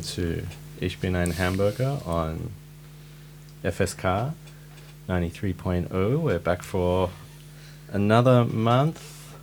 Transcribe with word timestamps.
welcome 0.00 0.14
to 0.14 0.46
Ich 0.80 0.98
bin 0.98 1.14
ein 1.14 1.32
Hamburger 1.32 2.00
on 2.06 2.52
FSK 3.62 4.32
93.0. 5.08 6.18
We're 6.22 6.38
back 6.38 6.62
for 6.62 7.10
another 7.92 8.44
month. 8.46 9.34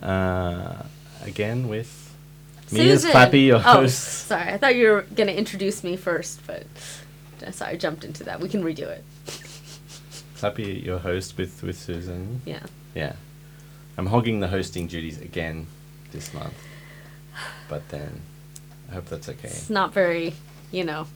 Uh, 0.00 0.84
again 1.24 1.68
with 1.68 2.14
me 2.72 2.88
as 2.90 3.04
Clappy, 3.04 3.46
your 3.46 3.56
oh, 3.56 3.80
host. 3.80 4.26
Sorry, 4.26 4.48
I 4.52 4.56
thought 4.56 4.74
you 4.74 4.88
were 4.88 5.02
gonna 5.14 5.32
introduce 5.32 5.84
me 5.84 5.96
first, 5.96 6.40
but 6.46 6.64
uh, 7.46 7.50
sorry, 7.50 7.72
I 7.72 7.76
jumped 7.76 8.04
into 8.04 8.24
that. 8.24 8.40
We 8.40 8.48
can 8.48 8.62
redo 8.62 8.88
it. 8.88 9.04
Clappy, 10.36 10.82
your 10.82 10.98
host 10.98 11.36
with, 11.36 11.62
with 11.62 11.78
Susan. 11.78 12.40
Yeah. 12.46 12.62
Yeah. 12.94 13.16
I'm 13.98 14.06
hogging 14.06 14.40
the 14.40 14.48
hosting 14.48 14.86
duties 14.86 15.20
again 15.20 15.66
this 16.12 16.32
month. 16.32 16.54
But 17.68 17.88
then 17.90 18.22
I 18.90 18.94
hope 18.94 19.06
that's 19.06 19.28
okay. 19.28 19.48
It's 19.48 19.70
not 19.70 19.92
very, 19.92 20.34
you 20.72 20.84
know, 20.84 21.06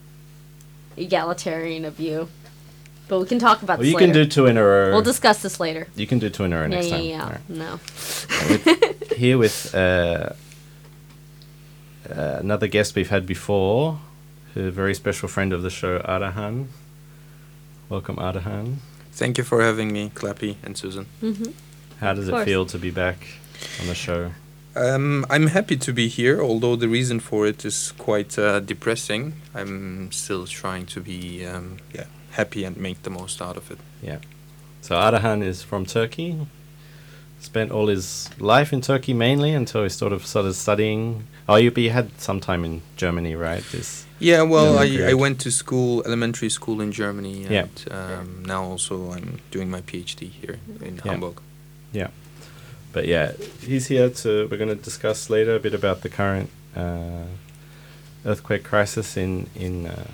egalitarian 0.96 1.84
of 1.84 1.98
you. 1.98 2.28
But 3.06 3.20
we 3.20 3.26
can 3.26 3.38
talk 3.38 3.62
about 3.62 3.78
Well, 3.78 3.82
this 3.84 3.88
you 3.90 3.96
later. 3.96 4.06
can 4.06 4.14
do 4.14 4.26
two 4.26 4.46
in 4.46 4.56
a 4.56 4.64
row. 4.64 4.90
We'll 4.92 5.02
discuss 5.02 5.42
this 5.42 5.60
later. 5.60 5.88
You 5.94 6.06
can 6.06 6.18
do 6.18 6.30
two 6.30 6.44
in 6.44 6.52
a 6.54 6.60
row 6.60 6.66
next 6.68 6.86
yeah, 6.88 6.96
time. 6.96 7.04
yeah. 7.04 7.22
Alright. 7.24 7.50
No. 7.50 7.72
with, 8.48 9.12
here 9.12 9.36
with 9.36 9.74
uh, 9.74 10.30
uh, 12.10 12.36
another 12.40 12.66
guest 12.66 12.94
we've 12.94 13.10
had 13.10 13.26
before, 13.26 13.98
a 14.56 14.70
very 14.70 14.94
special 14.94 15.28
friend 15.28 15.52
of 15.52 15.62
the 15.62 15.68
show, 15.70 15.98
Ardahan. 15.98 16.68
Welcome, 17.90 18.16
Ardahan. 18.16 18.76
Thank 19.12 19.36
you 19.36 19.44
for 19.44 19.62
having 19.62 19.92
me, 19.92 20.10
Clappy 20.14 20.56
and 20.62 20.76
Susan. 20.76 21.04
hmm 21.20 21.50
How 22.00 22.14
does 22.14 22.28
it 22.28 22.30
course. 22.32 22.44
feel 22.46 22.64
to 22.66 22.78
be 22.78 22.90
back 22.90 23.26
on 23.80 23.86
the 23.86 23.94
show? 23.94 24.32
Um, 24.76 25.24
I'm 25.30 25.46
happy 25.48 25.76
to 25.76 25.92
be 25.92 26.08
here, 26.08 26.42
although 26.42 26.74
the 26.76 26.88
reason 26.88 27.20
for 27.20 27.46
it 27.46 27.64
is 27.64 27.92
quite 27.98 28.36
uh, 28.38 28.60
depressing. 28.60 29.34
I'm 29.54 30.10
still 30.10 30.46
trying 30.46 30.86
to 30.86 31.00
be 31.00 31.46
um, 31.46 31.76
yeah 31.94 32.06
happy 32.32 32.64
and 32.64 32.76
make 32.76 33.02
the 33.04 33.10
most 33.10 33.40
out 33.40 33.56
of 33.56 33.70
it. 33.70 33.78
Yeah. 34.02 34.18
So 34.80 34.96
Ardahan 34.96 35.42
is 35.42 35.62
from 35.62 35.86
Turkey. 35.86 36.46
Spent 37.40 37.70
all 37.70 37.86
his 37.88 38.30
life 38.40 38.72
in 38.72 38.80
Turkey 38.80 39.14
mainly 39.14 39.52
until 39.54 39.82
he 39.82 39.88
sort 39.90 40.12
of 40.12 40.26
started 40.26 40.54
studying. 40.54 41.24
Oh, 41.48 41.56
you, 41.56 41.70
but 41.70 41.82
you 41.82 41.90
had 41.90 42.08
some 42.20 42.40
time 42.40 42.64
in 42.64 42.80
Germany, 42.96 43.36
right? 43.36 43.62
This. 43.70 44.06
Yeah, 44.18 44.42
well, 44.42 44.84
Yeah, 44.84 45.06
I, 45.06 45.10
I 45.10 45.14
went 45.14 45.40
to 45.42 45.50
school, 45.50 46.02
elementary 46.06 46.48
school 46.48 46.80
in 46.80 46.90
Germany, 46.90 47.44
and 47.44 47.52
Yeah. 47.52 47.66
um, 47.90 48.44
now 48.46 48.64
also 48.64 49.12
I'm 49.12 49.38
doing 49.50 49.70
my 49.70 49.82
PhD 49.82 50.30
here 50.30 50.58
in 50.80 50.96
Yeah. 50.96 51.10
Hamburg. 51.12 51.40
Yeah. 51.92 52.08
But 52.94 53.08
yeah, 53.08 53.32
he's 53.60 53.88
here 53.88 54.08
to. 54.08 54.46
We're 54.48 54.56
going 54.56 54.68
to 54.68 54.82
discuss 54.90 55.28
later 55.28 55.56
a 55.56 55.60
bit 55.60 55.74
about 55.74 56.02
the 56.02 56.08
current 56.08 56.48
uh, 56.76 57.24
earthquake 58.24 58.62
crisis 58.62 59.16
in 59.16 59.48
in 59.56 59.86
uh, 59.86 60.06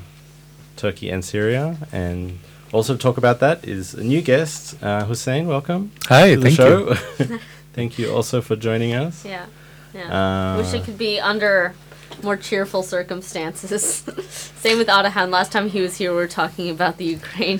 Turkey 0.76 1.10
and 1.10 1.22
Syria, 1.22 1.76
and 1.92 2.38
also 2.72 2.94
to 2.94 2.98
talk 2.98 3.18
about 3.18 3.38
that 3.40 3.68
is 3.68 3.92
a 3.92 4.02
new 4.02 4.22
guest, 4.22 4.82
uh, 4.82 5.04
Hussein. 5.04 5.46
Welcome 5.46 5.92
Hi, 6.08 6.34
to 6.34 6.40
the 6.40 6.50
thank 6.50 6.58
you. 6.58 7.38
thank 7.74 7.98
you 7.98 8.10
also 8.10 8.40
for 8.40 8.56
joining 8.56 8.94
us. 8.94 9.26
Yeah. 9.26 9.44
Yeah. 9.92 10.54
Uh, 10.54 10.62
Wish 10.62 10.72
it 10.72 10.84
could 10.84 10.96
be 10.96 11.20
under 11.20 11.74
more 12.22 12.36
cheerful 12.36 12.82
circumstances. 12.82 13.82
Same 14.56 14.78
with 14.78 14.88
Ardahan. 14.88 15.30
Last 15.30 15.52
time 15.52 15.68
he 15.68 15.80
was 15.80 15.96
here, 15.96 16.12
we 16.12 16.16
were 16.16 16.28
talking 16.28 16.70
about 16.70 16.96
the 16.96 17.04
Ukraine 17.04 17.58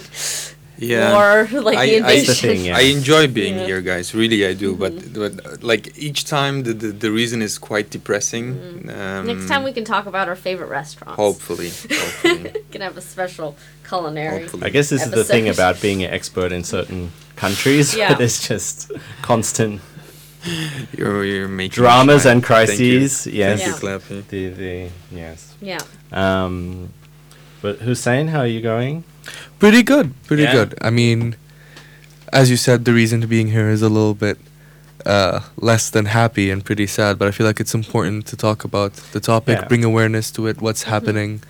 Yeah. 0.81 1.13
war, 1.13 1.61
like 1.69 1.77
I- 1.79 1.87
the 1.87 1.97
invasion. 1.97 2.27
That's 2.27 2.41
the 2.41 2.49
thing, 2.49 2.65
yeah. 2.65 2.77
I 2.77 2.81
enjoy 2.97 3.29
being 3.29 3.57
Yeah. 3.59 3.67
here, 3.67 3.81
guys. 3.83 4.15
Really, 4.15 4.47
I 4.47 4.55
do. 4.55 4.75
Mhm. 4.75 4.79
But, 4.79 4.95
but 5.13 5.33
uh, 5.47 5.57
like 5.61 5.85
each 5.99 6.25
time, 6.25 6.63
the, 6.65 6.73
the, 6.73 6.89
the 7.05 7.11
reason 7.13 7.43
is 7.43 7.59
quite 7.59 7.91
depressing. 7.91 8.47
Um, 8.51 8.91
Mm-hmm. 8.91 9.27
Next 9.27 9.47
time 9.49 9.63
we 9.63 9.73
can 9.73 9.85
talk 9.85 10.07
about 10.07 10.27
our 10.29 10.37
favorite 10.37 10.71
restaurants. 10.71 11.17
Hopefully, 11.17 11.69
hopefully. 11.69 12.53
can 12.73 12.81
have 12.81 12.97
a 12.97 13.01
special 13.03 13.57
culinary. 13.87 14.43
Hopefully. 14.43 14.63
I 14.65 14.71
guess 14.71 14.89
this 14.89 15.05
is 15.05 15.11
the 15.11 15.25
thing 15.25 15.49
about 15.49 15.81
being 15.83 16.03
an 16.03 16.11
expert 16.11 16.51
in 16.53 16.65
certain 16.65 17.13
countries. 17.37 17.95
Yeah. 18.01 18.09
where 18.11 18.19
there's 18.19 18.41
just 18.49 18.91
constant 19.23 19.81
You're, 20.97 21.25
you're 21.25 21.49
making 21.49 21.75
dramas 21.75 22.23
smile. 22.23 22.33
and 22.37 22.45
Thank 22.47 22.81
you. 22.81 22.99
crises. 22.99 23.27
Yes. 23.27 23.61
Thank 23.61 23.83
Yeah. 23.83 23.99
Clappy. 23.99 24.27
The 24.29 24.49
the 24.49 24.91
yes. 25.13 25.55
Yeah. 25.61 25.81
Um, 26.13 26.89
but 27.61 27.77
Hussein, 27.81 28.29
how 28.29 28.41
are 28.41 28.47
you 28.47 28.63
going? 28.63 29.05
Pretty 29.59 29.83
good, 29.83 30.13
pretty 30.27 30.45
Yeah. 30.45 30.53
good. 30.53 30.75
I 30.81 30.91
mean, 30.91 31.37
as 32.33 32.51
you 32.51 32.57
said, 32.57 32.85
the 32.85 32.93
reason 32.93 33.21
to 33.21 33.27
being 33.27 33.49
here 33.49 33.69
is 33.69 33.83
a 33.83 33.89
little 33.89 34.15
bit 34.15 34.39
uh, 35.07 35.41
less 35.57 35.89
than 35.91 36.05
happy 36.07 36.51
and 36.51 36.63
pretty 36.63 36.87
sad, 36.87 37.19
but 37.19 37.27
I 37.27 37.31
feel 37.31 37.47
like 37.47 37.59
it's 37.59 37.75
important 37.75 38.27
to 38.27 38.37
talk 38.37 38.65
about 38.65 38.93
the 39.13 39.21
topic, 39.21 39.59
Yeah. 39.59 39.67
bring 39.69 39.83
awareness 39.85 40.31
to 40.33 40.47
it, 40.47 40.61
what's 40.61 40.83
happening, 40.85 41.41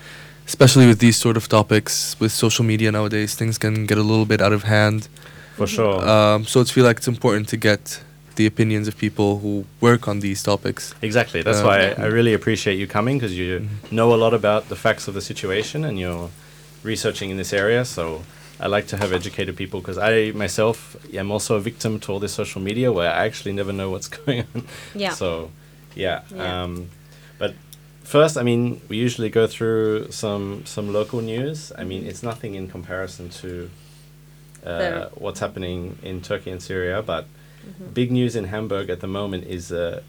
especially 0.46 0.86
with 0.86 1.00
these 1.00 1.16
sort 1.16 1.36
of 1.36 1.48
topics. 1.48 2.14
With 2.20 2.30
social 2.32 2.64
media 2.64 2.92
nowadays, 2.92 3.34
things 3.34 3.58
can 3.58 3.86
get 3.86 3.98
a 3.98 4.02
little 4.02 4.24
bit 4.24 4.40
out 4.40 4.52
of 4.52 4.62
hand. 4.64 5.08
For 5.56 5.66
sure. 5.66 5.98
Um, 6.08 6.46
so 6.46 6.60
it's 6.60 6.70
feel 6.70 6.84
like 6.84 6.98
it's 6.98 7.08
important 7.08 7.48
to 7.48 7.56
get 7.56 8.00
the 8.36 8.46
opinions 8.46 8.86
of 8.88 8.96
people 8.96 9.40
who 9.40 9.64
work 9.80 10.06
on 10.08 10.20
these 10.20 10.42
topics. 10.44 10.94
exactly. 11.02 11.42
That's 11.42 11.58
uh, 11.60 11.64
why. 11.64 11.78
I, 11.98 12.04
I 12.04 12.06
really 12.06 12.32
appreciate 12.34 12.76
you 12.78 12.86
coming 12.86 13.18
because 13.18 13.36
you 13.36 13.50
Mhm. 13.60 13.92
know 13.92 14.14
a 14.14 14.18
lot 14.24 14.32
about 14.32 14.68
the 14.68 14.76
facts 14.76 15.08
of 15.08 15.14
the 15.14 15.20
situation 15.20 15.84
and 15.84 15.98
you're 15.98 16.30
researching 16.82 17.30
in 17.30 17.36
this 17.36 17.52
area. 17.52 17.84
So 17.84 18.22
I 18.58 18.66
like 18.66 18.86
to 18.88 18.96
have 18.96 19.12
educated 19.12 19.56
people 19.56 19.80
because 19.80 19.98
I 19.98 20.32
myself 20.32 20.96
am 21.14 21.30
also 21.30 21.56
a 21.56 21.60
victim 21.60 21.98
to 22.00 22.12
all 22.12 22.20
this 22.20 22.32
social 22.34 22.60
media 22.60 22.92
where 22.92 23.10
I 23.10 23.24
actually 23.26 23.52
never 23.52 23.72
know 23.72 23.90
what's 23.90 24.08
going 24.18 24.44
on. 24.54 24.66
Yeah. 24.94 25.10
So, 25.14 25.50
yeah. 25.94 26.22
Yeah. 26.34 26.62
Um, 26.62 26.90
but 27.38 27.54
first, 28.04 28.36
I 28.36 28.42
mean, 28.42 28.80
we 28.88 28.96
usually 28.96 29.30
go 29.30 29.46
through 29.46 30.10
some 30.10 30.64
some 30.66 30.92
local 30.92 31.20
news. 31.22 31.72
I 31.78 31.84
mean, 31.84 32.04
it's 32.06 32.22
nothing 32.22 32.54
in 32.54 32.68
comparison 32.68 33.28
to 33.40 33.70
uh, 34.66 35.08
what's 35.14 35.40
happening 35.40 35.98
in 36.02 36.20
Turkey 36.20 36.50
and 36.50 36.62
Syria. 36.62 37.02
But 37.02 37.24
Mhm. 37.60 37.92
big 37.94 38.10
news 38.10 38.36
in 38.36 38.44
Hamburg 38.44 38.88
at 38.90 39.00
the 39.00 39.06
moment 39.06 39.44
is 39.46 39.70
uh, 39.72 40.00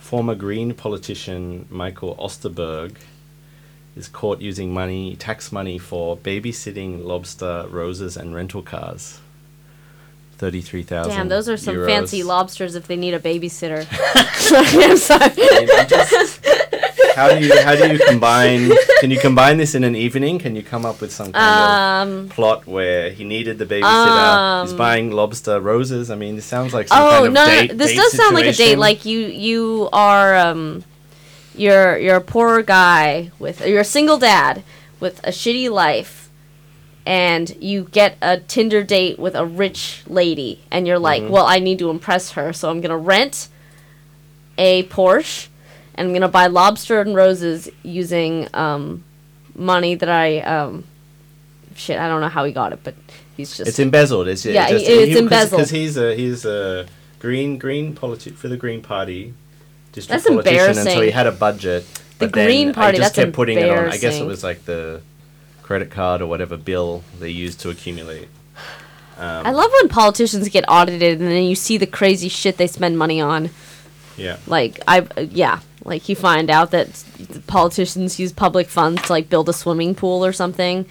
former 0.00 0.34
Green 0.34 0.74
politician 0.74 1.66
Michael 1.70 2.16
Osterburg 2.18 2.96
is 3.96 4.08
caught 4.08 4.40
using 4.40 4.72
money, 4.74 5.16
tax 5.16 5.50
money, 5.50 5.78
for 5.78 6.16
babysitting 6.18 7.04
lobster, 7.04 7.66
roses, 7.70 8.16
and 8.16 8.34
rental 8.34 8.62
cars. 8.62 9.20
Thirty-three 10.38 10.82
thousand. 10.82 11.12
Damn, 11.12 11.28
those 11.28 11.48
are 11.48 11.56
some 11.56 11.76
euros. 11.76 11.86
fancy 11.86 12.22
lobsters 12.22 12.74
if 12.74 12.86
they 12.86 12.96
need 12.96 13.14
a 13.14 13.18
babysitter. 13.20 13.86
I'm 14.90 14.96
sorry. 14.98 15.32
I 15.34 15.60
mean, 15.66 15.88
just- 15.88 16.44
how 17.14 17.30
do 17.34 17.42
you 17.42 17.58
how 17.62 17.74
do 17.74 17.90
you 17.90 17.98
combine? 18.06 18.70
Can 19.00 19.10
you 19.10 19.18
combine 19.18 19.56
this 19.56 19.74
in 19.74 19.82
an 19.84 19.96
evening? 19.96 20.38
Can 20.38 20.54
you 20.54 20.62
come 20.62 20.84
up 20.84 21.00
with 21.00 21.10
some 21.10 21.32
kind 21.32 22.08
Um. 22.10 22.18
of 22.26 22.30
plot 22.30 22.66
where 22.66 23.08
he 23.08 23.24
needed 23.24 23.56
the 23.56 23.64
babysitter? 23.64 24.62
he's 24.64 24.72
Um, 24.72 24.76
buying 24.76 25.10
lobster 25.10 25.58
roses. 25.58 26.10
I 26.10 26.16
mean, 26.16 26.36
this 26.36 26.44
sounds 26.44 26.74
like 26.74 26.88
some 26.88 27.02
Oh 27.02 27.10
kind 27.10 27.26
of 27.28 27.32
no, 27.32 27.46
date. 27.46 27.70
no, 27.70 27.76
this 27.78 27.94
does 27.96 28.12
sound 28.12 28.34
like 28.34 28.44
a 28.44 28.52
date. 28.52 28.76
Like 28.76 29.06
you, 29.06 29.20
you 29.20 29.88
are 29.94 30.36
um, 30.36 30.84
you're 31.56 31.96
you're 31.98 32.16
a 32.16 32.20
poor 32.20 32.62
guy 32.62 33.30
with 33.38 33.66
you're 33.66 33.80
a 33.80 33.84
single 33.84 34.18
dad 34.18 34.62
with 35.00 35.18
a 35.24 35.30
shitty 35.30 35.70
life, 35.70 36.30
and 37.04 37.54
you 37.60 37.84
get 37.92 38.16
a 38.22 38.38
Tinder 38.40 38.82
date 38.82 39.18
with 39.18 39.34
a 39.34 39.44
rich 39.44 40.02
lady, 40.06 40.60
and 40.70 40.86
you're 40.86 40.98
like, 40.98 41.22
Mhm. 41.22 41.30
well, 41.30 41.46
I 41.46 41.58
need 41.58 41.78
to 41.80 41.90
impress 41.90 42.32
her, 42.32 42.52
so 42.52 42.70
I'm 42.70 42.80
gonna 42.80 42.96
rent 42.96 43.48
a 44.58 44.84
Porsche, 44.84 45.48
and 45.94 46.08
I'm 46.08 46.14
gonna 46.14 46.28
buy 46.28 46.46
lobster 46.46 47.00
and 47.00 47.14
roses 47.14 47.68
using 47.82 48.48
um, 48.54 49.04
money 49.54 49.94
that 49.94 50.08
I 50.08 50.38
um, 50.40 50.84
shit, 51.74 51.98
I 51.98 52.08
don't 52.08 52.20
know 52.20 52.28
how 52.28 52.44
he 52.44 52.52
got 52.52 52.72
it, 52.72 52.80
but 52.82 52.94
he's 53.36 53.56
just 53.56 53.68
It's 53.68 53.78
embezzled. 53.78 54.28
It's, 54.28 54.44
Yeah, 54.46 54.68
just, 54.70 54.86
he- 54.86 54.92
it's 54.92 55.20
embezzled. 55.20 55.58
because 55.58 55.70
he's 55.70 55.96
a 55.98 56.14
he's 56.14 56.44
a 56.46 56.86
green 57.18 57.58
green 57.58 57.94
politi- 57.94 58.34
for 58.34 58.48
the 58.48 58.56
Green 58.56 58.80
Party. 58.82 59.34
District 59.96 60.24
That's 60.24 60.28
politician 60.28 60.86
until 60.86 61.00
he 61.00 61.10
had 61.10 61.26
a 61.26 61.32
budget. 61.32 61.86
The 62.18 62.28
Green 62.28 62.68
I 62.68 62.72
Party, 62.72 62.98
just 62.98 63.14
that's 63.14 63.24
kept 63.24 63.34
putting 63.34 63.56
it 63.56 63.70
on. 63.70 63.88
I 63.88 63.96
guess 63.96 64.20
it 64.20 64.26
was 64.26 64.44
like 64.44 64.66
the 64.66 65.00
credit 65.62 65.90
card 65.90 66.20
or 66.20 66.26
whatever 66.26 66.58
bill 66.58 67.02
they 67.18 67.30
used 67.30 67.60
to 67.60 67.70
accumulate. 67.70 68.28
Um, 69.16 69.46
I 69.46 69.50
love 69.52 69.70
when 69.80 69.88
politicians 69.88 70.46
get 70.50 70.66
audited 70.68 71.18
and 71.18 71.30
then 71.30 71.44
you 71.44 71.54
see 71.54 71.78
the 71.78 71.86
crazy 71.86 72.28
shit 72.28 72.58
they 72.58 72.66
spend 72.66 72.98
money 72.98 73.22
on. 73.22 73.48
Yeah. 74.18 74.36
Like 74.46 74.80
I, 74.86 75.06
yeah, 75.30 75.60
like 75.82 76.10
you 76.10 76.14
find 76.14 76.50
out 76.50 76.72
that 76.72 76.92
the 76.92 77.40
politicians 77.40 78.20
use 78.20 78.34
public 78.34 78.68
funds 78.68 79.00
to 79.02 79.12
like 79.12 79.30
build 79.30 79.48
a 79.48 79.54
swimming 79.54 79.94
pool 79.94 80.26
or 80.26 80.34
something. 80.34 80.84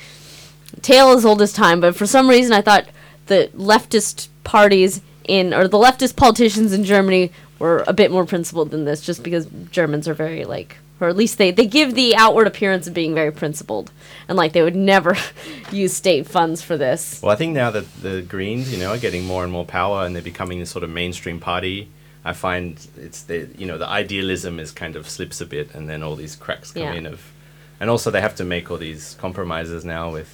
Tale 0.81 1.11
as 1.11 1.25
old 1.25 1.43
as 1.43 1.53
time, 1.53 1.79
but 1.79 1.95
for 1.95 2.07
some 2.07 2.27
reason 2.27 2.53
I 2.53 2.61
thought 2.61 2.87
the 3.27 3.51
leftist 3.55 4.29
parties 4.43 5.01
in 5.25 5.53
or 5.53 5.67
the 5.67 5.77
leftist 5.77 6.15
politicians 6.15 6.73
in 6.73 6.83
Germany 6.83 7.31
were 7.59 7.83
a 7.87 7.93
bit 7.93 8.11
more 8.11 8.25
principled 8.25 8.71
than 8.71 8.85
this, 8.85 9.01
just 9.01 9.23
because 9.23 9.47
Germans 9.71 10.07
are 10.07 10.13
very 10.13 10.45
like, 10.45 10.77
or 10.99 11.07
at 11.09 11.15
least 11.15 11.37
they 11.37 11.51
they 11.51 11.65
give 11.65 11.95
the 11.95 12.15
outward 12.15 12.47
appearance 12.47 12.87
of 12.87 12.93
being 12.93 13.13
very 13.15 13.31
principled, 13.31 13.91
and 14.27 14.37
like 14.37 14.53
they 14.53 14.61
would 14.61 14.75
never 14.75 15.15
use 15.71 15.93
state 15.93 16.27
funds 16.27 16.61
for 16.61 16.77
this. 16.77 17.21
Well, 17.21 17.31
I 17.31 17.35
think 17.35 17.53
now 17.53 17.71
that 17.71 17.85
the 18.01 18.21
Greens, 18.21 18.71
you 18.71 18.77
know, 18.79 18.91
are 18.91 18.97
getting 18.97 19.23
more 19.25 19.43
and 19.43 19.51
more 19.51 19.65
power 19.65 20.05
and 20.05 20.15
they're 20.15 20.21
becoming 20.23 20.59
this 20.59 20.69
sort 20.69 20.83
of 20.83 20.89
mainstream 20.89 21.39
party, 21.39 21.89
I 22.23 22.33
find 22.33 22.77
it's 22.97 23.23
the 23.23 23.47
you 23.57 23.65
know 23.65 23.77
the 23.77 23.87
idealism 23.87 24.59
is 24.59 24.71
kind 24.71 24.95
of 24.95 25.09
slips 25.09 25.39
a 25.41 25.45
bit, 25.45 25.73
and 25.75 25.87
then 25.89 26.03
all 26.03 26.15
these 26.15 26.35
cracks 26.35 26.71
come 26.71 26.83
Yeah. 26.83 26.93
in 26.93 27.05
of 27.05 27.31
and 27.79 27.89
also 27.89 28.09
they 28.09 28.21
have 28.21 28.35
to 28.35 28.43
make 28.45 28.71
all 28.71 28.77
these 28.77 29.15
compromises 29.19 29.83
now 29.83 30.09
with 30.11 30.29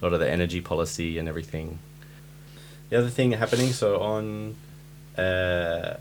a 0.00 0.04
lot 0.06 0.14
of 0.14 0.20
the 0.20 0.30
energy 0.30 0.60
policy 0.60 1.18
and 1.18 1.28
everything. 1.28 1.78
The 2.88 2.96
other 2.98 3.10
thing 3.10 3.32
happening, 3.32 3.72
so 3.72 4.00
on 4.00 4.56
uh, 5.18 5.96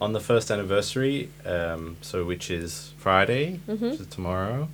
on 0.00 0.12
the 0.12 0.20
first 0.20 0.50
anniversary, 0.50 1.28
um, 1.44 1.96
so 2.00 2.24
which 2.24 2.50
is 2.50 2.92
Friday, 2.98 3.60
Mhm. 3.68 3.90
which 3.92 4.00
is 4.00 4.06
tomorrow, 4.06 4.68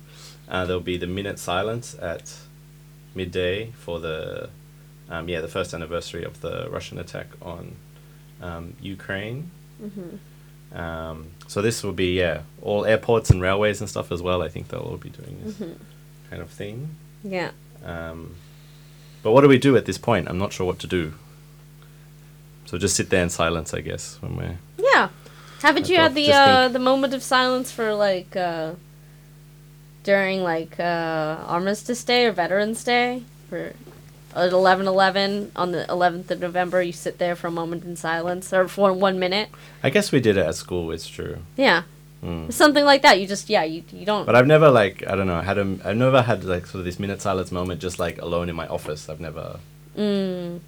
uh, 0.49 0.65
there'll 0.65 0.81
be 0.81 0.97
the 0.97 1.07
minute 1.07 1.37
silence 1.39 1.95
at 2.01 2.33
midday 3.15 3.71
for 3.71 3.99
the 3.99 4.49
um, 5.09 5.27
yeah 5.29 5.39
the 5.41 5.47
first 5.47 5.73
anniversary 5.73 6.23
of 6.23 6.41
the 6.41 6.67
Russian 6.69 6.97
attack 6.99 7.27
on 7.41 7.75
um, 8.41 8.73
Ukraine. 8.81 9.49
Mm-hmm. 9.81 10.77
Um, 10.77 11.27
so 11.47 11.61
this 11.61 11.81
will 11.83 11.93
be 11.93 12.13
yeah 12.17 12.41
all 12.61 12.85
airports 12.85 13.29
and 13.29 13.41
railways 13.41 13.79
and 13.81 13.89
stuff 13.89 14.11
as 14.11 14.21
well. 14.21 14.41
I 14.43 14.49
think 14.49 14.67
they'll 14.67 14.81
all 14.81 14.97
be 14.97 15.09
doing 15.09 15.37
this 15.43 15.55
Mhm. 15.55 15.75
kind 16.29 16.41
of 16.41 16.49
thing. 16.49 16.95
Yeah. 17.23 17.51
Um, 17.83 18.35
but 19.23 19.31
what 19.31 19.41
do 19.41 19.47
we 19.47 19.57
do 19.57 19.75
at 19.77 19.85
this 19.85 19.97
point? 19.97 20.27
I'm 20.29 20.37
not 20.37 20.51
sure 20.53 20.65
what 20.65 20.79
to 20.79 20.87
do. 20.87 21.13
So 22.65 22.77
just 22.77 22.95
sit 22.97 23.09
there 23.09 23.23
in 23.23 23.29
silence, 23.29 23.73
I 23.73 23.81
guess, 23.81 24.17
when 24.21 24.35
we're. 24.35 24.57
Haven't 25.61 25.89
you 25.89 25.97
had 25.97 26.13
the 26.15 26.31
uh, 26.31 26.67
the 26.67 26.79
moment 26.79 27.13
of 27.13 27.23
silence 27.23 27.71
for 27.71 27.93
like 27.93 28.35
uh, 28.35 28.73
during 30.03 30.43
like 30.43 30.79
uh, 30.79 30.83
Armistice 31.47 32.03
Day 32.03 32.25
or 32.25 32.31
Veterans 32.31 32.83
Day 32.83 33.23
for 33.49 33.73
at 34.35 34.51
eleven 34.51 34.87
eleven 34.87 35.51
on 35.55 35.71
the 35.71 35.89
eleventh 35.89 36.29
of 36.31 36.39
November? 36.39 36.81
You 36.81 36.91
sit 36.93 37.17
there 37.17 37.35
for 37.35 37.47
a 37.47 37.51
moment 37.51 37.83
in 37.85 37.95
silence 37.95 38.53
or 38.53 38.67
for 38.67 38.93
one 38.93 39.17
minute. 39.19 39.49
I 39.83 39.89
guess 39.89 40.11
we 40.11 40.19
did 40.19 40.37
it 40.37 40.45
at 40.45 40.55
school. 40.55 40.91
It's 40.91 41.07
true. 41.07 41.39
Yeah, 41.55 41.83
Mm. 42.23 42.51
something 42.51 42.83
like 42.85 43.01
that. 43.03 43.19
You 43.19 43.27
just 43.27 43.49
yeah 43.49 43.63
you 43.63 43.83
you 43.91 44.05
don't. 44.05 44.25
But 44.25 44.35
I've 44.35 44.47
never 44.47 44.69
like 44.69 45.03
I 45.07 45.15
don't 45.15 45.27
know 45.27 45.41
had 45.41 45.57
a 45.57 45.77
I've 45.85 45.97
never 45.97 46.21
had 46.21 46.43
like 46.43 46.65
sort 46.67 46.79
of 46.79 46.85
this 46.85 46.99
minute 46.99 47.21
silence 47.21 47.51
moment 47.51 47.79
just 47.81 47.99
like 47.99 48.21
alone 48.21 48.49
in 48.49 48.55
my 48.55 48.67
office. 48.67 49.07
I've 49.09 49.19
never 49.19 49.59
mm. 49.97 50.59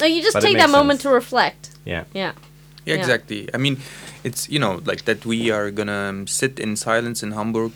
No, 0.00 0.06
you 0.06 0.22
just 0.22 0.34
But 0.34 0.42
take 0.42 0.56
that 0.56 0.70
moment 0.70 1.00
sense. 1.00 1.10
to 1.10 1.14
reflect. 1.14 1.70
yeah 1.84 2.04
Yeah. 2.14 2.32
Yeah, 2.90 2.96
Yeah. 2.96 3.04
exactly. 3.04 3.40
I 3.54 3.58
mean, 3.58 3.76
it's 4.24 4.48
you 4.54 4.58
know 4.64 4.74
like 4.90 5.02
that 5.04 5.24
we 5.32 5.50
are 5.56 5.70
gonna 5.70 6.08
um, 6.10 6.26
sit 6.26 6.58
in 6.64 6.76
silence 6.76 7.22
in 7.26 7.32
Hamburg, 7.32 7.72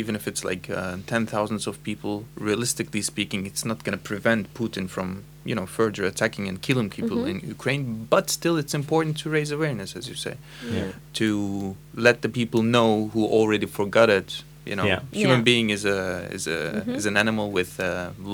even 0.00 0.14
if 0.16 0.24
it's 0.30 0.42
like 0.50 0.64
uh, 0.70 0.96
ten 1.06 1.26
thousands 1.26 1.66
of 1.66 1.74
people. 1.90 2.14
Realistically 2.48 3.02
speaking, 3.02 3.46
it's 3.50 3.64
not 3.64 3.78
gonna 3.84 4.02
prevent 4.12 4.42
Putin 4.54 4.88
from 4.88 5.08
you 5.44 5.54
know 5.58 5.66
further 5.66 6.04
attacking 6.12 6.48
and 6.50 6.56
killing 6.66 6.90
people 6.98 7.18
Mhm. 7.18 7.30
in 7.30 7.36
Ukraine. 7.56 7.84
But 8.14 8.24
still, 8.38 8.56
it's 8.62 8.74
important 8.82 9.14
to 9.22 9.30
raise 9.30 9.50
awareness, 9.58 9.90
as 9.98 10.04
you 10.10 10.16
say, 10.26 10.34
yeah 10.76 10.92
to 11.20 11.26
let 12.06 12.16
the 12.24 12.28
people 12.40 12.62
know 12.76 12.90
who 13.12 13.22
already 13.38 13.66
forgot 13.80 14.08
it. 14.20 14.30
You 14.70 14.76
know, 14.76 14.86
Yeah. 14.92 15.00
human 15.22 15.38
Yeah. 15.40 15.50
being 15.52 15.66
is 15.76 15.84
a 15.96 15.98
is 16.36 16.44
a 16.46 16.58
Mhm. 16.86 16.96
is 16.98 17.06
an 17.06 17.16
animal 17.24 17.46
with 17.58 17.70
uh, 17.80 17.86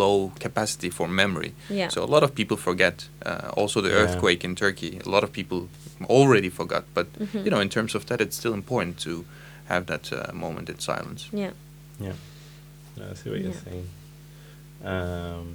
low 0.03 0.17
capacity 0.47 0.91
for 0.99 1.07
memory. 1.23 1.53
Yeah. 1.81 1.89
So 1.95 1.99
a 2.09 2.11
lot 2.15 2.23
of 2.27 2.31
people 2.41 2.57
forget. 2.69 2.97
Uh, 3.29 3.61
also, 3.61 3.77
the 3.81 3.89
Yeah. 3.93 4.01
earthquake 4.03 4.41
in 4.49 4.53
Turkey, 4.65 4.93
a 5.07 5.11
lot 5.15 5.23
of 5.27 5.31
people 5.41 5.61
already 6.05 6.49
forgot. 6.51 6.85
But 6.95 7.13
Mhm. 7.15 7.45
you 7.45 7.51
know, 7.51 7.61
in 7.61 7.69
terms 7.69 7.95
of 7.95 8.07
that, 8.07 8.21
it's 8.21 8.37
still 8.37 8.55
important 8.55 8.99
to 9.01 9.25
have 9.67 9.87
that 9.87 10.13
uh, 10.13 10.33
moment 10.33 10.69
in 10.69 10.79
silence. 10.79 11.29
Yeah. 11.33 11.51
yeah. 12.01 12.13
No, 12.97 13.05
I 13.11 13.15
see 13.15 13.31
what 13.31 13.41
you're 13.41 13.53
saying. 13.53 13.89
Um, 14.85 15.55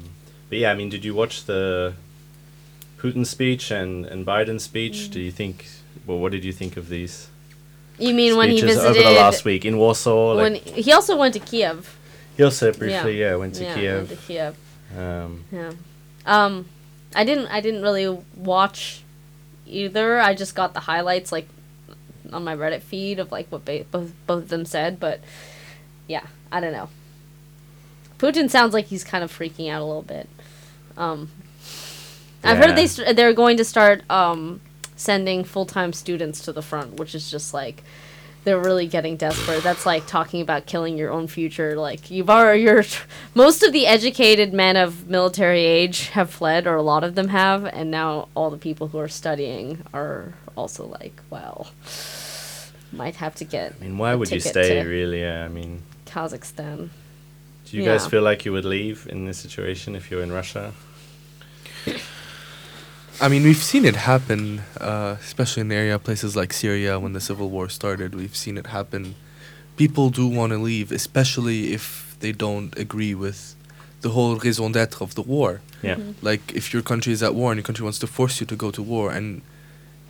but 0.50 0.58
yeah, 0.58 0.72
I 0.72 0.76
mean, 0.76 0.90
did 0.90 1.06
you 1.06 1.14
watch 1.14 1.46
the 1.46 1.94
Putin 2.98 3.26
speech 3.26 3.72
and 3.72 4.06
and 4.06 4.26
Biden 4.26 4.60
speech? 4.60 5.08
Mm. 5.10 5.12
Do 5.12 5.20
you 5.20 5.32
think? 5.32 5.66
Well, 6.06 6.20
what 6.20 6.32
did 6.32 6.44
you 6.44 6.52
think 6.54 6.78
of 6.78 6.90
these 6.90 7.28
You 8.00 8.14
mean 8.14 8.36
when 8.38 8.50
he 8.50 8.58
speeches 8.58 8.78
visited? 8.78 8.98
over 8.98 9.10
the 9.10 9.16
last 9.16 9.46
week 9.46 9.66
in 9.66 9.78
Warsaw? 9.78 10.36
when 10.36 10.54
Like, 10.54 10.64
he 10.68 10.92
also 10.94 11.16
went 11.18 11.34
to 11.36 11.40
Kiev. 11.40 11.96
he 12.38 12.44
also 12.44 12.72
briefly, 12.72 13.20
yeah, 13.20 13.36
went 13.36 13.56
to 13.56 13.64
yeah, 13.64 13.76
Kiev. 13.76 13.98
Went 13.98 14.10
to 14.10 14.26
Kiev. 14.28 14.56
Um, 14.98 15.46
Yeah. 15.52 15.72
Um, 16.26 16.66
I 17.16 17.24
didn't. 17.24 17.48
I 17.48 17.62
didn't 17.62 17.82
really 17.82 18.08
watch 18.36 19.04
either. 19.72 20.20
I 20.20 20.34
just 20.34 20.56
got 20.56 20.74
the 20.74 20.82
highlights 20.82 21.32
like 21.32 21.48
on 22.32 22.44
my 22.44 22.56
Reddit 22.56 22.82
feed 22.82 23.20
of 23.20 23.32
like 23.32 23.48
what 23.52 23.66
ba- 23.66 23.86
both 23.90 24.14
both 24.28 24.44
of 24.44 24.50
them 24.50 24.66
said. 24.66 25.00
But 25.00 25.22
yeah, 26.08 26.26
I 26.52 26.60
don't 26.60 26.74
know. 26.74 26.90
Putin 28.18 28.50
sounds 28.50 28.74
like 28.74 28.86
he's 28.86 29.04
kind 29.04 29.24
of 29.24 29.36
freaking 29.36 29.70
out 29.70 29.82
a 29.82 29.86
little 29.86 30.04
bit. 30.04 30.30
Um, 30.96 31.30
I've 32.44 32.58
heard 32.58 32.76
they 32.76 32.88
st- 32.88 33.16
they're 33.16 33.34
going 33.34 33.58
to 33.58 33.64
start 33.64 34.04
um, 34.10 34.62
sending 34.96 35.44
full 35.44 35.66
time 35.66 35.94
students 35.94 36.42
to 36.44 36.52
the 36.52 36.62
front, 36.62 36.96
which 36.96 37.16
is 37.16 37.32
just 37.32 37.54
like 37.54 37.84
they're 38.44 38.60
really 38.60 38.88
getting 38.88 39.18
desperate. 39.18 39.64
That's 39.64 39.86
like 39.86 40.08
talking 40.08 40.42
about 40.42 40.66
killing 40.66 40.98
your 40.98 41.12
own 41.12 41.28
future. 41.28 41.76
Like 41.76 42.10
you've 42.10 42.30
already, 42.30 42.64
you're, 42.64 42.84
most 43.36 43.64
of 43.64 43.72
the 43.74 43.86
educated 43.86 44.54
men 44.54 44.78
of 44.78 45.08
military 45.08 45.62
age 45.62 46.10
have 46.10 46.30
fled, 46.30 46.68
or 46.68 46.76
a 46.76 46.82
lot 46.82 47.04
of 47.04 47.16
them 47.16 47.28
have, 47.30 47.66
and 47.66 47.92
now 47.92 48.30
all 48.36 48.50
the 48.50 48.58
people 48.58 48.88
who 48.88 48.98
are 48.98 49.08
studying 49.08 49.84
are 49.94 50.34
also 50.56 50.86
like, 50.86 51.22
well, 51.30 51.68
might 52.92 53.16
have 53.16 53.36
to 53.36 53.46
get 53.46 53.74
I 53.80 53.84
mean, 53.84 53.98
why 53.98 54.16
would 54.16 54.32
you 54.32 54.40
stay? 54.40 54.84
Really? 54.84 55.22
Yeah. 55.22 55.46
I 55.46 55.48
mean, 55.48 55.82
Kazakhstan. 56.06 56.90
do 57.66 57.78
you 57.78 57.86
guys 57.86 58.06
feel 58.08 58.22
like 58.22 58.44
you 58.44 58.52
would 58.52 58.66
leave 58.66 59.08
in 59.10 59.26
this 59.26 59.38
situation 59.38 59.96
if 59.96 60.12
you're 60.12 60.24
in 60.24 60.32
Russia? 60.32 60.74
I 63.22 63.28
mean, 63.28 63.44
we've 63.44 63.56
seen 63.72 63.86
it 63.86 63.96
happen, 63.96 64.64
uh, 64.80 65.16
especially 65.22 65.62
in 65.62 65.68
the 65.68 65.76
area 65.76 66.00
places 66.00 66.36
like 66.36 66.52
Syria 66.52 67.00
when 67.00 67.14
the 67.14 67.22
civil 67.22 67.52
war 67.52 67.70
started. 67.70 68.16
We've 68.16 68.36
seen 68.36 68.58
it 68.58 68.68
happen. 68.68 69.14
People 69.78 70.10
do 70.10 70.28
want 70.28 70.52
to 70.54 70.58
leave, 70.58 70.92
especially 70.92 71.72
if 71.72 72.16
they 72.20 72.32
don't 72.32 72.76
agree 72.80 73.14
with 73.14 73.56
the 74.02 74.10
whole 74.10 74.38
raison 74.38 74.72
d'être 74.72 75.02
of 75.02 75.14
the 75.14 75.22
war. 75.22 75.62
Yeah. 75.84 75.96
Mm-hmm. 75.98 76.26
Like, 76.26 76.52
if 76.56 76.74
your 76.74 76.82
country 76.82 77.14
is 77.14 77.22
at 77.22 77.36
war 77.36 77.52
and 77.52 77.60
your 77.60 77.64
country 77.64 77.84
wants 77.84 78.00
to 78.00 78.08
force 78.08 78.40
you 78.42 78.48
to 78.48 78.56
go 78.56 78.72
to 78.72 78.82
war, 78.82 79.12
and 79.12 79.44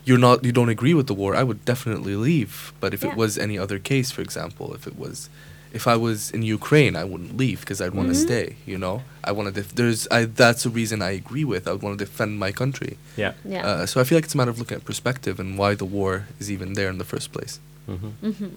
you're 0.06 0.18
not, 0.18 0.46
you 0.46 0.54
don't 0.54 0.70
agree 0.70 0.94
with 0.94 1.08
the 1.08 1.14
war, 1.14 1.36
I 1.36 1.44
would 1.44 1.66
definitely 1.66 2.16
leave. 2.16 2.72
But 2.80 2.94
if 2.94 3.04
Yeah. 3.04 3.12
it 3.12 3.18
was 3.18 3.38
any 3.38 3.58
other 3.60 3.78
case, 3.78 4.10
for 4.12 4.22
example, 4.22 4.74
if 4.74 4.88
it 4.88 4.98
was, 4.98 5.28
if 5.74 5.88
I 5.88 5.96
was 5.96 6.32
in 6.32 6.42
Ukraine, 6.44 6.96
I 6.96 7.04
wouldn't 7.04 7.38
leave 7.38 7.60
because 7.62 7.80
I'd 7.82 7.94
want 7.94 8.10
to 8.10 8.16
Mhm. 8.16 8.26
stay. 8.28 8.56
You 8.66 8.78
know, 8.78 9.04
I 9.24 9.32
want 9.32 9.46
to. 9.50 9.54
Def- 9.62 9.74
there's, 9.76 10.08
I. 10.12 10.26
That's 10.26 10.66
a 10.66 10.70
reason 10.70 11.02
I 11.02 11.12
agree 11.12 11.46
with. 11.46 11.68
I 11.68 11.72
would 11.74 11.82
want 11.82 11.98
to 12.00 12.06
defend 12.06 12.40
my 12.40 12.52
country. 12.52 12.98
Yeah. 13.16 13.34
Yeah. 13.46 13.66
Uh, 13.68 13.86
so 13.86 14.02
I 14.02 14.04
feel 14.04 14.18
like 14.18 14.26
it's 14.26 14.34
a 14.36 14.38
matter 14.38 14.52
of 14.52 14.60
looking 14.60 14.78
at 14.78 14.86
perspective 14.86 15.40
and 15.40 15.58
why 15.58 15.76
the 15.76 15.86
war 15.86 16.28
is 16.40 16.50
even 16.52 16.74
there 16.74 16.90
in 16.90 16.98
the 16.98 17.06
first 17.14 17.32
place. 17.32 17.60
Mm-hmm. 17.90 18.32
hmm 18.32 18.54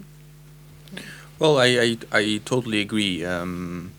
Well, 1.39 1.59
I 1.59 1.69
I, 1.87 1.89
I 2.21 2.41
totally 2.45 2.81
agree. 2.81 3.25
Um, 3.25 3.91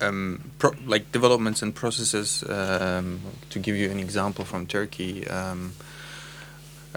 um, 0.00 0.50
pro- 0.58 0.74
like 0.86 1.10
developments 1.12 1.62
and 1.62 1.74
processes. 1.74 2.44
Um, 2.48 3.20
to 3.50 3.58
give 3.58 3.74
you 3.76 3.90
an 3.90 3.98
example 3.98 4.44
from 4.44 4.66
Turkey. 4.66 5.26
Um, 5.28 5.72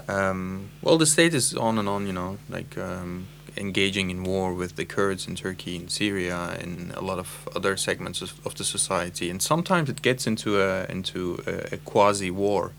um, 0.08 0.70
well, 0.82 0.98
the 0.98 1.06
state 1.06 1.34
is 1.34 1.54
on 1.54 1.78
and 1.78 1.88
on. 1.88 2.06
You 2.06 2.12
know, 2.12 2.38
like 2.48 2.76
um, 2.78 3.26
engaging 3.56 4.10
in 4.10 4.22
war 4.24 4.54
with 4.54 4.76
the 4.76 4.84
Kurds 4.84 5.26
in 5.28 5.34
Turkey, 5.36 5.76
in 5.76 5.88
Syria, 5.88 6.56
and 6.60 6.92
a 6.94 7.00
lot 7.00 7.18
of 7.18 7.48
other 7.56 7.76
segments 7.76 8.22
of, 8.22 8.32
of 8.46 8.54
the 8.54 8.64
society. 8.64 9.30
And 9.30 9.40
sometimes 9.42 9.88
it 9.90 10.02
gets 10.02 10.26
into 10.26 10.60
a 10.60 10.84
into 10.88 11.42
a, 11.46 11.74
a 11.74 11.76
quasi 11.78 12.30
war 12.30 12.72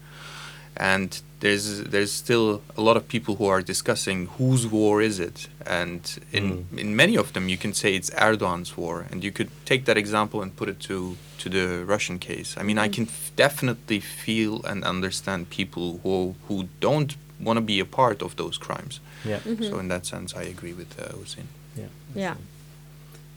and 0.75 1.21
there's 1.39 1.83
there's 1.83 2.11
still 2.11 2.61
a 2.77 2.81
lot 2.81 2.97
of 2.97 3.07
people 3.07 3.35
who 3.35 3.45
are 3.45 3.61
discussing 3.61 4.27
whose 4.37 4.65
war 4.65 5.01
is 5.03 5.19
it. 5.19 5.47
And 5.65 6.01
in 6.31 6.65
in 6.77 6.95
many 6.95 7.15
of 7.17 7.33
them 7.33 7.47
you 7.49 7.57
can 7.57 7.73
say 7.73 7.95
it's 7.95 8.09
Erdogan's 8.11 8.75
war. 8.77 9.05
And 9.11 9.23
you 9.23 9.31
could 9.31 9.49
take 9.65 9.85
that 9.85 9.97
example 9.97 10.41
and 10.41 10.55
put 10.55 10.69
it 10.69 10.79
to 10.87 11.15
to 11.39 11.49
the 11.49 11.83
Russian 11.85 12.17
case. 12.19 12.55
I 12.57 12.63
mean 12.63 12.77
I 12.79 12.87
Mhm. 12.87 12.93
can 12.93 13.03
f- 13.07 13.31
definitely 13.35 13.99
feel 13.99 14.63
and 14.65 14.83
understand 14.83 15.49
people 15.49 15.99
who 16.03 16.35
who 16.47 16.67
don't 16.79 17.15
want 17.43 17.57
to 17.57 17.61
be 17.61 17.79
a 17.79 17.85
part 17.85 18.21
of 18.21 18.35
those 18.35 18.57
crimes 18.57 18.99
Yeah. 19.25 19.39
Mhm. 19.39 19.69
so 19.69 19.79
in 19.79 19.87
that 19.89 20.05
sense 20.05 20.35
I 20.35 20.43
agree 20.43 20.73
with 20.73 20.91
uh, 20.99 21.09
Hussein 21.17 21.47
Yeah. 21.75 21.89
Yeah. 22.15 22.35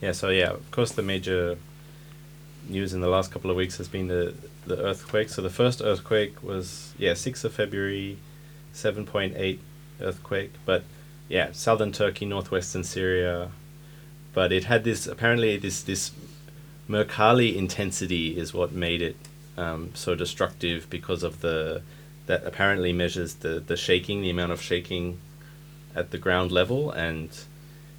Yeah. 0.02 0.12
So 0.12 0.28
yeah, 0.28 0.50
of 0.60 0.70
course, 0.70 0.92
the 0.92 1.02
major 1.02 1.56
news 2.68 2.92
in 2.92 3.00
the 3.00 3.08
last 3.08 3.30
couple 3.32 3.50
of 3.50 3.56
weeks 3.56 3.76
has 3.78 3.88
been 3.88 4.08
the 4.08 4.34
the 4.66 4.76
earthquake. 4.90 5.28
So 5.30 5.40
the 5.42 5.54
first 5.62 5.80
earthquake 5.80 6.34
was 6.42 6.92
yeah 6.98 7.14
sixth 7.14 7.44
of 7.44 7.52
February, 7.54 8.18
seven 8.72 9.06
point 9.06 9.32
eight 9.36 9.60
earthquake. 10.00 10.52
But 10.66 10.82
yeah, 11.28 11.48
southern 11.52 11.92
Turkey, 11.92 12.26
northwestern 12.26 12.84
Syria. 12.84 13.50
But 14.34 14.52
it 14.52 14.64
had 14.64 14.84
this 14.84 15.06
apparently 15.06 15.56
this 15.56 15.82
this 15.82 16.10
Mercalli 16.88 17.56
intensity 17.56 18.36
is 18.38 18.52
what 18.54 18.72
made 18.72 19.02
it 19.02 19.16
um, 19.56 19.90
so 19.94 20.14
destructive 20.14 20.88
because 20.90 21.22
of 21.22 21.40
the 21.40 21.82
that 22.26 22.44
apparently 22.44 22.92
measures 22.92 23.34
the, 23.34 23.60
the 23.60 23.76
shaking, 23.76 24.22
the 24.22 24.30
amount 24.30 24.52
of 24.52 24.60
shaking 24.60 25.18
at 25.94 26.10
the 26.10 26.18
ground 26.18 26.52
level. 26.52 26.90
And 26.90 27.30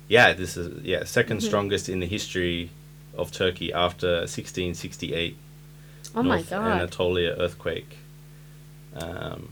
yeah, 0.07 0.33
this 0.33 0.57
is 0.57 0.83
yeah 0.83 1.01
2nd 1.01 1.23
mm-hmm. 1.23 1.39
strongest 1.39 1.89
in 1.89 1.99
the 1.99 2.05
history 2.05 2.69
of 3.15 3.31
Turkey 3.31 3.73
after 3.73 4.19
1668. 4.19 5.37
Oh 6.15 6.21
North 6.21 6.51
Anatolia 6.51 7.35
earthquake. 7.37 7.97
Um, 8.95 9.49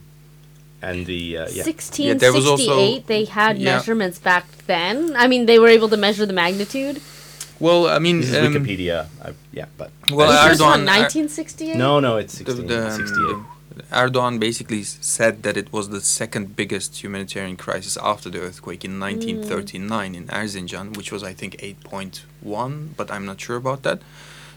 and 0.82 1.06
the 1.06 1.38
uh, 1.38 1.48
yeah. 1.50 1.64
1668 1.64 2.68
yeah, 2.68 3.00
they 3.06 3.24
had 3.24 3.58
yeah. 3.58 3.76
measurements 3.76 4.18
back 4.18 4.46
then 4.66 5.16
i 5.16 5.26
mean 5.26 5.46
they 5.46 5.58
were 5.58 5.68
able 5.68 5.88
to 5.88 5.96
measure 5.96 6.26
the 6.26 6.32
magnitude 6.32 7.00
well 7.58 7.88
i 7.88 7.98
mean 7.98 8.18
um, 8.18 8.24
wikipedia 8.24 9.06
I, 9.24 9.32
yeah 9.52 9.66
but 9.78 9.90
well 10.10 10.30
erdogan 10.30 10.84
1968 10.84 11.76
no 11.76 11.98
no 12.00 12.18
it's 12.18 12.38
1668 12.38 13.55
Erdogan 13.92 14.38
basically 14.40 14.82
said 14.82 15.42
that 15.42 15.56
it 15.56 15.72
was 15.72 15.90
the 15.90 16.00
second 16.00 16.56
biggest 16.56 17.02
humanitarian 17.02 17.56
crisis 17.56 17.98
after 18.02 18.30
the 18.30 18.40
earthquake 18.40 18.84
in 18.84 18.98
1939 18.98 20.14
in 20.14 20.26
Erzincan, 20.28 20.96
which 20.96 21.12
was 21.12 21.22
I 21.22 21.32
think 21.34 21.56
8.1, 21.58 22.96
but 22.96 23.10
I'm 23.10 23.26
not 23.26 23.40
sure 23.40 23.56
about 23.56 23.82
that. 23.82 24.00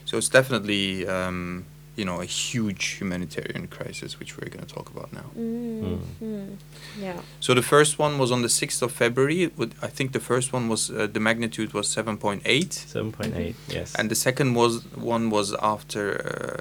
So 0.06 0.16
it's 0.16 0.28
definitely 0.28 1.06
um, 1.06 1.66
you 1.96 2.04
know 2.04 2.20
a 2.20 2.24
huge 2.24 2.84
humanitarian 3.00 3.66
crisis, 3.66 4.18
which 4.20 4.36
we're 4.36 4.48
going 4.48 4.64
to 4.66 4.74
talk 4.74 4.88
about 4.90 5.12
now. 5.12 5.28
Mm, 5.36 5.98
mm, 6.22 6.56
yeah. 6.98 7.20
So 7.40 7.54
the 7.54 7.62
first 7.62 7.98
one 7.98 8.18
was 8.18 8.30
on 8.30 8.42
the 8.42 8.48
6th 8.48 8.82
of 8.82 8.92
February. 8.92 9.50
I 9.82 9.88
think 9.88 10.12
the 10.12 10.20
first 10.20 10.52
one 10.52 10.68
was 10.68 10.90
uh, 10.90 11.06
the 11.12 11.20
magnitude 11.20 11.72
was 11.74 11.86
7.8. 11.88 12.42
7.8, 12.42 13.54
yes. 13.68 13.94
And 13.98 14.10
the 14.10 14.14
second 14.14 14.54
was 14.54 14.84
one 14.96 15.30
was 15.30 15.54
after 15.62 16.02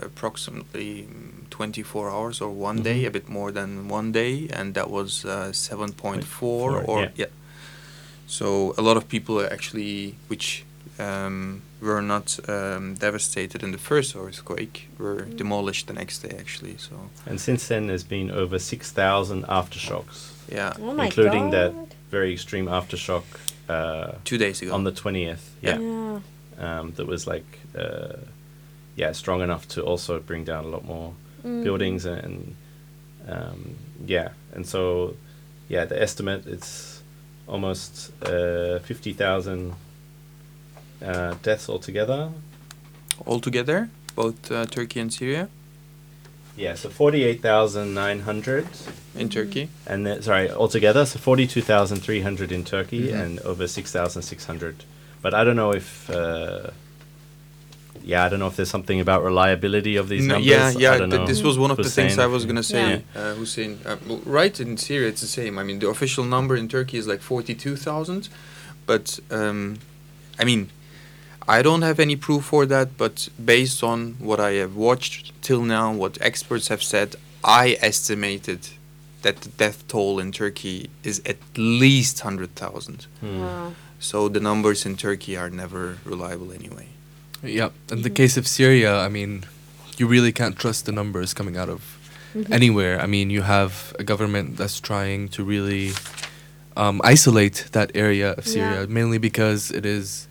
uh, 0.01 0.05
approximately 0.07 1.07
mm, 1.07 1.49
24 1.49 2.09
hours 2.09 2.41
or 2.41 2.49
one 2.49 2.81
day, 2.83 3.03
Mhm. 3.03 3.07
a 3.07 3.11
bit 3.11 3.29
more 3.29 3.51
than 3.51 3.87
one 3.89 4.11
day, 4.11 4.47
and 4.57 4.73
that 4.73 4.89
was 4.89 5.25
uh, 5.25 5.51
7.4 5.53 6.23
four, 6.23 6.81
or 6.83 6.99
yeah. 7.01 7.11
yeah. 7.15 7.25
So 8.27 8.73
a 8.77 8.81
lot 8.81 8.97
of 8.97 9.07
people 9.07 9.41
actually, 9.41 10.15
which 10.27 10.63
um, 10.99 11.61
were 11.81 12.01
not 12.01 12.39
um, 12.49 12.95
devastated 12.95 13.63
in 13.63 13.71
the 13.71 13.77
first 13.77 14.15
earthquake, 14.15 14.87
were 14.97 15.21
Mm. 15.25 15.37
demolished 15.37 15.87
the 15.87 15.93
next 15.93 16.19
day 16.23 16.35
actually. 16.39 16.75
So 16.77 16.95
and 17.25 17.39
since 17.39 17.67
then, 17.67 17.87
there's 17.87 18.03
been 18.07 18.29
over 18.31 18.59
6,000 18.59 19.43
aftershocks, 19.47 20.31
yeah, 20.51 20.73
Oh 20.79 20.93
my 20.93 21.05
including 21.05 21.51
god. 21.51 21.53
that 21.53 21.73
very 22.11 22.33
extreme 22.33 22.65
aftershock 22.67 23.23
uh, 23.69 24.11
two 24.25 24.37
days 24.37 24.61
ago. 24.61 24.73
on 24.73 24.83
the 24.83 24.91
20th. 24.91 25.49
Yeah. 25.61 25.79
Yeah. 25.79 26.19
Um, 26.59 26.91
that 26.95 27.07
was 27.07 27.25
like, 27.27 27.45
uh, 27.77 28.17
yeah, 28.97 29.13
strong 29.13 29.41
enough 29.41 29.67
to 29.69 29.81
also 29.83 30.19
bring 30.19 30.43
down 30.45 30.65
a 30.65 30.67
lot 30.67 30.83
more 30.85 31.13
Mm. 31.45 31.63
buildings 31.63 32.05
and, 32.05 32.55
um, 33.27 33.75
yeah. 34.05 34.29
And 34.55 34.65
so, 34.67 35.15
yeah, 35.69 35.85
the 35.85 35.95
estimate 36.01 36.45
it's 36.47 37.01
almost 37.47 38.11
uh, 38.23 38.79
50,000 38.79 39.73
uh, 41.05 41.35
deaths 41.43 41.69
altogether. 41.69 42.31
Altogether, 43.25 43.89
both 44.15 44.51
uh, 44.51 44.65
Turkey 44.65 44.99
and 44.99 45.11
Syria 45.13 45.49
Yeah, 46.57 46.75
so 46.75 46.89
48,900. 46.89 48.67
in 49.15 49.29
Turkey. 49.29 49.69
And 49.87 50.05
then, 50.05 50.21
sorry, 50.21 50.49
altogether, 50.51 51.05
so 51.05 51.19
42,300 51.19 52.51
in 52.51 52.63
Turkey 52.63 53.09
Mhm. 53.09 53.21
and 53.21 53.39
over 53.41 53.67
6,600. 53.67 54.83
But 55.21 55.33
I 55.33 55.43
don't 55.43 55.55
know 55.57 55.71
if, 55.73 56.09
uh, 56.09 56.69
yeah, 58.03 58.23
I 58.25 58.29
don't 58.29 58.39
know 58.39 58.47
if 58.47 58.55
there's 58.55 58.69
something 58.69 58.99
about 59.01 59.23
reliability 59.23 59.97
of 59.97 60.07
these 60.07 60.23
No, 60.25 60.35
numbers. 60.35 60.47
yeah, 60.47 60.71
yeah. 60.77 61.05
th- 61.05 61.27
this 61.27 61.41
was 61.43 61.57
one 61.57 61.71
of 61.71 61.77
the 61.77 61.89
things 61.89 62.17
I 62.17 62.27
was 62.27 62.45
gonna 62.45 62.63
say. 62.63 63.01
Yeah. 63.15 63.21
Uh, 63.21 63.33
Hussein, 63.35 63.79
uh, 63.85 63.97
well, 64.07 64.21
right 64.25 64.57
in 64.59 64.77
Syria, 64.77 65.09
it's 65.09 65.21
the 65.21 65.27
same. 65.27 65.57
I 65.59 65.63
mean, 65.63 65.79
the 65.79 65.89
official 65.89 66.23
number 66.23 66.55
in 66.55 66.67
Turkey 66.69 66.97
is 66.97 67.07
like 67.07 67.21
forty-two 67.21 67.75
thousand, 67.75 68.29
but 68.85 69.19
um, 69.31 69.79
I 70.39 70.45
mean, 70.45 70.69
I 71.57 71.61
don't 71.63 71.81
have 71.81 71.99
any 71.99 72.15
proof 72.15 72.43
for 72.45 72.65
that. 72.67 72.87
But 72.97 73.15
based 73.43 73.83
on 73.83 73.99
what 74.19 74.39
I 74.39 74.51
have 74.63 74.75
watched 74.75 75.33
till 75.41 75.63
now, 75.63 75.91
what 75.91 76.17
experts 76.21 76.67
have 76.69 76.83
said, 76.83 77.15
I 77.43 77.77
estimated 77.81 78.61
that 79.23 79.35
the 79.41 79.49
death 79.63 79.79
toll 79.87 80.19
in 80.19 80.31
Turkey 80.31 80.89
is 81.03 81.21
at 81.25 81.37
least 81.57 82.19
hundred 82.21 82.51
thousand. 82.55 83.07
Hmm. 83.21 83.39
Wow. 83.41 83.73
So 83.99 84.29
the 84.29 84.39
numbers 84.39 84.85
in 84.85 84.95
Turkey 84.95 85.35
are 85.35 85.49
never 85.49 85.97
reliable 86.05 86.53
anyway. 86.53 86.87
Yeah. 87.43 87.69
In 87.91 88.01
the 88.03 88.09
Mhm. 88.09 88.15
case 88.21 88.37
of 88.39 88.45
Syria, 88.47 88.91
I 89.07 89.09
mean, 89.09 89.31
you 89.97 90.07
really 90.07 90.31
can't 90.31 90.55
trust 90.63 90.85
the 90.85 90.91
numbers 90.93 91.33
coming 91.33 91.57
out 91.57 91.69
of 91.69 91.81
Mhm. 92.35 92.51
anywhere. 92.59 93.01
I 93.01 93.07
mean, 93.07 93.29
you 93.29 93.41
have 93.41 93.71
a 93.99 94.03
government 94.03 94.55
that's 94.57 94.79
trying 94.79 95.29
to 95.35 95.43
really 95.43 95.93
um, 96.77 97.01
isolate 97.03 97.65
that 97.73 97.89
area 97.93 98.29
of 98.37 98.47
Syria, 98.47 98.81
Yeah. 98.81 98.85
mainly 98.97 99.17
because 99.17 99.69
it 99.79 99.85
is 99.85 100.28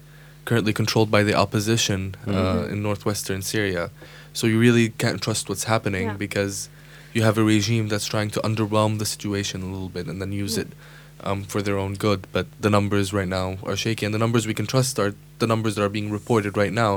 currently 0.48 0.72
controlled 0.72 1.10
by 1.16 1.22
the 1.28 1.34
opposition 1.44 2.00
uh, 2.26 2.30
Mhm. 2.30 2.72
in 2.72 2.76
northwestern 2.88 3.40
Syria. 3.42 3.90
So 4.32 4.42
you 4.46 4.58
really 4.66 4.86
can't 5.02 5.20
trust 5.26 5.42
what's 5.50 5.64
happening 5.74 6.06
Yeah. 6.08 6.16
because 6.26 6.54
you 7.14 7.22
have 7.28 7.36
a 7.42 7.44
regime 7.54 7.86
that's 7.92 8.06
trying 8.14 8.30
to 8.36 8.40
underwhelm 8.48 8.92
the 8.98 9.04
situation 9.14 9.56
a 9.62 9.70
little 9.74 9.90
bit 9.96 10.06
and 10.10 10.16
then 10.22 10.32
use 10.44 10.54
Yeah. 10.56 10.62
it 10.64 10.68
um, 11.28 11.38
for 11.52 11.60
their 11.66 11.76
own 11.84 11.92
good. 12.06 12.20
But 12.36 12.46
the 12.64 12.70
numbers 12.70 13.12
right 13.12 13.28
now 13.40 13.46
are 13.68 13.76
shaky, 13.76 14.06
and 14.06 14.14
the 14.16 14.22
numbers 14.24 14.46
we 14.46 14.54
can 14.60 14.66
trust 14.74 14.98
are 15.02 15.12
the 15.42 15.46
numbers 15.52 15.74
that 15.74 15.82
are 15.86 15.94
being 15.98 16.10
reported 16.18 16.52
right 16.62 16.72
now. 16.84 16.92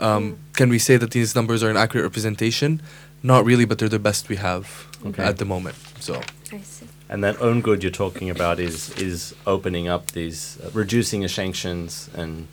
Um, 0.00 0.22
Mm. 0.22 0.36
Can 0.58 0.68
we 0.70 0.78
say 0.78 0.96
that 1.02 1.10
these 1.10 1.30
numbers 1.38 1.60
are 1.64 1.70
an 1.74 1.76
accurate 1.84 2.04
representation? 2.10 2.80
Not 3.22 3.40
really, 3.50 3.66
but 3.66 3.76
they're 3.78 3.96
the 3.98 4.06
best 4.10 4.28
we 4.28 4.36
have 4.36 4.64
Okay. 5.08 5.24
at 5.30 5.36
the 5.38 5.44
moment. 5.44 5.74
So 6.06 6.12
I 6.58 6.60
see. 6.74 6.86
And 7.10 7.18
that 7.24 7.36
own 7.48 7.60
good 7.68 7.82
you're 7.82 7.98
talking 8.04 8.30
about 8.30 8.56
is 8.60 8.78
is 9.08 9.34
opening 9.44 9.86
up 9.94 10.02
these, 10.12 10.40
uh, 10.62 10.70
reducing 10.82 11.20
the 11.26 11.28
sanctions 11.40 12.08
and 12.20 12.46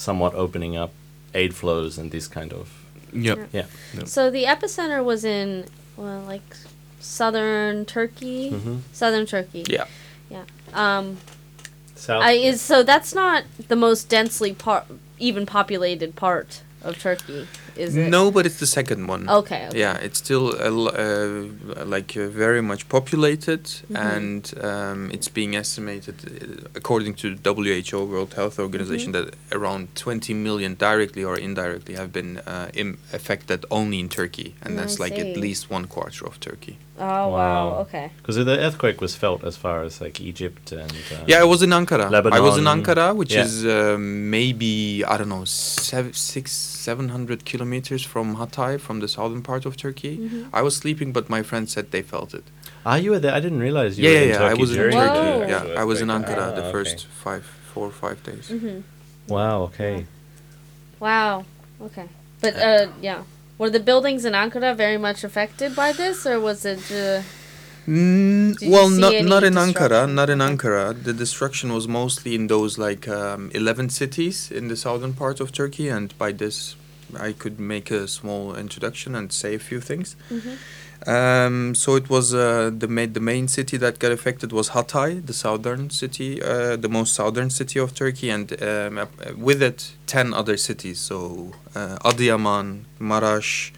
somewhat 0.00 0.34
opening 0.34 0.76
up 0.76 0.92
aid 1.34 1.54
flows 1.54 1.98
and 1.98 2.10
this 2.10 2.26
kind 2.26 2.52
of. 2.52 2.70
yep. 3.12 3.38
Yeah. 3.38 3.46
Yeah. 3.52 3.66
Yep. 3.94 4.08
So 4.08 4.30
the 4.30 4.44
epicenter 4.44 5.04
was 5.04 5.24
in, 5.24 5.66
well, 5.96 6.22
like 6.22 6.56
southern 7.00 7.84
Turkey. 7.84 8.50
Mm-hmm. 8.50 8.76
Southern 8.92 9.26
Turkey. 9.26 9.64
Yeah. 9.68 9.86
Yeah. 10.30 10.44
Um, 10.72 11.18
South. 11.94 12.22
I 12.22 12.32
is 12.32 12.62
so 12.62 12.82
that's 12.82 13.14
not 13.14 13.44
the 13.68 13.76
most 13.76 14.08
densely 14.08 14.54
part, 14.54 14.86
even 15.18 15.44
populated 15.44 16.16
part 16.16 16.62
of 16.82 16.98
Turkey, 16.98 17.46
is 17.76 17.96
it? 17.96 18.08
No, 18.10 18.30
but 18.30 18.46
it's 18.46 18.58
the 18.58 18.66
second 18.66 19.06
one. 19.08 19.28
Okay. 19.28 19.66
okay. 19.68 19.78
Yeah, 19.78 19.96
it's 20.06 20.18
still 20.18 20.46
uh, 20.58 21.84
like 21.84 22.16
uh, 22.16 22.28
very 22.28 22.62
much 22.62 22.88
populated, 22.88 23.64
Mhm. 23.64 23.96
and 24.16 24.42
um, 24.70 25.10
it's 25.12 25.28
being 25.28 25.54
estimated, 25.56 26.14
uh, 26.24 26.68
according 26.74 27.14
to 27.14 27.26
WHO, 27.36 28.04
World 28.04 28.34
Health 28.34 28.58
Organization, 28.58 29.12
Mm-hmm. 29.12 29.30
that 29.30 29.56
around 29.58 29.88
20 29.94 30.34
million 30.34 30.74
directly 30.76 31.24
or 31.24 31.36
indirectly 31.38 31.94
have 31.94 32.10
been 32.12 32.38
uh, 32.46 32.68
Im- 32.74 32.98
affected 33.12 33.64
only 33.70 33.98
in 34.00 34.08
Turkey, 34.08 34.54
and 34.62 34.78
that's 34.78 34.98
like 34.98 35.18
at 35.18 35.36
least 35.36 35.70
one 35.70 35.86
quarter 35.86 36.26
of 36.26 36.38
Turkey. 36.40 36.76
Oh 37.02 37.04
wow. 37.06 37.30
Wow. 37.30 37.78
Okay. 37.84 38.10
Because 38.18 38.36
the 38.36 38.58
earthquake 38.58 39.00
was 39.00 39.14
felt 39.16 39.42
as 39.42 39.56
far 39.56 39.82
as 39.84 40.00
like 40.02 40.20
Egypt 40.20 40.70
and. 40.72 40.92
Uh, 40.92 41.24
yeah, 41.26 41.40
I 41.40 41.44
was 41.44 41.62
in 41.62 41.70
Ankara. 41.70 42.06
I 42.30 42.40
was 42.40 42.58
in 42.58 42.64
Ankara, 42.64 43.14
which 43.16 43.32
Yeah. 43.32 43.44
is 43.46 43.64
um, 43.64 44.28
maybe 44.30 45.02
I 45.12 45.16
don't 45.16 45.30
know, 45.30 45.44
seven, 45.46 46.12
six, 46.12 46.52
seven 46.52 47.08
hundred 47.08 47.38
kilometers 47.46 47.59
from 47.60 48.36
Hatay, 48.36 48.78
from 48.80 49.00
the 49.00 49.08
southern 49.08 49.42
part 49.42 49.66
of 49.66 49.76
Turkey. 49.76 50.16
Mhm. 50.18 50.48
I 50.52 50.62
was 50.62 50.74
sleeping, 50.76 51.12
but 51.12 51.28
my 51.28 51.42
friend 51.42 51.68
said 51.68 51.84
they 51.90 52.02
felt 52.02 52.34
it. 52.34 52.44
Ah, 52.84 52.96
you 52.96 53.10
were 53.10 53.18
there. 53.18 53.34
I 53.34 53.40
didn't 53.40 53.60
realize 53.60 53.98
you 53.98 54.04
yeah, 54.04 54.10
were 54.10 54.16
yeah, 54.16 54.22
in 54.22 54.28
yeah. 54.28 54.38
Turkey 54.38 54.50
I 54.50 54.60
was 54.60 54.70
in 54.70 54.76
during 54.76 54.96
Whoa. 54.96 55.06
Turkey. 55.06 55.40
the 55.40 55.48
Yeah, 55.74 55.80
I 55.82 55.84
was 55.84 56.00
in. 56.00 56.08
Ankara 56.08 56.46
Ah, 56.48 56.54
the 56.54 56.62
okay. 56.62 56.72
first 56.72 57.06
five, 57.24 57.44
four 57.72 57.86
or 57.86 57.90
five 58.04 58.18
days. 58.22 58.46
Mhm. 58.50 58.82
Wow. 59.28 59.62
Okay. 59.68 60.06
Wow. 60.98 61.44
Okay. 61.82 62.08
But 62.40 62.54
uh, 62.56 62.86
yeah. 63.00 63.22
Were 63.58 63.70
the 63.70 63.80
buildings 63.80 64.24
in 64.24 64.32
Ankara 64.32 64.74
very 64.74 64.96
much 64.96 65.22
affected 65.22 65.76
by 65.76 65.92
this, 65.92 66.26
or 66.26 66.40
was 66.40 66.64
it? 66.64 66.80
Uh, 66.90 67.22
Mm, 67.86 68.70
well, 68.70 68.88
not 68.90 69.12
not 69.24 69.42
in 69.42 69.54
Ankara. 69.54 70.06
Not 70.06 70.28
in 70.30 70.38
Ankara. 70.38 70.92
The 71.02 71.12
destruction 71.14 71.72
was 71.72 71.88
mostly 71.88 72.34
in 72.34 72.46
those 72.46 72.78
like 72.78 73.08
um, 73.08 73.50
eleven 73.54 73.88
cities 73.88 74.50
in 74.50 74.68
the 74.68 74.76
southern 74.76 75.14
part 75.14 75.40
of 75.40 75.50
Turkey, 75.50 75.88
and 75.88 76.16
by 76.18 76.30
this, 76.30 76.76
I 77.18 77.32
could 77.32 77.58
make 77.58 77.90
a 77.90 78.06
small 78.08 78.54
introduction 78.54 79.14
and 79.14 79.32
say 79.32 79.54
a 79.54 79.58
few 79.58 79.80
things. 79.80 80.16
mhm. 80.30 80.56
Um, 81.06 81.74
so 81.74 81.96
it 81.96 82.10
was 82.10 82.34
uh, 82.34 82.70
the 82.76 82.86
ma- 82.86 83.06
the 83.10 83.20
main 83.20 83.48
city 83.48 83.78
that 83.78 83.98
got 83.98 84.12
affected 84.12 84.52
was 84.52 84.70
Hatay, 84.70 85.24
the 85.24 85.32
southern 85.32 85.88
city, 85.88 86.42
uh, 86.42 86.76
the 86.76 86.90
most 86.90 87.14
southern 87.14 87.48
city 87.48 87.80
of 87.80 87.94
Turkey, 87.94 88.28
and 88.28 88.52
um, 88.62 88.98
uh, 88.98 89.06
with 89.34 89.62
it 89.62 89.92
ten 90.06 90.34
other 90.34 90.58
cities. 90.58 90.98
So 90.98 91.52
uh, 91.74 91.96
Adıyaman, 92.04 92.84
Maraş, 93.00 93.70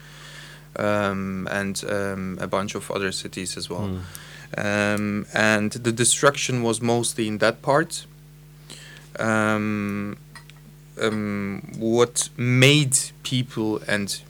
um, 0.77 1.47
and 1.51 1.85
um, 1.89 2.39
a 2.41 2.49
bunch 2.49 2.75
of 2.75 2.91
other 2.91 3.12
cities 3.12 3.57
as 3.57 3.71
well. 3.71 3.89
Mm. 3.89 4.01
Um, 4.59 5.27
and 5.33 5.71
the 5.73 5.93
destruction 5.93 6.62
was 6.65 6.83
mostly 6.83 7.29
in 7.29 7.39
that 7.39 7.62
part. 7.62 8.05
Um, 9.19 10.17
um, 11.01 11.73
what 11.79 12.29
made 12.37 12.97
people 13.23 13.81
and 13.89 14.21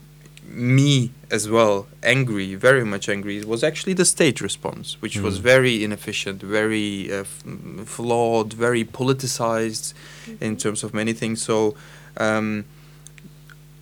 me 0.48 1.10
as 1.30 1.48
well 1.48 1.86
angry, 2.02 2.54
very 2.54 2.84
much 2.84 3.08
angry, 3.08 3.42
was 3.44 3.64
actually 3.64 3.94
the 3.94 4.04
state 4.04 4.40
response, 4.40 4.96
which 5.00 5.16
was 5.18 5.38
Mm. 5.38 5.42
very 5.42 5.84
inefficient, 5.84 6.42
very 6.42 7.10
uh, 7.10 7.20
f- 7.20 7.42
flawed, 7.86 8.52
very 8.52 8.84
politicized 8.84 9.94
in 10.40 10.56
terms 10.56 10.84
of 10.84 10.92
many 10.92 11.12
things. 11.14 11.42
So, 11.42 11.74
um, 12.18 12.64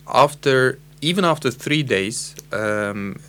after 0.07 0.79
even 1.01 1.25
after 1.25 1.49
three 1.51 1.83
days, 1.83 2.35
um, 2.53 3.19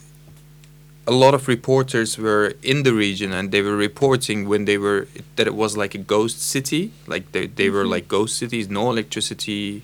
a 1.06 1.10
lot 1.10 1.34
of 1.34 1.48
reporters 1.48 2.16
were 2.16 2.52
in 2.62 2.84
the 2.84 2.92
region 2.94 3.32
and 3.32 3.50
they 3.50 3.60
were 3.62 3.76
reporting 3.76 4.48
when 4.48 4.64
they 4.66 4.78
were 4.78 5.08
that 5.36 5.46
it 5.46 5.54
was 5.54 5.76
like 5.76 5.94
a 5.94 5.98
ghost 5.98 6.40
city 6.40 6.92
like 7.08 7.32
they, 7.32 7.46
they 7.48 7.68
were 7.70 7.84
like 7.84 8.06
ghost 8.06 8.36
cities 8.38 8.68
no 8.68 8.90
electricity 8.90 9.82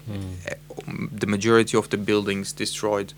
um, 0.86 1.10
the 1.12 1.26
majority 1.26 1.76
of 1.76 1.88
the 1.90 1.96
buildings 1.96 2.52
destroyed. 2.52 3.12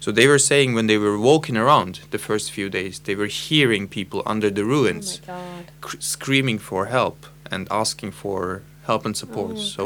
So 0.00 0.10
they 0.12 0.26
were 0.26 0.38
saying 0.40 0.74
when 0.74 0.86
they 0.86 0.98
were 0.98 1.18
walking 1.18 1.56
around 1.56 2.00
the 2.10 2.18
first 2.18 2.50
few 2.50 2.68
days 2.68 2.98
they 2.98 3.14
were 3.14 3.26
hearing 3.28 3.88
people 3.88 4.22
under 4.26 4.50
the 4.50 4.64
ruins 4.64 5.20
Oh 5.28 5.32
cr- 5.80 6.00
screaming 6.00 6.58
for 6.58 6.86
help 6.86 7.26
and 7.50 7.68
asking 7.70 8.12
for 8.12 8.62
help 8.86 9.06
and 9.06 9.16
support. 9.16 9.52
Oh 9.56 9.60
so, 9.60 9.84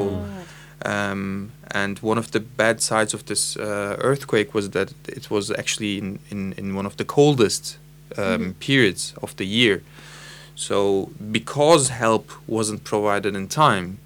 um, 0.85 1.50
and 1.70 1.99
one 2.00 2.18
of 2.18 2.30
the 2.30 2.40
bad 2.40 2.80
sides 2.80 3.14
of 3.14 3.25
this 3.26 3.56
uh, 3.56 3.97
earthquake 4.00 4.54
was 4.54 4.70
that 4.70 4.92
it 5.08 5.30
was 5.30 5.50
actually 5.50 5.99
in, 5.99 6.18
in, 6.30 6.54
in 6.56 6.75
one 6.75 6.87
of 6.87 6.97
the 6.97 7.04
coldest 7.04 7.78
um, 8.16 8.25
Mhm. 8.25 8.58
periods 8.58 9.14
of 9.23 9.35
the 9.37 9.44
year. 9.44 9.82
So, 10.54 11.11
because 11.30 11.88
help 11.90 12.30
wasn't 12.47 12.82
provided 12.85 13.37
in 13.37 13.49
time, 13.49 13.99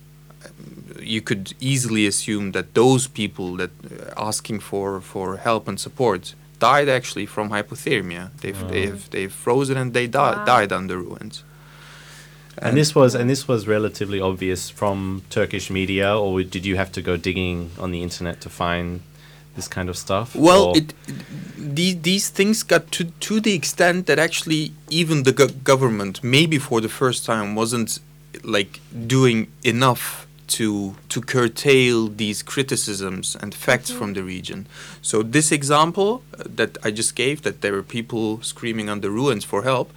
you 1.01 1.21
could 1.21 1.55
easily 1.61 2.07
assume 2.07 2.53
that 2.53 2.75
those 2.75 3.07
people 3.09 3.57
that 3.57 3.71
uh, 3.85 4.29
asking 4.29 4.61
for, 4.61 5.01
for 5.01 5.37
help 5.39 5.69
and 5.69 5.79
support 5.81 6.35
died 6.59 6.89
actually 6.89 7.27
from 7.27 7.51
hypothermia. 7.51 8.31
They've, 8.41 8.63
Oh. 8.65 8.69
they've, 8.69 9.11
they've 9.11 9.33
frozen 9.33 9.77
and 9.77 9.93
they 9.95 10.07
di- 10.07 10.19
Wow. 10.37 10.45
died 10.45 10.73
under 10.73 10.99
ruins. 10.99 11.43
And 12.59 12.77
this 12.77 12.95
was 12.95 13.15
and 13.15 13.31
this 13.31 13.49
was 13.49 13.67
relatively 13.67 14.21
obvious 14.21 14.71
from 14.71 15.23
Turkish 15.31 15.71
media, 15.71 16.17
or 16.17 16.43
did 16.43 16.67
you 16.67 16.77
have 16.77 16.93
to 16.93 17.03
go 17.03 17.17
digging 17.17 17.71
on 17.79 17.91
the 17.91 18.03
internet 18.03 18.41
to 18.43 18.51
find 18.51 19.01
this 19.57 19.69
kind 19.69 19.89
of 19.89 19.97
stuff? 19.97 20.35
Well, 20.35 20.73
it, 20.77 20.93
it 21.07 21.15
these 21.57 22.01
these 22.03 22.29
things 22.29 22.63
got 22.63 22.91
to 22.93 23.05
to 23.05 23.41
the 23.41 23.55
extent 23.55 24.07
that 24.07 24.19
actually 24.19 24.73
even 24.91 25.23
the 25.23 25.33
go- 25.33 25.49
government, 25.65 26.23
maybe 26.23 26.59
for 26.59 26.81
the 26.81 26.89
first 26.89 27.25
time, 27.25 27.55
wasn't 27.55 27.99
like 28.45 28.81
doing 29.07 29.51
enough 29.65 30.27
to 30.49 30.95
to 31.09 31.21
curtail 31.21 32.09
these 32.09 32.43
criticisms 32.43 33.37
and 33.41 33.55
facts 33.55 33.91
from 33.91 34.13
the 34.13 34.23
region. 34.23 34.67
So 35.01 35.23
this 35.23 35.53
example 35.53 36.23
uh, 36.39 36.45
that 36.57 36.77
I 36.85 36.91
just 36.91 37.17
gave, 37.17 37.43
that 37.43 37.61
there 37.63 37.73
were 37.73 37.83
people 37.83 38.43
screaming 38.43 38.89
on 38.89 39.01
the 39.01 39.11
ruins 39.11 39.45
for 39.45 39.63
help, 39.63 39.91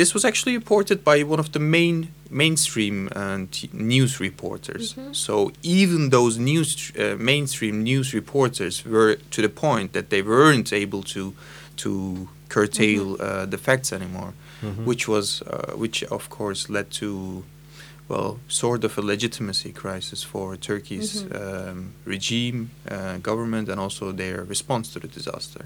this 0.00 0.14
was 0.14 0.24
actually 0.24 0.54
reported 0.60 0.98
by 1.10 1.16
one 1.32 1.40
of 1.40 1.48
the 1.52 1.58
main 1.76 1.96
mainstream 2.30 2.96
uh, 3.16 3.38
news 3.72 4.12
reporters. 4.20 4.94
So 5.12 5.32
even 5.62 6.10
those 6.10 6.38
news 6.50 6.68
uh, 6.98 7.16
mainstream 7.32 7.74
news 7.90 8.08
reporters 8.14 8.84
were 8.84 9.12
to 9.34 9.40
the 9.42 9.48
point 9.48 9.92
that 9.92 10.06
they 10.12 10.22
weren't 10.22 10.70
able 10.72 11.02
to 11.14 11.22
to 11.82 11.90
curtail 12.48 13.04
uh, 13.20 13.50
the 13.50 13.58
facts 13.58 13.92
anymore, 13.92 14.32
Mhm. 14.62 14.84
which 14.90 15.04
was 15.08 15.42
uh, 15.42 15.82
which 15.82 15.98
of 16.10 16.28
course 16.28 16.60
led 16.72 16.86
to 17.00 17.06
well 18.08 18.32
sort 18.48 18.84
of 18.84 18.98
a 18.98 19.02
legitimacy 19.02 19.72
crisis 19.72 20.20
for 20.24 20.56
Turkey's 20.56 21.12
um, 21.22 21.78
regime, 22.06 22.58
uh, 22.90 23.18
government, 23.22 23.68
and 23.68 23.78
also 23.80 24.12
their 24.12 24.44
response 24.48 24.92
to 24.92 24.98
the 25.00 25.08
disaster. 25.08 25.64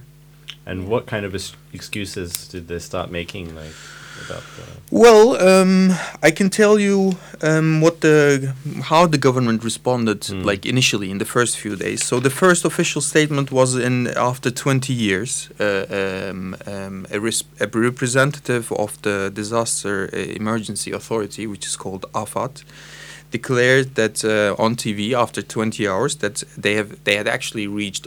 and 0.66 0.79
what 0.88 1.05
kind 1.07 1.27
of 1.27 1.35
es- 1.35 1.57
excuses 1.75 2.49
did 2.53 2.64
they 2.68 2.79
start 2.81 3.11
making, 3.11 3.44
like 3.62 3.75
about 4.24 4.42
the? 4.57 4.62
Well, 4.90 5.37
um, 5.37 5.92
I 6.22 6.31
can 6.31 6.50
tell 6.50 6.79
you 6.79 7.16
um, 7.42 7.81
what 7.81 8.00
the 8.00 8.55
how 8.90 9.07
the 9.09 9.18
government 9.18 9.64
responded 9.64 10.20
Mm. 10.24 10.44
like 10.44 10.68
initially 10.68 11.11
in 11.11 11.18
the 11.18 11.24
first 11.24 11.57
few 11.59 11.77
days. 11.77 12.05
So 12.05 12.20
the 12.20 12.31
first 12.31 12.64
official 12.64 13.03
statement 13.03 13.50
was 13.50 13.74
in 13.74 14.07
after 14.16 14.50
20 14.50 14.92
years, 14.92 15.48
uh, 15.61 15.64
um, 15.90 16.57
um, 16.66 17.07
a, 17.11 17.18
a 17.61 17.66
representative 17.66 18.72
of 18.72 19.00
the 19.03 19.31
disaster 19.35 20.09
uh, 20.12 20.16
emergency 20.37 20.92
authority, 20.92 21.46
which 21.46 21.66
is 21.66 21.77
called 21.77 22.05
AFAD, 22.12 22.62
declared 23.31 23.94
that 23.94 24.24
uh, 24.24 24.55
on 24.62 24.77
TV 24.77 25.12
after 25.12 25.42
20 25.42 25.88
hours 25.88 26.16
that 26.16 26.44
they 26.62 26.74
have 26.77 26.88
they 27.05 27.16
had 27.16 27.27
actually 27.29 27.66
reached 27.66 28.07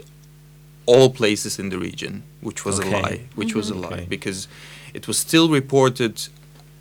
all 0.86 1.10
places 1.10 1.58
in 1.58 1.68
the 1.70 1.78
region, 1.78 2.22
which 2.40 2.64
was 2.64 2.78
Okay. 2.80 2.88
a 2.88 3.02
lie, 3.02 3.20
which 3.36 3.54
was 3.54 3.70
a 3.70 3.74
lie 3.74 3.88
Okay. 3.92 4.06
because 4.08 4.48
it 4.94 5.06
was 5.08 5.18
still 5.18 5.48
reported 5.48 6.28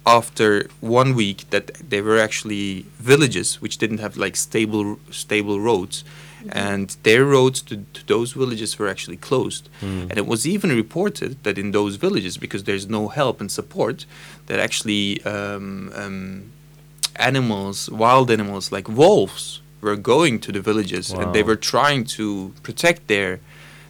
after 0.05 0.67
one 0.79 1.13
week 1.15 1.49
that 1.49 1.65
there 1.89 2.03
were 2.03 2.17
actually 2.17 2.85
villages 2.97 3.61
which 3.61 3.77
didn't 3.77 3.99
have 3.99 4.15
like 4.17 4.35
stable 4.35 4.99
stable 5.11 5.59
roads. 5.59 6.03
And 6.49 6.95
their 7.03 7.25
roads 7.25 7.61
to, 7.63 7.83
to 7.93 8.07
those 8.07 8.31
villages 8.31 8.79
were 8.79 8.87
actually 8.87 9.17
closed. 9.17 9.69
Mm. 9.81 10.03
and 10.09 10.17
it 10.17 10.27
was 10.27 10.47
even 10.47 10.69
reported 10.69 11.43
that 11.43 11.57
in 11.57 11.71
those 11.71 11.95
villages 11.97 12.37
because 12.37 12.63
there's 12.63 12.87
no 12.87 13.09
help 13.09 13.41
and 13.41 13.51
support 13.51 14.05
that 14.45 14.59
actually 14.59 15.21
um, 15.25 15.91
um, 15.95 16.51
animals 17.17 17.89
wild 17.89 18.29
animals 18.31 18.71
like 18.71 18.87
wolves 18.87 19.61
were 19.81 19.95
going 19.95 20.39
to 20.39 20.51
the 20.51 20.61
villages. 20.61 21.11
And 21.11 21.33
they 21.35 21.43
were 21.43 21.55
trying 21.55 22.05
to 22.17 22.53
protect 22.63 23.07
their 23.07 23.39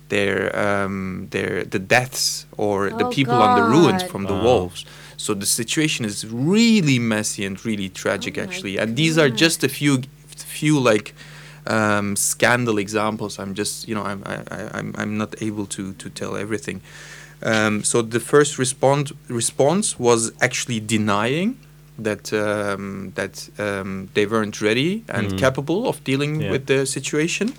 their 0.09 0.37
um, 0.55 1.27
their 1.31 1.63
the 1.65 1.79
deaths 1.79 2.45
or 2.57 2.89
the 2.89 3.05
Oh, 3.05 3.09
people 3.09 3.41
on 3.41 3.55
the 3.55 3.63
ruins 3.63 4.03
God. 4.03 4.11
from 4.11 4.23
the 4.25 4.33
Wow. 4.33 4.43
wolves. 4.43 4.85
So 5.17 5.33
the 5.33 5.45
situation 5.45 6.05
is 6.05 6.25
really 6.25 6.99
messy 6.99 7.45
and 7.45 7.63
really 7.65 7.89
tragic, 7.89 8.37
Oh 8.37 8.43
actually. 8.43 8.77
And 8.77 8.95
these 8.95 9.17
are 9.17 9.29
just 9.29 9.63
a 9.63 9.67
few 9.69 10.01
few 10.59 10.79
like 10.79 11.13
um, 11.65 12.15
scandal 12.15 12.77
examples. 12.77 13.39
I'm 13.39 13.53
just 13.53 13.87
you 13.87 13.95
know 13.95 14.03
I'm 14.03 14.21
I, 14.25 14.35
I- 14.57 14.69
I'm 14.79 14.93
I'm 14.97 15.17
not 15.17 15.35
able 15.41 15.65
to 15.67 15.93
to 15.93 16.09
tell 16.09 16.35
everything. 16.37 16.81
Um, 17.43 17.83
so 17.83 18.01
the 18.01 18.19
first 18.19 18.57
respond 18.57 19.11
response 19.29 19.99
was 19.99 20.31
actually 20.41 20.79
denying 20.79 21.55
that 22.03 22.31
um, 22.33 23.11
that 23.15 23.49
um, 23.59 24.09
they 24.13 24.25
weren't 24.25 24.61
ready 24.61 25.03
and 25.09 25.31
Mm. 25.31 25.37
capable 25.39 25.87
of 25.87 26.03
dealing 26.03 26.41
Yeah. 26.41 26.51
with 26.51 26.65
the 26.65 26.85
situation. 26.85 27.53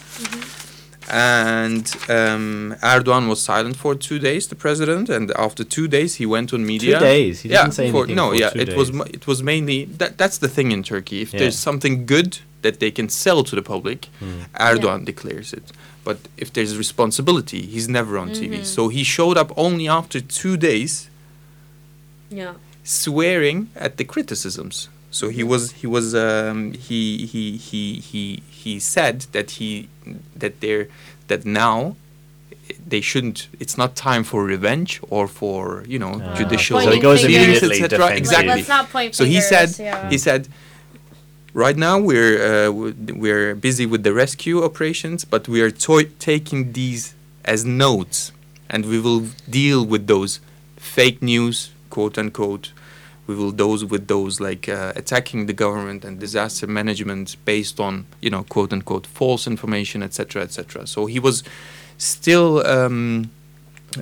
And 1.10 1.86
um, 2.10 2.74
Erdogan 2.82 3.28
was 3.28 3.40
silent 3.42 3.76
for 3.76 3.94
two 3.94 4.18
days, 4.18 4.46
the 4.48 4.54
president, 4.54 5.08
and 5.08 5.30
after 5.32 5.64
two 5.64 5.88
days 5.88 6.16
he 6.16 6.26
went 6.26 6.52
on 6.52 6.66
media. 6.66 6.98
Two 6.98 7.04
days. 7.04 7.40
He 7.40 7.48
yeah, 7.48 7.62
didn't 7.62 7.74
say 7.74 7.90
for, 7.90 7.98
anything. 8.04 8.16
no, 8.16 8.28
for 8.30 8.34
yeah, 8.36 8.50
two 8.50 8.58
it 8.60 8.76
was 8.76 8.88
days. 8.90 8.98
ma- 8.98 9.04
it 9.18 9.26
was 9.26 9.42
mainly 9.42 9.84
that. 9.86 10.18
That's 10.18 10.38
the 10.38 10.48
thing 10.48 10.70
in 10.72 10.82
Turkey. 10.82 11.22
If 11.22 11.32
Yeah. 11.32 11.40
there's 11.40 11.58
something 11.58 12.04
good 12.06 12.38
that 12.62 12.78
they 12.80 12.90
can 12.90 13.08
sell 13.08 13.42
to 13.44 13.54
the 13.56 13.62
public, 13.62 14.08
Mm. 14.20 14.46
Erdogan 14.60 15.04
declares 15.04 15.52
it. 15.52 15.72
But 16.04 16.18
if 16.36 16.52
there's 16.52 16.76
responsibility, 16.76 17.62
he's 17.66 17.88
never 17.88 18.18
on 18.18 18.28
TV. 18.30 18.58
Mhm. 18.58 18.64
So 18.64 18.88
he 18.88 19.02
showed 19.04 19.36
up 19.38 19.50
only 19.56 19.88
after 19.88 20.20
two 20.20 20.56
days, 20.56 21.08
Yeah. 22.30 22.54
swearing 22.84 23.68
at 23.76 23.96
the 23.96 24.04
criticisms. 24.04 24.88
So 25.10 25.28
he 25.30 25.42
was 25.42 25.72
he 25.72 25.86
was 25.86 26.14
um, 26.14 26.72
he 26.72 27.26
he 27.26 27.56
he 27.56 27.94
he 28.00 28.42
he 28.50 28.78
said 28.78 29.26
that 29.32 29.52
he 29.52 29.88
that 30.36 30.60
they're 30.60 30.88
that 31.28 31.44
now 31.44 31.96
they 32.86 33.00
shouldn't. 33.00 33.48
It's 33.58 33.76
not 33.78 33.96
time 33.96 34.22
for 34.24 34.44
revenge 34.44 35.00
or 35.08 35.26
for 35.26 35.82
you 35.86 35.98
know 35.98 36.20
Ah. 36.22 36.34
judicial. 36.34 36.80
So 36.80 36.90
he 36.90 37.00
goes 37.00 37.24
immediately 37.24 37.82
etc. 37.82 38.14
Exactly. 38.16 38.48
Like, 38.48 38.56
let's 38.58 38.68
not 38.68 38.90
point 38.90 39.14
So 39.14 39.24
he 39.24 39.40
said 39.40 39.68
yeah. 39.78 40.10
he 40.10 40.18
said, 40.18 40.48
right 41.54 41.76
now 41.76 41.98
we're 41.98 42.36
uh, 42.68 42.70
we're 43.24 43.54
busy 43.54 43.86
with 43.86 44.02
the 44.04 44.12
rescue 44.12 44.62
operations, 44.62 45.24
but 45.24 45.48
we 45.48 45.60
are 45.62 45.70
to- 45.70 46.10
taking 46.18 46.72
these 46.72 47.14
as 47.44 47.64
notes, 47.64 48.32
and 48.68 48.84
we 48.84 49.00
will 49.00 49.22
deal 49.48 49.84
with 49.92 50.06
those 50.06 50.40
fake 50.76 51.22
news, 51.22 51.70
quote 51.90 52.18
unquote. 52.18 52.72
We 53.28 53.34
will 53.36 53.52
those 53.52 53.84
with 53.92 54.04
those 54.08 54.40
like 54.48 54.68
uh, 54.68 54.92
attacking 54.96 55.46
the 55.46 55.52
government 55.64 56.04
and 56.04 56.18
disaster 56.18 56.66
management 56.66 57.36
based 57.44 57.78
on 57.78 57.92
you 58.24 58.30
know 58.30 58.42
quote 58.54 58.72
unquote 58.72 59.06
false 59.06 59.46
information, 59.46 60.02
etc., 60.02 60.42
etc. 60.42 60.86
So 60.86 61.06
he 61.06 61.20
was 61.20 61.44
still 61.98 62.66
um, 62.66 63.30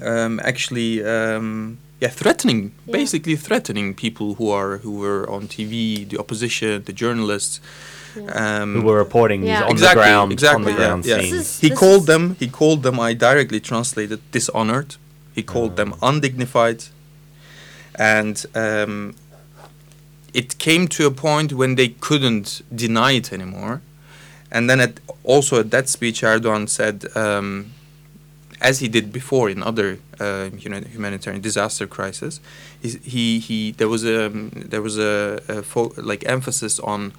um, 0.03 0.41
actually 0.51 0.93
um, 1.05 1.79
yeah 2.01 2.13
threatening 2.21 2.61
Yeah. 2.87 2.93
basically 3.01 3.37
threatening 3.37 3.95
people 3.95 4.29
who 4.39 4.47
are 4.59 4.79
who 4.85 4.93
were 5.05 5.23
on 5.35 5.43
TV, 5.49 6.09
the 6.11 6.19
opposition, 6.19 6.83
the 6.85 6.93
journalists. 7.05 7.61
Yeah. 8.17 8.63
Um, 8.63 8.75
Who 8.77 8.83
were 8.89 8.97
reporting 9.07 9.41
these 9.43 9.51
Yeah. 9.51 9.65
on 9.69 9.73
exactly, 9.73 10.01
the 10.03 10.09
ground, 10.09 10.33
exactly, 10.33 10.57
on 10.57 10.65
the 10.65 10.71
yeah, 10.71 10.87
ground 10.87 11.05
yeah. 11.05 11.21
scene. 11.21 11.35
Is- 11.41 11.61
he 11.61 11.69
called 11.83 12.07
them. 12.07 12.25
He 12.41 12.49
called 12.61 12.81
them. 12.87 12.97
I 13.09 13.13
directly 13.29 13.61
translated 13.61 14.21
dishonored. 14.37 14.91
He 15.35 15.43
called 15.43 15.77
them 15.77 15.91
Ah. 16.01 16.09
undignified, 16.11 16.81
and 17.97 18.45
um, 18.55 19.15
it 20.33 20.59
came 20.59 20.87
to 20.89 21.07
a 21.07 21.11
point 21.11 21.53
when 21.53 21.75
they 21.75 21.89
couldn't 21.89 22.63
deny 22.75 23.13
it 23.13 23.33
anymore. 23.33 23.81
And 24.53 24.71
then, 24.71 24.81
at, 24.81 25.01
also 25.25 25.61
at 25.61 25.71
that 25.71 25.89
speech, 25.89 26.23
Erdogan 26.23 26.69
said, 26.69 27.05
um, 27.17 27.73
as 28.61 28.79
he 28.79 28.89
did 28.89 29.13
before 29.13 29.51
in 29.51 29.63
other 29.63 29.99
uh, 30.21 30.51
huma- 30.51 30.87
humanitarian 30.87 31.43
disaster 31.43 31.87
crisis, 31.87 32.41
he, 32.81 32.89
he, 32.99 33.39
he 33.39 33.73
there 33.73 33.89
was 33.89 34.05
a 34.05 34.29
there 34.55 34.83
was 34.83 34.99
a, 34.99 35.41
a 35.49 35.81
like 36.01 36.25
emphasis 36.27 36.79
on, 36.81 37.13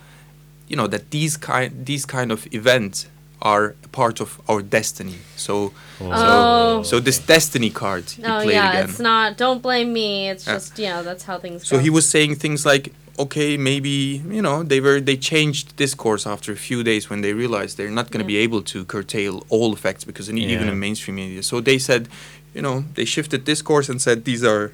you 0.67 0.75
know, 0.75 0.87
that 0.87 1.11
these 1.11 1.37
kind 1.37 1.85
these 1.85 2.05
kind 2.05 2.31
of 2.31 2.47
events 2.53 3.07
are 3.41 3.75
part 3.91 4.19
of 4.21 4.39
our 4.49 4.61
destiny. 4.61 5.17
So, 5.35 5.71
Oh. 5.99 6.83
so, 6.83 6.83
so 6.89 6.99
this 6.99 7.17
destiny 7.19 7.69
card 7.71 8.05
he 8.11 8.21
No, 8.21 8.41
played 8.41 8.53
yeah, 8.53 8.69
again. 8.71 8.89
it's 8.89 8.99
not. 8.99 9.37
Don't 9.37 9.61
blame 9.61 9.93
me. 9.93 10.29
It's 10.29 10.45
Yeah. 10.45 10.53
just 10.55 10.77
you 10.79 10.87
know 10.89 11.03
that's 11.03 11.23
how 11.23 11.37
things 11.39 11.67
So 11.67 11.77
go. 11.77 11.83
he 11.83 11.89
was 11.89 12.05
saying 12.07 12.35
things 12.35 12.65
like, 12.65 12.85
okay, 13.19 13.57
maybe 13.57 14.21
you 14.37 14.41
know 14.41 14.57
they 14.63 14.79
were 14.79 14.99
they 15.09 15.17
changed 15.17 15.75
discourse 15.75 16.23
after 16.33 16.51
a 16.51 16.55
few 16.69 16.79
days 16.83 17.09
when 17.09 17.21
they 17.21 17.33
realized 17.33 17.77
they're 17.77 17.97
not 17.99 18.07
going 18.11 18.23
to 18.25 18.31
Yeah. 18.31 18.37
be 18.39 18.43
able 18.47 18.61
to 18.73 18.85
curtail 18.85 19.43
all 19.49 19.69
effects 19.73 20.03
because 20.03 20.29
in, 20.29 20.37
even 20.37 20.67
in 20.69 20.77
mainstream 20.79 21.15
media. 21.15 21.41
So 21.43 21.55
they 21.61 21.79
said, 21.79 22.07
you 22.55 22.61
know, 22.61 22.83
they 22.95 23.05
shifted 23.05 23.43
discourse 23.45 23.87
and 23.91 23.99
said 24.01 24.17
these 24.25 24.43
are 24.43 24.65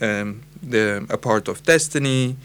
um, 0.00 0.42
the 0.74 1.06
a 1.10 1.18
part 1.28 1.48
of 1.48 1.56
destiny. 1.64 2.36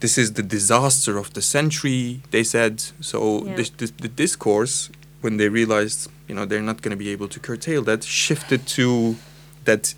This 0.00 0.16
is 0.16 0.32
the 0.34 0.42
disaster 0.44 1.18
of 1.18 1.32
the 1.32 1.42
century. 1.42 2.20
They 2.30 2.44
said 2.44 2.74
so. 3.00 3.18
Yeah. 3.44 3.56
This, 3.56 3.70
this, 3.80 3.90
the 4.04 4.08
discourse 4.24 4.90
when 5.20 5.36
they 5.36 5.48
realized 5.48 6.10
you 6.28 6.34
know 6.34 6.44
they're 6.44 6.62
not 6.62 6.82
going 6.82 6.90
to 6.90 6.96
be 6.96 7.10
able 7.10 7.28
to 7.28 7.40
curtail 7.40 7.82
that 7.82 8.04
shifted 8.04 8.66
to 8.66 9.16
that 9.64 9.94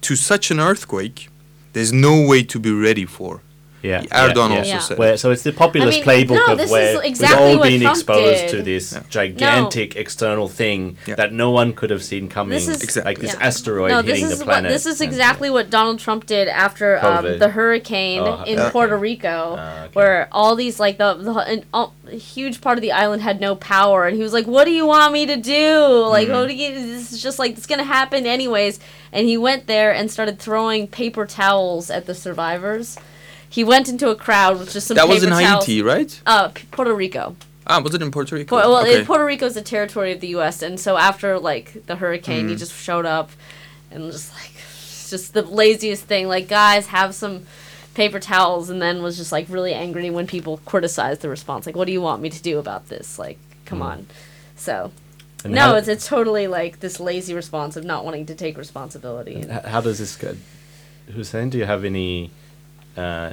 to 0.00 0.16
such 0.16 0.50
an 0.50 0.60
earthquake 0.60 1.28
there's 1.72 1.92
no 1.92 2.26
way 2.26 2.42
to 2.42 2.58
be 2.58 2.72
ready 2.72 3.04
for. 3.04 3.40
Yeah, 3.82 4.02
Erdogan 4.02 4.50
yeah, 4.50 4.58
also 4.58 4.68
Yeah. 4.70 4.78
said. 4.80 4.98
Where, 4.98 5.16
so 5.16 5.30
it's 5.30 5.42
the 5.44 5.52
populist 5.52 5.98
I 5.98 6.00
mean, 6.16 6.26
playbook 6.26 6.34
no, 6.46 6.52
of 6.52 6.58
this 6.58 6.70
where 6.70 7.04
is 7.04 7.20
we've 7.20 7.30
all 7.32 7.58
what 7.58 7.68
been 7.68 7.80
Trump 7.80 7.96
exposed 7.96 8.40
did. 8.40 8.50
to 8.50 8.62
this 8.62 8.92
Yeah. 8.92 9.02
gigantic 9.08 9.94
external 9.94 10.48
thing 10.48 10.96
Yeah. 11.06 11.14
that 11.14 11.32
no 11.32 11.50
one 11.50 11.72
could 11.74 11.90
have 11.90 12.02
seen 12.02 12.28
coming, 12.28 12.54
This 12.58 12.66
is- 12.66 12.82
Exactly. 12.82 13.10
like 13.10 13.20
this 13.20 13.34
yeah. 13.34 13.46
asteroid 13.46 13.90
no, 13.92 14.02
this 14.02 14.16
hitting 14.16 14.24
is 14.32 14.38
the 14.40 14.44
what 14.44 14.52
planet. 14.52 14.72
this 14.72 14.84
is 14.86 15.00
and- 15.00 15.08
exactly 15.08 15.48
what 15.48 15.70
Donald 15.70 16.00
Trump 16.00 16.26
did 16.26 16.48
after 16.48 16.98
um, 17.04 17.38
the 17.38 17.48
hurricane 17.50 18.22
Oh, 18.22 18.42
in 18.44 18.58
okay. 18.58 18.70
Puerto 18.70 18.96
Rico, 18.96 19.56
Ah, 19.58 19.82
okay. 19.84 19.90
where 19.92 20.28
all 20.32 20.56
these 20.56 20.80
like 20.80 20.98
the, 20.98 21.14
the 21.14 21.32
an, 21.38 21.64
all, 21.72 21.94
a 22.10 22.16
huge 22.16 22.60
part 22.60 22.78
of 22.78 22.82
the 22.82 22.90
island 22.92 23.22
had 23.22 23.40
no 23.40 23.54
power, 23.54 24.06
and 24.06 24.16
he 24.16 24.22
was 24.24 24.32
like, 24.32 24.46
"What 24.46 24.64
do 24.64 24.72
you 24.72 24.86
want 24.86 25.12
me 25.12 25.26
to 25.26 25.36
do? 25.36 25.78
Like, 26.08 26.26
Mm-hmm. 26.28 26.36
what 26.36 26.48
do 26.48 26.54
you? 26.54 26.74
This 26.74 27.12
is 27.12 27.22
just 27.22 27.38
like 27.38 27.52
it's 27.52 27.66
gonna 27.66 27.84
happen 27.84 28.26
anyways." 28.26 28.80
And 29.12 29.26
he 29.28 29.36
went 29.36 29.66
there 29.68 29.92
and 29.92 30.10
started 30.10 30.38
throwing 30.40 30.86
paper 30.88 31.26
towels 31.26 31.90
at 31.90 32.06
the 32.06 32.14
survivors. 32.14 32.96
He 33.48 33.64
went 33.64 33.88
into 33.88 34.10
a 34.10 34.16
crowd 34.16 34.58
with 34.58 34.72
just 34.72 34.86
some. 34.88 34.96
that 34.96 35.08
was 35.08 35.22
in 35.22 35.30
towels. 35.30 35.64
Haiti, 35.64 35.82
right? 35.82 36.20
Uh, 36.26 36.50
Puerto 36.70 36.94
Rico. 36.94 37.34
Ah, 37.66 37.80
was 37.80 37.94
it 37.94 38.00
in 38.02 38.10
Puerto 38.10 38.34
Rico? 38.34 38.56
Well, 38.56 38.72
well 38.72 38.82
okay. 38.82 39.04
Puerto 39.04 39.24
Rico 39.24 39.46
is 39.46 39.56
a 39.56 39.62
territory 39.62 40.12
of 40.12 40.20
the 40.20 40.28
U.S., 40.28 40.62
and 40.62 40.78
so 40.80 40.96
after 40.96 41.38
like 41.38 41.86
the 41.86 41.96
hurricane, 41.96 42.48
he 42.48 42.54
Mm. 42.54 42.58
just 42.58 42.72
showed 42.72 43.04
up, 43.06 43.30
and 43.90 44.10
just 44.10 44.32
like, 44.34 44.52
just 45.08 45.32
the 45.34 45.42
laziest 45.42 46.04
thing. 46.04 46.28
Like, 46.28 46.48
guys, 46.48 46.86
have 46.88 47.14
some 47.14 47.46
paper 47.94 48.20
towels, 48.20 48.70
and 48.70 48.80
then 48.80 49.02
was 49.02 49.16
just 49.16 49.32
like 49.32 49.46
really 49.48 49.74
angry 49.74 50.08
when 50.10 50.26
people 50.26 50.60
criticized 50.64 51.20
the 51.20 51.28
response. 51.28 51.66
Like, 51.66 51.76
what 51.76 51.86
do 51.86 51.92
you 51.92 52.00
want 52.00 52.22
me 52.22 52.30
to 52.30 52.40
do 52.42 52.58
about 52.58 52.88
this? 52.88 53.18
Like, 53.18 53.38
come 53.64 53.80
Mm. 53.80 53.84
on. 53.84 54.06
So 54.56 54.90
And 55.44 55.54
no, 55.54 55.60
how, 55.60 55.74
it's 55.76 55.88
it's 55.88 56.06
totally 56.06 56.46
like 56.48 56.80
this 56.80 56.98
lazy 57.00 57.32
response 57.34 57.76
of 57.76 57.84
not 57.84 58.04
wanting 58.04 58.26
to 58.26 58.34
take 58.34 58.56
responsibility. 58.58 59.46
h- 59.48 59.64
how 59.64 59.80
does 59.80 59.98
this 59.98 60.16
go? 60.16 60.36
Hussein, 61.14 61.48
do 61.50 61.58
you 61.58 61.64
have 61.64 61.84
any 61.84 62.30
uh, 62.98 63.30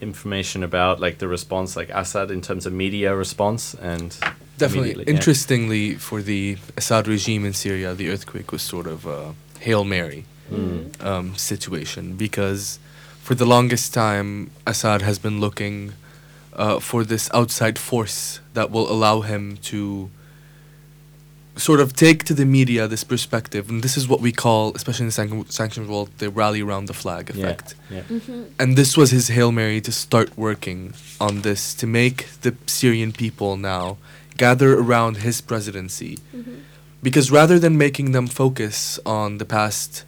information 0.00 0.62
about 0.62 1.00
like 1.00 1.18
the 1.18 1.28
response, 1.28 1.76
like 1.76 1.88
Assad, 1.90 2.30
in 2.30 2.40
terms 2.40 2.66
of 2.66 2.72
media 2.72 3.14
response 3.14 3.74
and 3.74 4.10
Definitely. 4.58 4.90
immediately- 4.90 5.04
yeah. 5.06 5.16
Interestingly, 5.16 5.94
for 5.94 6.20
the 6.22 6.58
Assad 6.76 7.08
regime 7.08 7.44
in 7.44 7.52
Syria, 7.54 7.94
the 7.94 8.10
earthquake 8.10 8.52
was 8.52 8.62
sort 8.62 8.86
of 8.86 9.06
a 9.06 9.34
Hail 9.60 9.84
Mary 9.84 10.24
Mm. 10.52 11.02
um, 11.02 11.34
situation 11.36 12.16
because 12.16 12.78
for 13.22 13.34
the 13.34 13.46
longest 13.46 13.94
time, 13.94 14.50
Assad 14.66 15.00
has 15.00 15.18
been 15.18 15.40
looking 15.40 15.92
uh, 16.52 16.78
for 16.80 17.02
this 17.02 17.30
outside 17.32 17.78
force 17.78 18.40
that 18.52 18.70
will 18.70 18.88
allow 18.92 19.22
him 19.22 19.56
to 19.70 20.10
sort 21.56 21.80
of 21.80 21.92
take 21.94 22.24
to 22.24 22.34
the 22.34 22.44
media 22.44 22.88
this 22.88 23.04
perspective. 23.04 23.68
And 23.70 23.82
this 23.82 23.96
is 23.96 24.08
what 24.08 24.20
we 24.20 24.32
call, 24.32 24.72
especially 24.74 25.04
in 25.04 25.08
the 25.08 25.12
sanction, 25.12 25.46
sanctions 25.50 25.88
world, 25.88 26.10
the 26.18 26.28
rally 26.30 26.60
around 26.62 26.86
the 26.86 26.94
flag 26.94 27.30
Yeah, 27.34 27.46
effect. 27.46 27.74
yeah. 27.90 28.02
Mm-hmm. 28.02 28.42
And 28.58 28.76
this 28.76 28.96
was 28.96 29.10
his 29.10 29.28
Hail 29.28 29.52
Mary 29.52 29.80
to 29.82 29.92
start 29.92 30.36
working 30.36 30.94
on 31.20 31.42
this, 31.42 31.74
to 31.74 31.86
make 31.86 32.28
the 32.42 32.56
Syrian 32.66 33.12
people 33.12 33.56
now 33.56 33.98
gather 34.36 34.74
around 34.78 35.18
his 35.18 35.40
presidency. 35.40 36.18
Mm-hmm. 36.34 36.54
Because 37.02 37.30
rather 37.30 37.58
than 37.58 37.76
making 37.78 38.12
them 38.12 38.26
focus 38.26 38.98
on 39.06 39.38
the 39.38 39.44
past 39.44 40.04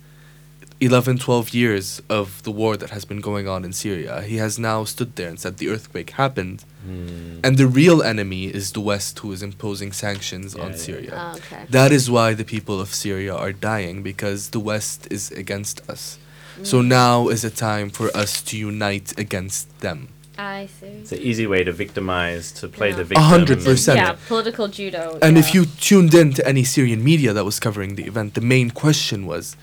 11, 0.81 1.19
12 1.19 1.55
years 1.55 2.03
of 2.09 2.43
the 2.43 2.51
war 2.51 2.77
that 2.77 2.91
has 2.91 3.05
been 3.05 3.21
going 3.21 3.47
on 3.47 3.65
in 3.65 3.73
Syria, 3.73 4.23
he 4.23 4.37
has 4.39 4.59
now 4.59 4.85
stood 4.85 5.15
there 5.17 5.29
and 5.29 5.39
said 5.39 5.59
the 5.59 5.69
earthquake 5.69 6.11
happened. 6.11 6.65
Mm. 6.87 7.41
And 7.45 7.57
the 7.59 7.67
real 7.67 8.03
enemy 8.03 8.45
is 8.47 8.73
the 8.73 8.81
West 8.81 9.19
who 9.21 9.33
is 9.33 9.43
imposing 9.43 9.93
sanctions 9.93 10.55
Yeah, 10.55 10.65
on 10.65 10.71
yeah. 10.73 10.77
Syria. 10.87 11.13
Ah, 11.15 11.35
okay. 11.37 11.63
That 11.71 11.91
is 11.93 12.11
why 12.11 12.35
the 12.35 12.45
people 12.45 12.81
of 12.81 12.89
Syria 12.95 13.35
are 13.35 13.53
dying 13.53 14.03
because 14.03 14.51
the 14.51 14.61
West 14.61 15.09
is 15.11 15.31
against 15.33 15.77
us. 15.91 16.19
So 16.63 16.81
Mm. 16.81 16.87
now 16.87 17.29
is 17.29 17.45
a 17.45 17.51
time 17.51 17.91
for 17.91 18.09
us 18.17 18.41
to 18.49 18.57
unite 18.57 19.09
against 19.19 19.65
them. 19.81 20.09
I 20.39 20.69
see. 20.81 20.87
It's 21.03 21.13
an 21.13 21.19
easy 21.31 21.47
way 21.47 21.65
to 21.65 21.73
victimize, 21.73 22.53
to 22.61 22.69
play 22.69 22.91
Yeah. 22.91 22.97
the 22.97 23.03
A 23.03 23.11
victim. 23.11 23.25
hundred 23.25 23.59
and- 23.59 23.67
percent. 23.67 23.97
Yeah, 23.99 24.15
political 24.29 24.69
judo. 24.69 25.19
And 25.23 25.37
yeah. 25.37 25.43
if 25.43 25.55
you 25.55 25.65
tuned 25.81 26.15
in 26.15 26.33
to 26.35 26.43
any 26.47 26.65
Syrian 26.65 27.03
media 27.03 27.33
that 27.33 27.45
was 27.45 27.59
covering 27.67 27.95
the 27.97 28.05
event, 28.05 28.35
the 28.35 28.41
main 28.57 28.69
question 28.71 29.27
was 29.27 29.57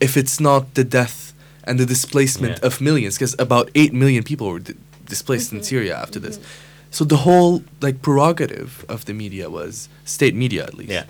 if 0.00 0.16
it's 0.16 0.38
not 0.40 0.62
the 0.74 0.84
death 0.84 1.32
and 1.64 1.78
the 1.78 1.86
displacement 1.86 2.58
Yeah. 2.58 2.66
of 2.68 2.80
millions, 2.80 3.14
because 3.18 3.34
about 3.38 3.70
8 3.74 3.92
million 3.92 4.22
people 4.22 4.46
were 4.52 4.60
di- 4.60 4.74
displaced 5.08 5.52
in 5.52 5.62
Syria 5.62 5.94
after 6.04 6.18
this. 6.20 6.38
So 6.90 7.04
the 7.04 7.18
whole 7.18 7.62
like 7.80 8.02
prerogative 8.02 8.84
of 8.88 9.04
the 9.04 9.14
media 9.14 9.48
was 9.48 9.88
state 10.04 10.34
media 10.34 10.64
at 10.64 10.74
least. 10.74 10.90
Yeah. 10.90 11.04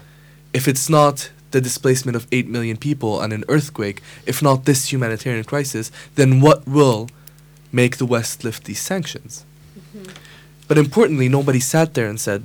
If 0.53 0.69
it's 0.69 0.89
not 0.91 1.31
the 1.53 1.61
displacement 1.61 2.17
of 2.17 2.27
8 2.31 2.47
million 2.49 2.77
people 2.77 3.21
and 3.21 3.33
an 3.33 3.45
earthquake, 3.49 4.03
if 4.27 4.43
not 4.43 4.65
this 4.67 4.93
humanitarian 4.93 5.45
crisis, 5.45 5.91
then 6.15 6.41
what 6.41 6.67
will 6.69 7.09
make 7.73 7.97
the 7.97 8.07
West 8.07 8.45
lift 8.45 8.65
these 8.65 8.81
sanctions? 8.81 9.45
But 10.69 10.79
importantly, 10.79 11.29
nobody 11.29 11.61
sat 11.61 11.95
there 11.95 12.07
and 12.09 12.21
said, 12.21 12.45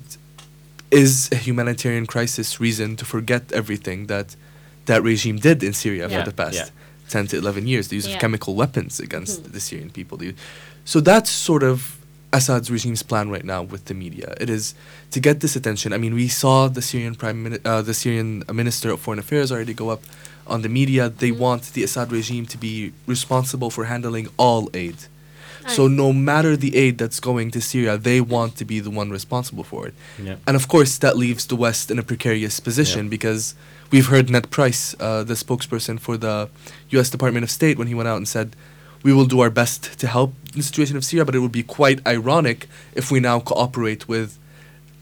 is 0.92 1.30
a 1.32 1.36
humanitarian 1.36 2.06
crisis 2.06 2.60
reason 2.60 2.96
to 2.96 3.06
forget 3.06 3.52
everything 3.52 4.08
that 4.08 4.36
that 4.86 5.02
regime 5.04 5.38
did 5.38 5.64
in 5.64 5.74
Syria 5.74 6.08
Yeah. 6.08 6.20
for 6.24 6.30
the 6.30 6.36
past 6.36 6.56
Yeah. 6.58 6.70
10 7.10 7.28
to 7.28 7.38
11 7.38 7.68
years, 7.68 7.88
the 7.88 7.96
use 7.96 8.08
Yeah. 8.08 8.14
of 8.16 8.22
chemical 8.22 8.54
weapons 8.56 9.00
against 9.00 9.44
Mhm. 9.44 9.52
the 9.52 9.60
Syrian 9.60 9.90
people. 9.90 10.18
The- 10.18 10.36
So 10.86 11.00
that's 11.02 11.32
sort 11.32 11.64
of 11.64 11.98
Assad's 12.36 12.70
regime's 12.70 13.04
plan 13.12 13.28
right 13.36 13.46
now 13.46 13.62
with 13.74 13.84
the 13.86 13.94
media. 13.94 14.28
It 14.44 14.50
is 14.50 14.74
to 15.12 15.20
get 15.28 15.40
this 15.40 15.56
attention. 15.56 15.94
I 15.94 15.98
mean, 16.04 16.14
we 16.14 16.28
saw 16.28 16.68
the 16.78 16.82
Syrian 16.90 17.16
prime 17.16 17.38
Mini- 17.44 17.60
uh, 17.72 17.82
the 17.82 17.94
Syrian 17.94 18.44
minister 18.62 18.88
of 18.92 19.00
foreign 19.00 19.20
affairs 19.26 19.52
already 19.52 19.74
go 19.74 19.88
up 19.96 20.04
on 20.54 20.62
the 20.66 20.70
media. 20.70 21.04
They 21.24 21.32
Mhm. 21.32 21.38
want 21.46 21.62
the 21.76 21.84
Assad 21.88 22.12
regime 22.12 22.46
to 22.54 22.58
be 22.58 22.74
responsible 23.08 23.70
for 23.76 23.86
handling 23.94 24.28
all 24.46 24.64
aid. 24.74 24.98
I 25.68 25.74
So 25.78 25.88
no 25.88 26.14
matter 26.14 26.56
the 26.66 26.72
aid 26.84 26.94
that's 27.02 27.20
going 27.30 27.50
to 27.56 27.60
Syria, 27.72 27.94
they 27.98 28.20
want 28.36 28.52
to 28.58 28.66
be 28.66 28.78
the 28.88 28.92
one 29.02 29.10
responsible 29.20 29.64
for 29.72 29.82
it. 29.88 29.94
Yeah. 30.24 30.36
And 30.48 30.56
of 30.56 30.68
course, 30.74 30.94
that 31.04 31.16
leaves 31.18 31.44
the 31.52 31.56
West 31.66 31.90
in 31.90 31.98
a 31.98 32.04
precarious 32.12 32.60
position 32.60 33.06
Yeah. 33.06 33.16
because 33.18 33.56
we've 33.92 34.08
heard 34.14 34.30
Ned 34.30 34.48
Price, 34.58 34.82
uh, 35.00 35.24
the 35.24 35.34
spokesperson 35.46 36.00
for 36.06 36.16
the 36.26 36.36
U.S. 36.96 37.10
Department 37.10 37.44
of 37.46 37.50
State, 37.60 37.76
when 37.80 37.88
he 37.88 37.96
went 38.00 38.08
out 38.12 38.18
and 38.18 38.28
said, 38.28 38.48
"We 39.08 39.12
will 39.18 39.30
do 39.34 39.40
our 39.44 39.54
best 39.62 39.80
to 40.02 40.08
help 40.16 40.32
the 40.58 40.64
situation 40.70 40.96
of 41.00 41.04
Syria, 41.10 41.26
but 41.28 41.36
it 41.38 41.42
would 41.46 41.58
be 41.62 41.66
quite 41.80 42.00
ironic 42.16 42.60
if 43.00 43.06
we 43.14 43.20
now 43.20 43.38
cooperate 43.52 44.02
with 44.14 44.30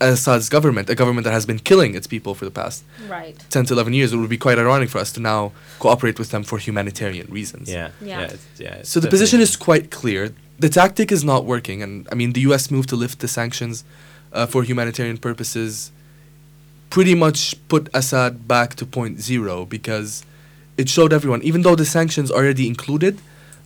Assad's 0.02 0.50
government, 0.50 0.86
a 0.90 0.96
government 1.02 1.24
that 1.28 1.36
has 1.40 1.46
been 1.52 1.62
killing 1.70 1.92
its 2.00 2.08
people 2.14 2.34
for 2.36 2.46
the 2.50 2.56
past 2.62 2.84
right. 3.08 3.38
10 3.50 3.66
to 3.68 3.74
11 3.74 3.94
years. 3.94 4.12
It 4.12 4.18
would 4.18 4.36
be 4.38 4.44
quite 4.48 4.60
ironic 4.60 4.90
for 4.90 5.00
us 5.00 5.12
to 5.14 5.22
now 5.22 5.42
cooperate 5.80 6.18
with 6.22 6.30
them 6.34 6.44
for 6.44 6.58
humanitarian 6.58 7.28
reasons." 7.40 7.66
Yeah. 7.70 7.90
Yeah. 8.02 8.20
Yeah. 8.20 8.34
it's, 8.36 8.46
yeah 8.66 8.76
it's 8.80 8.90
So 8.90 9.00
the 9.00 9.12
position 9.16 9.40
is 9.40 9.52
quite 9.56 9.86
clear. 10.00 10.22
The 10.60 10.70
tactic 10.70 11.12
is 11.12 11.24
not 11.24 11.42
working, 11.46 11.82
and 11.82 11.94
I 12.12 12.16
mean 12.16 12.34
the 12.34 12.44
U.S. 12.50 12.64
move 12.76 12.86
to 12.88 12.98
lift 13.04 13.18
the 13.20 13.32
sanctions 13.40 13.76
uh, 14.32 14.46
for 14.46 14.60
humanitarian 14.64 15.18
purposes 15.18 15.92
pretty 16.94 17.16
much 17.16 17.40
put 17.70 17.90
Assad 17.94 18.48
back 18.48 18.76
to 18.76 18.86
point 18.86 19.20
zero 19.20 19.66
because 19.66 20.24
it 20.78 20.88
showed 20.90 21.12
everyone, 21.12 21.42
even 21.42 21.64
though 21.64 21.76
the 21.76 21.86
sanctions 21.86 22.30
already 22.30 22.68
included 22.68 23.20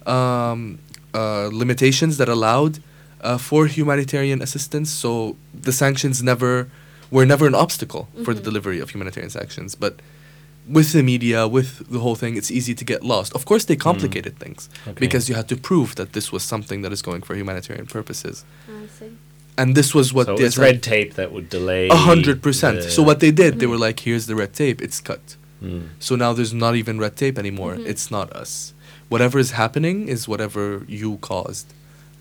um, 0.07 0.79
uh, 1.13 1.49
limitations 1.51 2.17
that 2.17 2.29
allowed 2.29 2.79
uh, 3.21 3.37
for 3.37 3.65
humanitarian 3.67 4.41
assistance. 4.41 4.89
So 4.91 5.35
the 5.67 5.71
sanctions 5.71 6.21
never 6.21 6.69
were 7.09 7.25
never 7.25 7.45
an 7.47 7.55
obstacle 7.55 8.03
for 8.23 8.33
the 8.33 8.41
Mhm. 8.41 8.49
delivery 8.49 8.79
of 8.83 8.89
humanitarian 8.93 9.31
sanctions, 9.31 9.75
but. 9.75 9.93
With 10.79 10.91
the 10.91 11.01
media, 11.01 11.47
with 11.47 11.69
the 11.89 11.99
whole 11.99 12.15
thing, 12.23 12.35
it's 12.39 12.51
easy 12.51 12.73
to 12.75 12.83
get 12.83 13.01
lost. 13.01 13.29
Of 13.33 13.45
course, 13.45 13.63
they 13.69 13.77
complicated 13.77 14.33
things 14.37 14.67
Okay. 14.85 14.99
because 15.05 15.29
you 15.29 15.35
had 15.41 15.47
to 15.47 15.55
prove 15.55 15.95
that 15.95 16.09
this 16.11 16.27
was 16.33 16.43
something 16.43 16.79
that 16.83 16.91
is 16.91 17.01
going 17.01 17.21
for 17.27 17.35
humanitarian 17.41 17.85
purposes. 17.85 18.35
I 18.67 18.87
see. 18.99 19.11
And 19.57 19.75
this 19.79 19.89
was 19.97 20.07
what 20.15 20.25
so 20.27 20.35
the 20.35 20.43
it's 20.43 20.57
red 20.57 20.83
tape 20.83 21.11
that 21.19 21.29
would 21.31 21.47
delay. 21.49 21.87
A 21.87 21.95
hundred 22.11 22.37
percent. 22.41 22.83
So 22.95 23.01
what 23.01 23.19
they 23.23 23.31
did, 23.31 23.51
they 23.59 23.65
Mhm. 23.65 23.69
were 23.73 23.81
like, 23.87 23.97
"Here's 24.07 24.25
the 24.25 24.35
red 24.35 24.51
tape. 24.61 24.77
It's 24.85 24.99
cut." 25.09 25.25
Mm. 25.63 25.83
So 25.99 26.11
now 26.23 26.31
there's 26.37 26.53
not 26.65 26.73
even 26.81 26.99
red 27.05 27.15
tape 27.23 27.37
anymore. 27.43 27.75
Mhm. 27.77 27.87
It's 27.91 28.07
not 28.17 28.27
us. 28.43 28.73
Whatever 29.09 29.39
is 29.39 29.51
happening 29.51 30.07
is 30.07 30.27
whatever 30.27 30.83
you 30.87 31.17
caused 31.17 31.67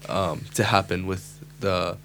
um, 0.08 0.42
to 0.54 0.64
happen 0.64 1.06
with 1.06 1.40
the 1.60 1.96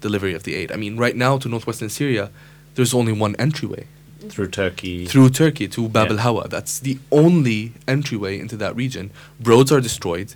delivery 0.00 0.34
of 0.34 0.44
the 0.44 0.54
aid. 0.54 0.72
I 0.72 0.76
mean, 0.76 0.96
right 0.96 1.14
now 1.16 1.36
to 1.38 1.48
northwestern 1.48 1.90
Syria, 1.90 2.30
there's 2.74 2.94
only 2.94 3.12
one 3.12 3.36
entryway 3.36 3.86
through 4.28 4.48
Turkey. 4.48 5.06
through 5.06 5.30
Turkey 5.30 5.68
to 5.68 5.88
Bab 5.88 6.06
Yeah. 6.08 6.12
al 6.12 6.18
Hawa. 6.18 6.48
That's 6.48 6.78
the 6.78 6.98
only 7.10 7.72
entryway 7.86 8.38
into 8.38 8.56
that 8.56 8.74
region. 8.76 9.10
Roads 9.42 9.70
are 9.72 9.80
destroyed. 9.80 10.34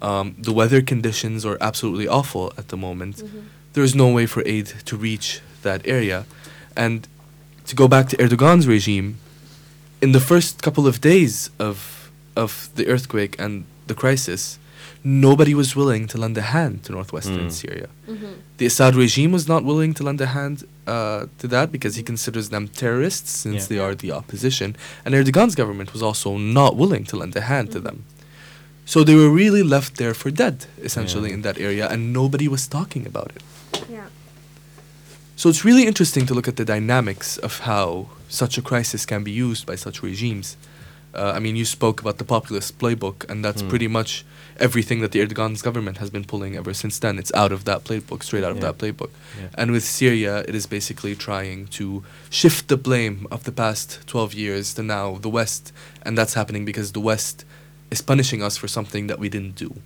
Um, 0.00 0.34
the 0.38 0.52
weather 0.52 0.80
conditions 0.82 1.44
are 1.44 1.58
absolutely 1.60 2.08
awful 2.08 2.52
at 2.56 2.68
the 2.68 2.76
moment. 2.76 3.22
There 3.74 3.84
is 3.84 3.94
no 3.94 4.08
way 4.08 4.26
for 4.26 4.42
aid 4.46 4.66
to 4.86 4.96
reach 4.96 5.40
that 5.62 5.86
area. 5.86 6.24
And 6.76 7.06
to 7.66 7.76
go 7.76 7.86
back 7.88 8.08
to 8.08 8.16
Erdogan's 8.16 8.66
regime, 8.66 9.18
in 10.00 10.12
the 10.12 10.20
first 10.20 10.62
couple 10.62 10.86
of 10.86 11.00
days 11.00 11.50
of 11.58 12.01
of 12.36 12.70
the 12.74 12.86
earthquake 12.88 13.36
and 13.38 13.64
the 13.86 13.94
crisis, 13.94 14.58
nobody 15.04 15.54
was 15.54 15.74
willing 15.74 16.06
to 16.08 16.18
lend 16.18 16.38
a 16.38 16.42
hand 16.42 16.84
to 16.84 16.92
northwestern 16.92 17.46
Mm. 17.48 17.52
Syria. 17.52 17.88
Mm-hmm. 18.08 18.32
The 18.58 18.66
Assad 18.66 18.94
regime 18.94 19.32
was 19.32 19.46
not 19.48 19.64
willing 19.64 19.94
to 19.94 20.02
lend 20.04 20.20
a 20.20 20.26
hand 20.26 20.64
uh, 20.86 21.26
to 21.38 21.46
that 21.48 21.70
because 21.72 21.96
he 21.96 22.02
considers 22.02 22.48
them 22.50 22.68
terrorists 22.68 23.30
since 23.30 23.62
Yeah. 23.62 23.68
they 23.70 23.78
are 23.84 23.94
the 23.94 24.12
opposition. 24.12 24.76
And 25.04 25.14
Erdogan's 25.14 25.54
government 25.54 25.92
was 25.92 26.02
also 26.02 26.36
not 26.38 26.76
willing 26.76 27.04
to 27.06 27.16
lend 27.16 27.34
a 27.36 27.40
hand 27.40 27.70
to 27.72 27.80
them. 27.80 28.04
So 28.84 29.04
they 29.04 29.14
were 29.14 29.30
really 29.30 29.62
left 29.62 29.96
there 29.96 30.14
for 30.14 30.30
dead, 30.30 30.66
essentially, 30.82 31.28
Yeah. 31.30 31.34
in 31.36 31.42
that 31.42 31.58
area, 31.58 31.88
and 31.92 32.12
nobody 32.12 32.48
was 32.48 32.66
talking 32.68 33.06
about 33.06 33.30
it. 33.36 33.42
Yeah. 33.90 34.06
So 35.36 35.48
it's 35.48 35.64
really 35.64 35.86
interesting 35.86 36.26
to 36.26 36.34
look 36.34 36.48
at 36.48 36.56
the 36.56 36.64
dynamics 36.64 37.38
of 37.38 37.60
how 37.60 38.06
such 38.28 38.58
a 38.58 38.62
crisis 38.62 39.04
can 39.06 39.22
be 39.24 39.30
used 39.32 39.66
by 39.66 39.76
such 39.76 40.02
regimes. 40.02 40.56
Uh, 41.14 41.32
I 41.36 41.38
mean, 41.40 41.56
you 41.56 41.64
spoke 41.64 42.00
about 42.00 42.18
the 42.18 42.24
populist 42.24 42.78
playbook, 42.78 43.28
and 43.30 43.44
that's 43.44 43.62
Hmm. 43.62 43.68
pretty 43.68 43.88
much 43.88 44.24
everything 44.58 45.00
that 45.00 45.12
the 45.12 45.20
Erdogan's 45.20 45.62
government 45.62 45.98
has 45.98 46.08
been 46.10 46.24
pulling 46.24 46.56
ever 46.56 46.72
since 46.74 46.98
then. 46.98 47.18
It's 47.18 47.32
out 47.34 47.52
of 47.52 47.64
that 47.64 47.84
playbook, 47.84 48.22
straight 48.22 48.44
out 48.44 48.52
of 48.52 48.60
that 48.60 48.78
playbook. 48.78 49.10
Yeah. 49.38 49.48
And 49.54 49.70
with 49.72 49.82
Syria, 49.84 50.44
it 50.48 50.54
is 50.54 50.66
basically 50.66 51.14
trying 51.14 51.66
to 51.78 52.02
shift 52.30 52.68
the 52.68 52.76
blame 52.76 53.26
of 53.30 53.44
the 53.44 53.52
past 53.52 54.00
12 54.06 54.34
years 54.34 54.74
to 54.74 54.82
now 54.82 55.18
the 55.20 55.28
West, 55.30 55.72
and 56.02 56.16
that's 56.16 56.34
happening 56.34 56.64
because 56.64 56.92
the 56.92 57.00
West 57.00 57.44
is 57.90 58.00
punishing 58.02 58.42
us 58.42 58.56
for 58.56 58.68
something 58.68 59.06
that 59.08 59.18
we 59.18 59.28
didn't 59.28 59.56
do. 59.56 59.76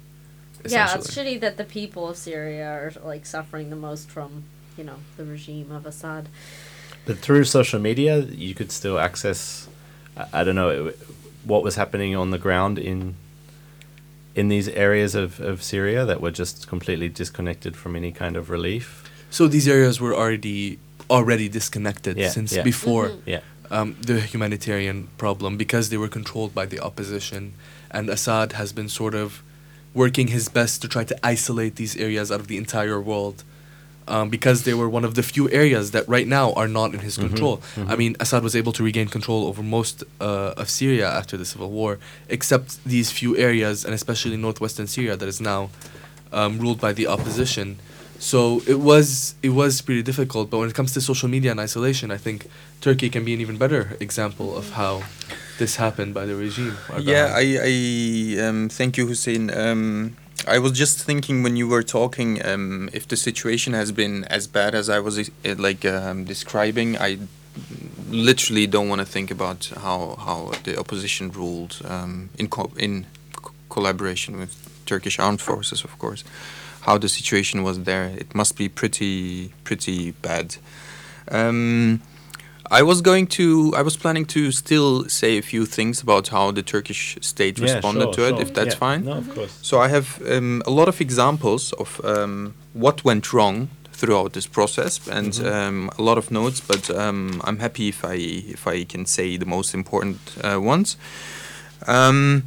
Yeah, 0.65 0.85
it's 0.95 1.09
essentially. 1.09 1.37
shitty 1.37 1.41
that 1.41 1.57
the 1.59 1.65
people 1.65 2.09
of 2.09 2.17
Syria 2.17 2.67
are 2.69 2.93
like 3.05 3.25
suffering 3.25 3.71
the 3.71 3.77
most 3.77 4.11
from, 4.11 4.45
you 4.77 4.83
know, 4.85 4.99
the 5.17 5.25
regime 5.25 5.71
of 5.71 5.87
Assad. 5.87 6.29
But 7.05 7.19
through 7.19 7.45
social 7.45 7.79
media, 7.81 8.19
you 8.19 8.53
could 8.55 8.73
still 8.73 8.99
access. 8.99 9.69
I, 10.17 10.41
I 10.41 10.45
don't 10.45 10.57
know 10.57 10.87
it- 10.89 10.99
what 11.47 11.63
was 11.63 11.77
happening 11.77 12.17
on 12.17 12.31
the 12.31 12.39
ground 12.39 12.79
in 12.79 13.15
in 14.35 14.49
these 14.49 14.69
areas 14.69 15.15
of, 15.15 15.41
of 15.41 15.63
Syria 15.63 16.05
that 16.05 16.21
were 16.21 16.31
just 16.31 16.69
completely 16.69 17.09
disconnected 17.09 17.75
from 17.75 17.97
any 17.97 18.13
kind 18.13 18.37
of 18.37 18.51
relief. 18.51 19.03
So 19.31 19.49
these 19.49 19.67
areas 19.67 19.99
were 20.01 20.15
already 20.15 20.79
already 21.09 21.49
disconnected 21.49 22.17
Yeah, 22.19 22.29
since 22.31 22.53
yeah. 22.57 22.63
before 22.63 23.09
Mhm. 23.09 23.21
Yeah, 23.27 23.41
um, 23.71 23.97
the 24.11 24.21
humanitarian 24.21 25.09
problem 25.17 25.57
because 25.57 25.89
they 25.91 25.97
were 25.97 26.09
controlled 26.19 26.53
by 26.55 26.67
the 26.67 26.81
opposition, 26.81 27.53
and 27.91 28.11
Assad 28.11 28.53
has 28.53 28.73
been 28.73 28.89
sort 28.89 29.15
of 29.15 29.43
working 29.95 30.29
his 30.29 30.49
best 30.49 30.83
to 30.83 30.89
try 30.89 31.05
to 31.05 31.17
isolate 31.35 31.77
these 31.77 31.97
areas 31.97 32.31
out 32.33 32.41
of 32.41 32.49
the 32.49 32.59
entire 32.59 33.01
world. 33.01 33.45
Um, 34.09 34.29
because 34.31 34.63
they 34.63 34.73
were 34.73 34.89
one 34.89 35.05
of 35.05 35.15
the 35.17 35.23
few 35.35 35.51
areas 35.51 35.91
that 35.91 36.05
right 36.09 36.29
now 36.29 36.53
are 36.53 36.69
not 36.69 36.95
in 36.95 37.01
his 37.01 37.17
Mhm, 37.19 37.27
control. 37.29 37.55
I 37.77 37.81
mhm. 37.81 37.99
mean, 37.99 38.17
Assad 38.21 38.43
was 38.45 38.55
able 38.55 38.73
to 38.79 38.85
regain 38.85 39.09
control 39.09 39.41
over 39.51 39.63
most 39.65 40.05
uh, 40.21 40.55
of 40.63 40.67
Syria 40.71 41.09
after 41.21 41.37
the 41.37 41.45
civil 41.45 41.71
war, 41.73 41.99
except 42.29 42.67
these 42.87 43.09
few 43.11 43.37
areas, 43.37 43.85
and 43.85 43.93
especially 43.95 44.37
northwestern 44.37 44.87
Syria, 44.87 45.17
that 45.17 45.29
is 45.29 45.41
now 45.41 45.71
um, 46.33 46.53
ruled 46.61 46.81
by 46.81 46.93
the 46.93 47.07
opposition. 47.09 47.79
So 48.19 48.63
it 48.67 48.79
was 48.91 49.35
it 49.43 49.51
was 49.51 49.83
pretty 49.83 50.03
difficult. 50.03 50.51
But 50.51 50.59
when 50.61 50.69
it 50.69 50.75
comes 50.75 50.93
to 50.95 51.01
social 51.01 51.29
media 51.29 51.51
and 51.51 51.61
isolation, 51.61 52.11
I 52.13 52.19
think 52.27 52.47
Turkey 52.81 53.09
can 53.11 53.25
be 53.25 53.33
an 53.35 53.41
even 53.41 53.57
better 53.59 53.83
example 54.01 54.57
of 54.57 54.71
how 54.81 55.03
this 55.59 55.77
happened 55.77 56.15
by 56.15 56.25
the 56.27 56.35
regime. 56.37 56.75
Yeah, 57.01 57.27
I, 57.43 57.45
I 57.73 58.47
um, 58.47 58.69
thank 58.69 58.97
you, 58.99 59.07
Hussein. 59.07 59.51
Um, 59.51 60.17
I 60.47 60.59
was 60.59 60.73
just 60.73 61.03
thinking 61.03 61.43
when 61.43 61.57
you 61.57 61.67
were 61.67 61.83
talking, 61.83 62.45
um, 62.45 62.91
if 62.93 63.09
the 63.09 63.17
situation 63.17 63.73
has 63.73 63.91
been 63.91 64.25
as 64.25 64.47
bad 64.47 64.75
as 64.75 64.89
I 64.89 64.99
was 65.01 65.19
uh, 65.19 65.55
like 65.59 65.85
um, 65.85 66.25
describing, 66.25 66.97
I 66.99 67.19
literally 68.11 68.67
don't 68.67 68.89
want 68.89 69.01
to 69.01 69.07
think 69.07 69.31
about 69.31 69.73
how, 69.77 70.17
how 70.19 70.53
the 70.65 70.79
opposition 70.79 71.31
ruled 71.31 71.81
um, 71.85 72.31
in 72.39 72.49
co- 72.49 72.73
in 72.77 73.07
co- 73.33 73.53
collaboration 73.71 74.39
with 74.39 74.55
Turkish 74.87 75.19
armed 75.19 75.41
forces, 75.41 75.85
of 75.85 75.99
course. 75.99 76.23
How 76.83 76.99
the 76.99 77.09
situation 77.09 77.65
was 77.65 77.83
there, 77.83 78.05
it 78.17 78.35
must 78.35 78.57
be 78.57 78.69
pretty 78.69 79.53
pretty 79.65 80.13
bad. 80.13 80.57
Um, 81.29 82.03
I 82.71 82.83
was 82.83 83.01
going 83.01 83.27
to. 83.29 83.73
I 83.77 83.83
was 83.83 83.97
planning 83.97 84.27
to 84.27 84.51
still 84.53 85.05
say 85.09 85.39
a 85.39 85.43
few 85.43 85.67
things 85.67 86.03
about 86.03 86.29
how 86.29 86.51
the 86.53 86.63
Turkish 86.63 87.17
state 87.21 87.59
Yeah, 87.59 87.75
responded 87.75 88.05
sure, 88.05 88.13
to 88.15 88.23
it, 88.25 88.31
sure. 88.31 88.41
if 88.43 88.53
that's 88.55 88.75
Yeah. 88.75 88.79
fine. 88.79 89.05
No, 89.05 89.13
of 89.13 89.29
course. 89.35 89.53
So 89.63 89.81
I 89.81 89.89
have 89.89 90.21
um, 90.31 90.63
a 90.67 90.71
lot 90.71 90.89
of 90.89 91.01
examples 91.01 91.73
of 91.73 92.01
um, 92.05 92.55
what 92.75 93.05
went 93.05 93.33
wrong 93.33 93.69
throughout 93.93 94.33
this 94.33 94.47
process, 94.47 95.01
and 95.09 95.33
Mhm. 95.33 95.47
um, 95.53 95.91
a 95.99 96.03
lot 96.03 96.19
of 96.19 96.31
notes. 96.31 96.61
But 96.61 96.91
um, 96.91 97.41
I'm 97.45 97.59
happy 97.59 97.89
if 97.89 98.05
I 98.05 98.17
if 98.53 98.67
I 98.67 98.85
can 98.85 99.07
say 99.07 99.39
the 99.39 99.47
most 99.47 99.75
important 99.75 100.19
uh, 100.45 100.61
ones. 100.61 100.97
Um, 101.87 102.43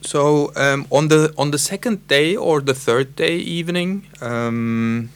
so 0.00 0.52
um, 0.56 0.86
on 0.90 1.08
the 1.08 1.32
on 1.36 1.50
the 1.50 1.58
second 1.58 2.06
day 2.08 2.36
or 2.36 2.60
the 2.60 2.74
third 2.74 3.16
day 3.16 3.36
evening, 3.38 4.02
um, 4.20 5.08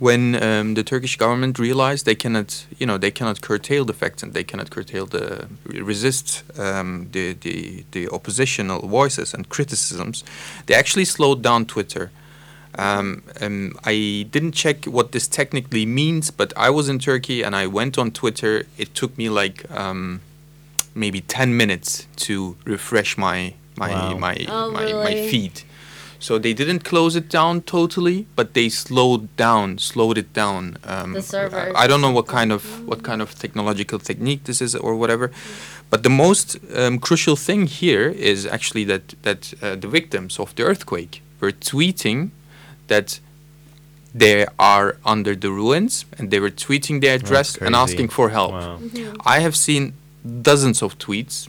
when 0.00 0.34
um, 0.42 0.74
the 0.74 0.82
Turkish 0.82 1.16
government 1.16 1.58
realized 1.58 2.06
they 2.06 2.14
cannot, 2.16 2.66
you 2.78 2.86
know, 2.86 2.98
they 2.98 3.10
cannot 3.10 3.40
curtail 3.42 3.84
the 3.84 3.92
facts 3.92 4.22
and 4.22 4.32
they 4.32 4.42
cannot 4.42 4.70
curtail 4.70 5.04
the 5.06 5.46
resist 5.66 6.42
um, 6.58 7.08
the, 7.12 7.34
the 7.34 7.84
the 7.92 8.08
oppositional 8.08 8.80
voices 8.88 9.34
and 9.34 9.48
criticisms, 9.48 10.24
they 10.66 10.74
actually 10.74 11.04
slowed 11.04 11.42
down 11.42 11.66
Twitter. 11.66 12.10
Um, 12.78 13.22
um, 13.42 13.72
I 13.84 14.26
didn't 14.30 14.52
check 14.52 14.86
what 14.86 15.12
this 15.12 15.28
technically 15.28 15.84
means, 15.84 16.30
but 16.30 16.52
I 16.56 16.70
was 16.70 16.88
in 16.88 16.98
Turkey 16.98 17.42
and 17.44 17.54
I 17.54 17.66
went 17.66 17.98
on 17.98 18.10
Twitter. 18.10 18.64
It 18.78 18.94
took 18.94 19.18
me 19.18 19.28
like 19.28 19.70
um, 19.70 20.20
maybe 20.94 21.20
ten 21.20 21.56
minutes 21.56 22.06
to 22.26 22.56
refresh 22.64 23.18
my 23.18 23.54
my 23.76 23.90
Wow. 23.90 24.18
my 24.18 24.36
Oh, 24.48 24.70
my, 24.70 24.92
my 24.92 25.14
feed. 25.30 25.62
So 26.20 26.38
they 26.38 26.52
didn't 26.52 26.84
close 26.84 27.16
it 27.16 27.28
down 27.30 27.62
totally, 27.62 28.26
but 28.36 28.52
they 28.52 28.68
slowed 28.68 29.34
down, 29.36 29.78
slowed 29.78 30.18
it 30.18 30.32
down. 30.34 30.76
Um, 30.84 31.14
The 31.14 31.22
servers 31.22 31.74
I 31.74 31.86
don't 31.86 32.00
know 32.00 32.12
what 32.12 32.26
kind 32.26 32.52
of 32.52 32.62
what 32.86 33.02
kind 33.02 33.22
of 33.22 33.34
technological 33.34 33.98
technique 33.98 34.40
this 34.44 34.60
is 34.60 34.74
or 34.76 34.94
whatever, 34.94 35.30
but 35.90 36.02
the 36.02 36.10
most 36.10 36.58
um, 36.76 36.98
crucial 36.98 37.36
thing 37.36 37.66
here 37.66 38.06
is 38.32 38.46
actually 38.46 38.84
that 38.84 39.02
that 39.22 39.54
uh, 39.62 39.76
the 39.80 39.88
victims 39.88 40.38
of 40.38 40.54
the 40.54 40.62
earthquake 40.62 41.22
were 41.40 41.52
tweeting 41.52 42.30
that 42.88 43.20
they 44.14 44.44
are 44.58 44.96
under 45.04 45.34
the 45.36 45.50
ruins, 45.50 46.04
and 46.18 46.30
they 46.30 46.40
were 46.40 46.50
tweeting 46.50 47.00
their 47.00 47.14
address 47.14 47.56
and 47.56 47.74
asking 47.74 48.08
for 48.10 48.28
help. 48.30 48.52
Wow. 48.52 48.78
I 49.24 49.40
have 49.40 49.54
seen 49.56 49.92
dozens 50.42 50.82
of 50.82 50.98
tweets 50.98 51.48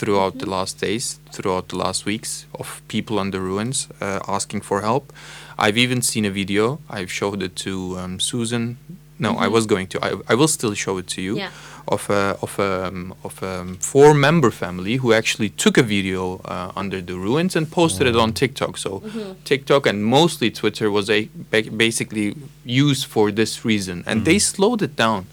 throughout 0.00 0.38
the 0.38 0.48
last 0.56 0.80
days, 0.80 1.20
throughout 1.34 1.68
the 1.68 1.76
last 1.76 2.06
weeks, 2.06 2.46
of 2.54 2.80
people 2.88 3.18
on 3.18 3.30
the 3.30 3.38
ruins 3.38 3.88
uh, 4.00 4.18
asking 4.36 4.62
for 4.62 4.80
help. 4.80 5.12
I've 5.58 5.76
even 5.84 6.00
seen 6.02 6.24
a 6.24 6.30
video. 6.30 6.78
I've 6.88 7.12
showed 7.12 7.42
it 7.42 7.54
to 7.64 7.72
um, 7.98 8.20
Susan. 8.20 8.76
No, 9.18 9.30
I 9.46 9.48
was 9.48 9.66
going 9.66 9.88
to. 9.88 9.98
I, 10.02 10.10
I 10.32 10.34
will 10.34 10.48
still 10.48 10.74
show 10.74 10.98
it 10.98 11.06
to 11.08 11.20
you. 11.20 11.36
Yeah. 11.36 11.50
Of 11.86 12.08
a 12.10 12.36
of 12.40 12.58
a 12.58 12.92
of 13.24 13.42
a 13.42 13.54
four-member 13.80 14.50
family 14.50 14.94
who 14.96 15.12
actually 15.12 15.50
took 15.64 15.78
a 15.78 15.82
video 15.82 16.40
uh, 16.44 16.80
under 16.80 17.02
the 17.02 17.14
ruins 17.14 17.56
and 17.56 17.66
posted 17.70 18.06
it 18.06 18.16
on 18.16 18.32
TikTok. 18.32 18.78
So 18.78 19.02
TikTok 19.44 19.86
and 19.86 20.04
mostly 20.04 20.50
Twitter 20.50 20.88
was 20.90 21.10
a 21.10 21.28
ba- 21.50 21.70
basically 21.76 22.34
used 22.64 23.04
for 23.06 23.32
this 23.32 23.64
reason, 23.64 24.04
and 24.06 24.24
they 24.24 24.38
slowed 24.38 24.82
it 24.82 24.96
down. 24.96 25.26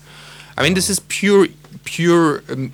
I 0.58 0.64
mean, 0.64 0.74
this 0.74 0.90
is 0.90 1.00
pure 1.08 1.48
pure 1.84 2.42
um, 2.50 2.72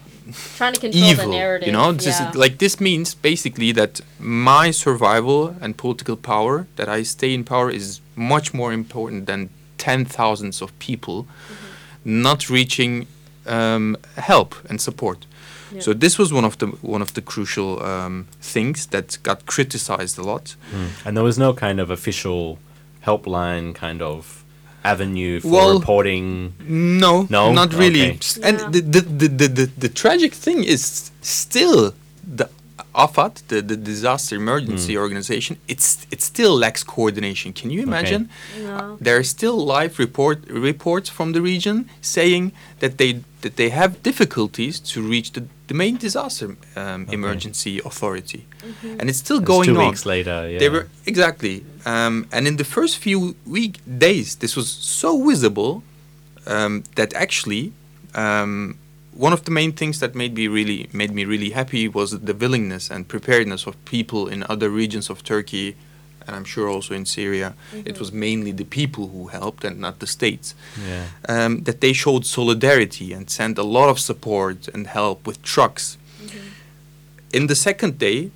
Trying 0.57 0.73
to 0.73 0.79
control 0.79 1.03
evil. 1.03 1.25
the 1.25 1.31
narrative. 1.31 1.67
You 1.67 1.73
know, 1.73 1.91
this 1.93 2.19
yeah. 2.19 2.29
is, 2.29 2.35
like 2.35 2.57
this 2.57 2.79
means 2.79 3.15
basically 3.15 3.71
that 3.73 4.01
my 4.19 4.71
survival 4.71 5.55
and 5.61 5.75
political 5.77 6.15
power, 6.15 6.65
that 6.75 6.87
I 6.87 7.03
stay 7.03 7.33
in 7.33 7.43
power, 7.43 7.69
is 7.71 8.01
much 8.15 8.53
more 8.53 8.73
important 8.73 9.25
than 9.25 9.49
ten 9.77 10.05
thousands 10.05 10.61
of 10.61 10.69
people 10.79 11.23
Mm-hmm. 11.23 12.21
not 12.21 12.49
reaching 12.49 13.07
um, 13.45 13.95
help 14.17 14.55
and 14.69 14.79
support. 14.81 15.25
Yeah. 15.71 15.81
So 15.81 15.93
this 15.93 16.17
was 16.17 16.31
one 16.31 16.45
of 16.45 16.57
the 16.57 16.67
one 16.81 17.01
of 17.01 17.13
the 17.13 17.21
crucial 17.21 17.81
um, 17.83 18.25
things 18.41 18.87
that 18.87 19.17
got 19.23 19.45
criticized 19.45 20.17
a 20.19 20.23
lot. 20.23 20.55
Mm. 20.71 21.05
And 21.05 21.17
there 21.17 21.23
was 21.23 21.37
no 21.37 21.53
kind 21.53 21.79
of 21.79 21.89
official 21.89 22.57
helpline 23.05 23.73
kind 23.73 24.01
of 24.01 24.42
avenue 24.83 25.39
for 25.39 25.47
Well, 25.51 25.79
reporting. 25.79 26.53
No, 26.67 27.27
No? 27.29 27.53
not 27.53 27.73
really. 27.73 28.01
Okay. 28.01 28.17
S- 28.17 28.37
And 28.43 28.59
Yeah. 28.59 28.69
the, 28.69 28.81
the, 28.81 29.01
the, 29.01 29.27
the, 29.27 29.47
the, 29.47 29.65
the 29.77 29.89
tragic 29.89 30.33
thing 30.33 30.63
is 30.63 31.11
still 31.21 31.93
the 32.25 32.49
AFAD, 32.95 33.47
the, 33.47 33.61
the 33.61 33.75
disaster 33.75 34.35
emergency 34.35 34.97
organization, 34.97 35.57
it's 35.67 36.05
it 36.11 36.21
still 36.21 36.55
lacks 36.55 36.83
coordination. 36.83 37.51
Can 37.53 37.69
you 37.71 37.81
imagine? 37.81 38.29
No. 38.59 38.97
There 39.01 39.17
are 39.17 39.23
still 39.23 39.57
live 39.65 39.97
report 39.99 40.37
reports 40.49 41.09
from 41.09 41.33
the 41.33 41.41
region 41.41 41.89
saying 42.01 42.51
that 42.79 42.97
they 42.97 43.21
that 43.41 43.55
they 43.55 43.69
have 43.69 43.91
difficulties 44.03 44.79
to 44.79 45.01
reach 45.01 45.31
the, 45.33 45.43
the 45.67 45.73
main 45.73 45.97
disaster 45.97 46.55
um, 46.75 47.07
emergency 47.11 47.79
authority, 47.83 48.45
and 48.99 49.09
it's 49.09 49.19
still 49.19 49.39
It's 49.39 49.47
going 49.47 49.67
two 49.69 49.77
on. 49.79 49.87
weeks 49.87 50.05
later. 50.05 50.47
Yeah. 50.49 50.59
They 50.59 50.69
were 50.69 50.87
exactly, 51.05 51.65
um, 51.85 52.25
and 52.31 52.47
in 52.47 52.55
the 52.57 52.63
first 52.63 52.97
few 52.97 53.35
week 53.45 53.79
days, 53.99 54.35
this 54.35 54.55
was 54.55 54.69
so 54.69 55.09
visible 55.27 55.83
um, 56.45 56.83
that 56.95 57.13
actually 57.15 57.73
um, 58.15 58.77
one 59.15 59.33
of 59.33 59.45
the 59.45 59.51
main 59.51 59.71
things 59.71 59.99
that 59.99 60.15
made 60.15 60.35
me 60.35 60.47
really 60.47 60.89
made 60.93 61.11
me 61.11 61.25
really 61.25 61.51
happy 61.51 61.87
was 61.87 62.19
the 62.19 62.33
willingness 62.33 62.89
and 62.89 63.07
preparedness 63.07 63.67
of 63.67 63.83
people 63.85 64.27
in 64.27 64.43
other 64.49 64.69
regions 64.69 65.09
of 65.09 65.23
Turkey, 65.23 65.75
and 66.25 66.35
I'm 66.35 66.45
sure 66.45 66.67
also 66.67 66.93
in 66.95 67.05
Syria. 67.05 67.53
It 67.85 67.99
was 67.99 68.11
mainly 68.11 68.51
the 68.51 68.65
people 68.65 69.09
who 69.09 69.27
helped 69.27 69.63
and 69.63 69.79
not 69.79 69.99
the 69.99 70.07
states. 70.07 70.55
yeah. 70.87 71.05
Um, 71.27 71.63
that 71.63 71.81
they 71.81 71.93
showed 71.93 72.25
solidarity 72.25 73.13
and 73.13 73.29
sent 73.29 73.57
a 73.57 73.63
lot 73.63 73.89
of 73.89 73.99
support 73.99 74.67
and 74.73 74.87
help 74.87 75.27
with 75.27 75.41
trucks. 75.41 75.97
In 77.31 77.47
the 77.47 77.55
second 77.55 77.97
day, 77.97 78.31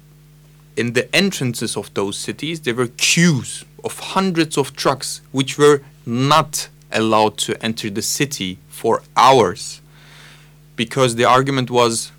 in 0.76 0.94
the 0.94 1.14
entrances 1.16 1.78
of 1.78 1.94
those 1.94 2.18
cities, 2.18 2.62
there 2.62 2.74
were 2.76 2.88
queues 2.88 3.64
of 3.84 4.00
hundreds 4.00 4.58
of 4.58 4.76
trucks 4.76 5.22
which 5.32 5.58
were 5.58 5.82
not 6.06 6.70
allowed 6.92 7.38
to 7.38 7.64
enter 7.64 7.90
the 7.90 8.02
city 8.02 8.58
for 8.70 9.02
hours 9.16 9.82
because 10.78 11.16
the 11.16 11.26
argument 11.26 11.70
was 11.70 12.12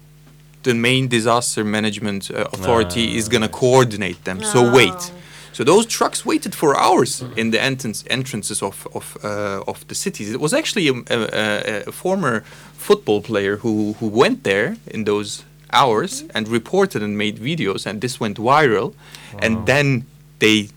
the 0.64 0.74
main 0.74 1.08
disaster 1.08 1.64
management 1.64 2.30
uh, 2.30 2.34
authority 2.52 3.16
is 3.16 3.28
going 3.28 3.42
to 3.42 3.48
coordinate 3.48 4.20
them. 4.24 4.38
So 4.42 4.60
wait. 4.78 4.92
Oh. 4.92 5.12
So 5.52 5.64
those 5.64 5.86
trucks 5.86 6.24
waited 6.24 6.54
for 6.54 6.78
hours 6.78 7.24
in 7.36 7.50
the 7.50 7.60
entrance 7.60 8.04
entrances 8.10 8.62
of 8.62 8.86
of 8.94 9.16
uh, 9.24 9.72
of 9.72 9.78
the 9.88 9.94
cities. 9.94 10.28
It 10.32 10.40
was 10.40 10.52
actually 10.52 10.86
a, 10.88 10.94
a, 11.10 11.18
a, 11.42 11.82
a 11.86 11.92
former 11.92 12.44
football 12.86 13.20
player 13.22 13.56
who 13.62 13.94
who 14.00 14.08
went 14.22 14.42
there 14.42 14.76
in 14.86 15.04
those 15.04 15.44
hours 15.72 16.24
and 16.34 16.48
reported 16.48 17.02
and 17.02 17.16
made 17.16 17.36
videos, 17.38 17.86
and 17.86 18.00
this 18.00 18.20
went 18.20 18.36
viral. 18.38 18.94
And 19.42 19.66
then 19.66 20.04
they, 20.38 20.68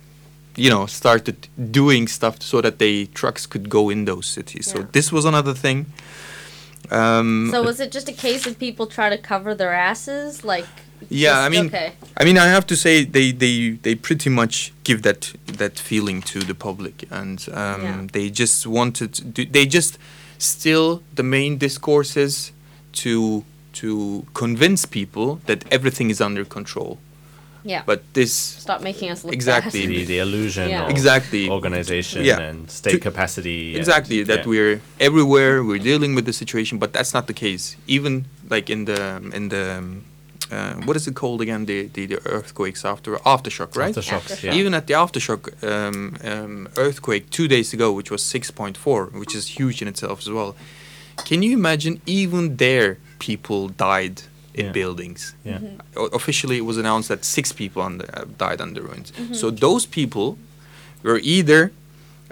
you 0.56 0.70
know, 0.70 0.86
started 0.88 1.48
doing 1.72 2.08
stuff 2.08 2.42
so 2.42 2.62
that 2.62 2.78
the 2.78 3.08
trucks 3.14 3.46
could 3.48 3.70
go 3.70 3.90
in 3.90 4.06
those 4.06 4.26
cities. 4.26 4.72
So 4.72 4.80
this 4.92 5.12
was 5.12 5.26
another 5.26 5.54
thing. 5.54 5.86
Um, 6.92 7.50
So 7.52 7.64
was 7.64 7.80
it 7.80 7.92
just 7.92 8.10
a 8.10 8.14
case 8.14 8.46
of 8.50 8.58
people 8.60 8.86
try 8.88 9.10
to 9.10 9.18
cover 9.18 9.56
their 9.56 9.74
asses, 9.74 10.44
like? 10.44 10.66
Yeah, 11.10 11.32
just- 11.32 11.46
I 11.46 11.50
mean, 11.50 11.66
okay. 11.68 11.94
I 12.18 12.24
mean, 12.26 12.38
I 12.38 12.48
have 12.48 12.66
to 12.68 12.76
say 12.76 13.04
they 13.06 13.32
they 13.32 13.78
they 13.82 13.96
pretty 13.96 14.30
much 14.30 14.72
give 14.84 15.02
that 15.02 15.34
that 15.58 15.80
feeling 15.80 16.22
to 16.24 16.40
the 16.40 16.54
public, 16.54 17.06
and 17.10 17.40
um, 17.50 17.82
Yeah. 17.84 18.08
they 18.12 18.30
just 18.30 18.68
wanted 18.68 19.14
to 19.36 19.46
they 19.46 19.66
just 19.66 19.98
still 20.38 21.02
the 21.16 21.24
main 21.24 21.58
discourses 21.58 22.52
to 23.04 23.44
to 23.74 24.26
convince 24.34 24.86
people 24.86 25.40
that 25.46 25.64
everything 25.72 26.10
is 26.12 26.22
under 26.22 26.46
control. 26.46 26.98
Yeah. 27.64 27.84
But 27.86 28.00
this 28.14 28.34
Stop 28.34 28.82
making 28.82 29.10
us 29.12 29.24
look 29.24 29.34
Exactly. 29.34 29.82
bad. 29.88 29.90
The, 29.90 30.06
the 30.06 30.20
illusion 30.20 30.70
Yeah. 30.70 30.84
of 30.86 30.90
Exactly. 30.90 31.50
organization 31.50 32.26
Yeah. 32.26 32.40
and 32.50 32.70
state 32.70 32.92
To- 32.94 33.00
capacity. 33.10 33.60
and- 33.70 33.78
exactly 33.78 34.24
that 34.24 34.40
yeah. 34.40 34.48
we're 34.54 34.82
everywhere 35.00 35.64
we're 35.64 35.84
dealing 35.92 36.16
with 36.16 36.26
the 36.26 36.34
situation 36.34 36.80
but 36.80 36.90
that's 36.94 37.14
not 37.14 37.26
the 37.28 37.34
case 37.46 37.76
even 37.88 38.26
like 38.50 38.70
in 38.74 38.86
the 38.86 39.00
in 39.38 39.50
the 39.50 39.64
um, 39.78 40.04
uh, 40.52 40.74
what 40.88 40.96
is 41.00 41.08
it 41.08 41.16
called 41.22 41.40
again 41.42 41.66
the, 41.66 41.80
the, 41.96 42.06
the 42.14 42.20
earthquakes 42.36 42.84
after 42.94 43.12
aftershock 43.34 43.72
right 43.78 43.96
Aftershocks, 43.96 44.28
Aftershock. 44.32 44.44
yeah. 44.44 44.60
even 44.60 44.74
at 44.74 44.86
the 44.88 44.94
aftershock 45.04 45.44
um, 45.64 46.18
um, 46.32 46.68
earthquake 46.86 47.24
two 47.38 47.48
days 47.48 47.74
ago 47.74 47.88
which 47.98 48.10
was 48.12 48.22
6.4 48.24 49.14
which 49.22 49.34
is 49.40 49.44
huge 49.60 49.82
in 49.82 49.88
itself 49.88 50.18
as 50.20 50.30
well 50.30 50.52
can 51.30 51.40
you 51.46 51.52
imagine 51.62 52.02
even 52.06 52.58
there 52.58 52.98
people 53.20 53.62
died 53.70 54.16
in 54.54 54.66
Yeah. 54.66 54.72
buildings 54.74 55.34
Yeah. 55.46 55.60
O- 55.96 56.10
officially 56.20 56.58
it 56.58 56.66
was 56.66 56.78
announced 56.78 57.08
that 57.10 57.24
six 57.26 57.52
people 57.54 57.82
on 57.82 57.98
the, 58.00 58.06
uh, 58.18 58.26
died 58.38 58.60
on 58.62 58.74
the 58.74 58.82
ruins. 58.82 59.12
So 59.40 59.50
those 59.52 59.86
people 59.86 60.38
were 61.04 61.20
either 61.24 61.72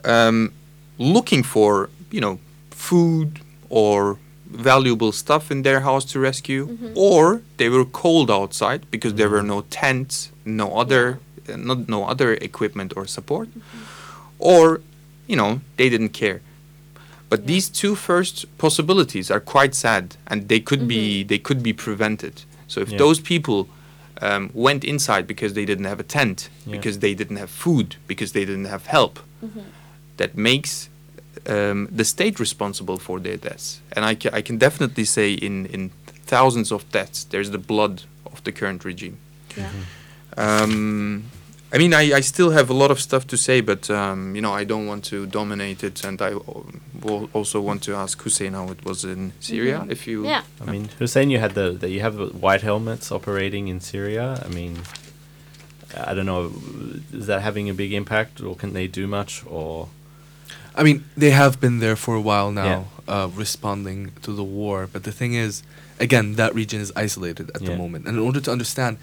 um, 0.05 0.51
looking 0.97 1.43
for 1.43 1.89
you 2.11 2.21
know 2.21 2.39
food 2.71 3.39
or 3.69 4.17
valuable 4.51 5.11
stuff 5.11 5.51
in 5.51 5.61
their 5.63 5.81
house 5.81 6.05
to 6.11 6.19
rescue, 6.19 6.77
or 6.95 7.41
they 7.57 7.69
were 7.69 7.85
cold 7.85 8.29
outside 8.31 8.79
because 8.91 9.13
there 9.15 9.29
were 9.29 9.43
no 9.43 9.61
tents, 9.69 10.29
no 10.45 10.67
other 10.81 11.19
uh, 11.49 11.55
not, 11.57 11.87
no 11.87 12.05
other 12.05 12.33
equipment 12.49 12.93
or 12.97 13.05
support, 13.07 13.47
or 14.39 14.81
you 15.27 15.35
know 15.35 15.61
they 15.77 15.89
didn't 15.89 16.13
care. 16.13 16.41
But 17.29 17.39
Yeah. 17.41 17.47
these 17.47 17.69
two 17.69 17.95
first 17.95 18.45
possibilities 18.57 19.29
are 19.31 19.39
quite 19.39 19.75
sad, 19.75 20.15
and 20.27 20.47
they 20.47 20.59
could 20.59 20.87
be 20.87 21.23
they 21.23 21.39
could 21.39 21.61
be 21.63 21.73
prevented. 21.73 22.33
So 22.67 22.81
if 22.81 22.89
Yeah. 22.89 22.97
those 22.97 23.21
people 23.21 23.67
um, 24.21 24.49
went 24.53 24.83
inside 24.83 25.23
because 25.27 25.53
they 25.53 25.65
didn't 25.65 25.85
have 25.85 25.99
a 25.99 26.03
tent, 26.03 26.49
Yeah. 26.65 26.75
because 26.77 26.99
they 26.99 27.13
didn't 27.15 27.37
have 27.37 27.49
food, 27.49 27.95
because 28.07 28.31
they 28.33 28.45
didn't 28.45 28.65
have 28.67 28.85
help, 28.87 29.19
that 30.17 30.35
makes 30.35 30.89
um, 31.47 31.87
the 31.97 32.03
state 32.03 32.37
responsible 32.39 32.97
for 32.97 33.19
their 33.21 33.37
deaths. 33.37 33.79
And 33.95 34.03
I, 34.03 34.15
ca- 34.15 34.31
I 34.33 34.41
can 34.41 34.57
definitely 34.57 35.05
say 35.05 35.31
in, 35.33 35.65
in 35.67 35.91
thousands 36.27 36.71
of 36.71 36.83
deaths, 36.91 37.23
there's 37.23 37.51
the 37.51 37.57
blood 37.57 38.01
of 38.25 38.43
the 38.43 38.51
current 38.51 38.83
regime. 38.83 39.17
Yeah. 39.57 39.69
Um, 40.37 41.23
I 41.71 41.77
mean, 41.77 41.93
I, 41.93 42.13
I 42.17 42.21
still 42.21 42.49
have 42.49 42.69
a 42.71 42.73
lot 42.73 42.89
of 42.89 42.99
stuff 42.99 43.27
to 43.27 43.37
say, 43.37 43.61
but 43.61 43.89
um, 43.91 44.35
you 44.35 44.41
know, 44.41 44.51
I 44.53 44.63
don't 44.63 44.87
want 44.87 45.03
to 45.05 45.27
dominate 45.27 45.83
it, 45.83 46.03
and 46.03 46.19
I 46.21 46.31
will 47.03 47.29
also 47.33 47.61
want 47.61 47.83
to 47.83 47.93
ask 47.95 48.19
Hussein 48.23 48.53
how 48.53 48.69
it 48.71 48.83
was 48.83 49.03
in 49.05 49.33
Syria. 49.39 49.85
If 49.87 50.07
you, 50.07 50.25
Yeah. 50.25 50.43
I 50.61 50.71
mean, 50.71 50.89
Hussein, 50.97 51.29
you 51.29 51.37
had 51.39 51.53
the, 51.53 51.71
the 51.71 51.89
you 51.89 52.01
have 52.01 52.15
the 52.15 52.27
white 52.27 52.61
helmets 52.63 53.11
operating 53.11 53.67
in 53.67 53.79
Syria. 53.81 54.41
I 54.43 54.49
mean, 54.49 54.79
I 55.95 56.13
don't 56.15 56.25
know, 56.25 56.51
is 57.13 57.27
that 57.27 57.41
having 57.43 57.69
a 57.69 57.73
big 57.73 57.93
impact, 57.93 58.41
or 58.41 58.55
can 58.55 58.73
they 58.73 58.87
do 58.87 59.05
much, 59.07 59.43
or 59.45 59.89
I 60.75 60.81
mean, 60.83 61.03
they 61.15 61.31
have 61.31 61.59
been 61.59 61.79
there 61.79 61.95
for 61.95 62.15
a 62.15 62.21
while 62.21 62.51
now, 62.51 62.87
uh, 63.07 63.29
responding 63.35 64.11
to 64.23 64.31
the 64.31 64.43
war. 64.43 64.87
But 64.91 65.03
the 65.03 65.11
thing 65.11 65.33
is, 65.33 65.61
again, 65.99 66.35
that 66.35 66.55
region 66.55 66.79
is 66.81 66.91
isolated 66.95 67.49
at 67.53 67.61
the 67.61 67.71
moment. 67.77 68.07
And 68.07 68.17
in 68.17 68.23
order 68.23 68.39
to 68.41 68.51
understand, 68.51 68.97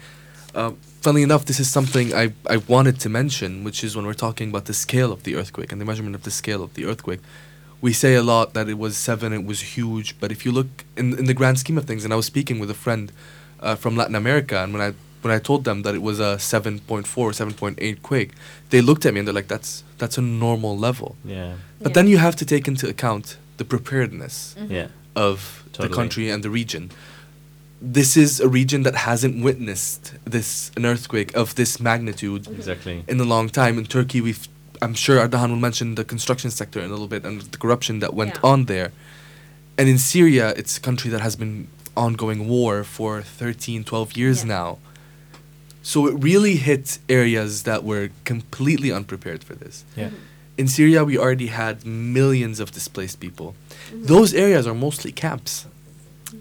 uh, 0.57 0.71
funnily 1.01 1.21
enough, 1.23 1.45
this 1.45 1.59
is 1.59 1.69
something 1.69 2.13
I, 2.15 2.33
I 2.49 2.57
wanted 2.57 2.99
to 3.01 3.09
mention, 3.09 3.63
which 3.63 3.83
is 3.83 3.95
when 3.95 4.05
we're 4.07 4.21
talking 4.27 4.49
about 4.49 4.65
the 4.65 4.73
scale 4.73 5.11
of 5.11 5.21
the 5.23 5.35
earthquake 5.35 5.71
and 5.71 5.79
the 5.79 5.85
measurement 5.85 6.15
of 6.15 6.23
the 6.23 6.31
scale 6.31 6.63
of 6.63 6.73
the 6.73 6.85
earthquake. 6.85 7.19
We 7.79 7.93
say 7.93 8.15
a 8.15 8.23
lot 8.23 8.55
that 8.55 8.67
it 8.67 8.77
was 8.79 8.97
seven, 8.97 9.33
it 9.33 9.45
was 9.45 9.59
huge. 9.77 10.19
But 10.19 10.31
if 10.31 10.39
you 10.45 10.51
look 10.51 10.67
in, 10.95 11.17
in 11.19 11.25
the 11.25 11.35
grand 11.35 11.59
scheme 11.59 11.77
of 11.77 11.85
things, 11.85 12.03
and 12.03 12.11
I 12.11 12.15
was 12.15 12.25
speaking 12.25 12.57
with 12.57 12.71
a 12.71 12.79
friend 12.85 13.11
uh, 13.59 13.75
from 13.75 13.95
Latin 13.95 14.15
America, 14.15 14.57
and 14.63 14.73
when 14.73 14.81
I 14.81 14.93
when 15.21 15.33
I 15.33 15.39
told 15.39 15.63
them 15.63 15.81
that 15.83 15.93
it 15.95 16.01
was 16.01 16.19
a 16.19 16.37
7.4 16.37 17.17
or 17.17 17.31
7.8 17.31 18.01
quake, 18.01 18.31
they 18.69 18.81
looked 18.81 19.05
at 19.05 19.13
me 19.13 19.19
and 19.19 19.27
they're 19.27 19.33
like, 19.41 19.47
"That's 19.47 19.83
that's 19.99 20.17
a 20.17 20.21
normal 20.21 20.75
level." 20.77 21.15
yeah, 21.25 21.53
But 21.79 21.89
Yeah. 21.89 21.93
then 21.93 22.07
you 22.07 22.17
have 22.17 22.35
to 22.35 22.45
take 22.45 22.67
into 22.67 22.87
account 22.87 23.37
the 23.57 23.65
preparedness 23.65 24.55
yeah, 24.69 24.87
of 25.15 25.63
the 25.73 25.89
country 25.89 26.29
and 26.33 26.43
the 26.43 26.49
region. 26.49 26.89
This 27.79 28.17
is 28.17 28.39
a 28.39 28.47
region 28.47 28.83
that 28.83 28.95
hasn't 28.95 29.43
witnessed 29.43 30.13
this 30.25 30.71
an 30.75 30.85
earthquake 30.85 31.35
of 31.35 31.53
this 31.55 31.79
magnitude 31.79 32.47
exactly. 32.47 33.03
in 33.07 33.19
a 33.19 33.23
long 33.23 33.49
time. 33.49 33.77
In 33.77 33.85
Turkey, 33.85 34.19
we've 34.21 34.47
I'm 34.81 34.93
sure 34.93 35.17
Ardahan 35.19 35.49
will 35.49 35.55
mention 35.69 35.95
the 35.95 36.03
construction 36.03 36.51
sector 36.51 36.79
in 36.79 36.85
a 36.85 36.93
little 36.93 37.07
bit 37.07 37.23
and 37.25 37.41
the 37.41 37.57
corruption 37.57 37.99
that 37.99 38.13
went 38.13 38.35
Yeah. 38.35 38.51
on 38.51 38.65
there. 38.65 38.91
And 39.77 39.87
in 39.89 39.97
Syria, 39.97 40.53
it's 40.55 40.77
a 40.77 40.79
country 40.81 41.09
that 41.11 41.21
has 41.21 41.35
been 41.35 41.67
ongoing 41.95 42.47
war 42.47 42.83
for 42.83 43.21
13, 43.23 43.83
12 43.83 44.15
years 44.17 44.39
Yeah. 44.41 44.47
now. 44.57 44.77
So 45.81 46.07
it 46.07 46.15
really 46.23 46.57
hit 46.57 46.99
areas 47.09 47.63
that 47.63 47.83
were 47.83 48.09
completely 48.25 48.91
unprepared 48.91 49.43
for 49.43 49.55
this 49.55 49.85
Yeah, 49.95 50.09
in 50.57 50.67
Syria, 50.67 51.03
we 51.05 51.17
already 51.17 51.47
had 51.47 51.85
millions 51.85 52.59
of 52.59 52.71
displaced 52.71 53.19
people. 53.19 53.55
Mm-hmm. 53.91 54.05
Those 54.07 54.33
areas 54.33 54.65
are 54.67 54.73
mostly 54.75 55.11
camps. 55.11 55.65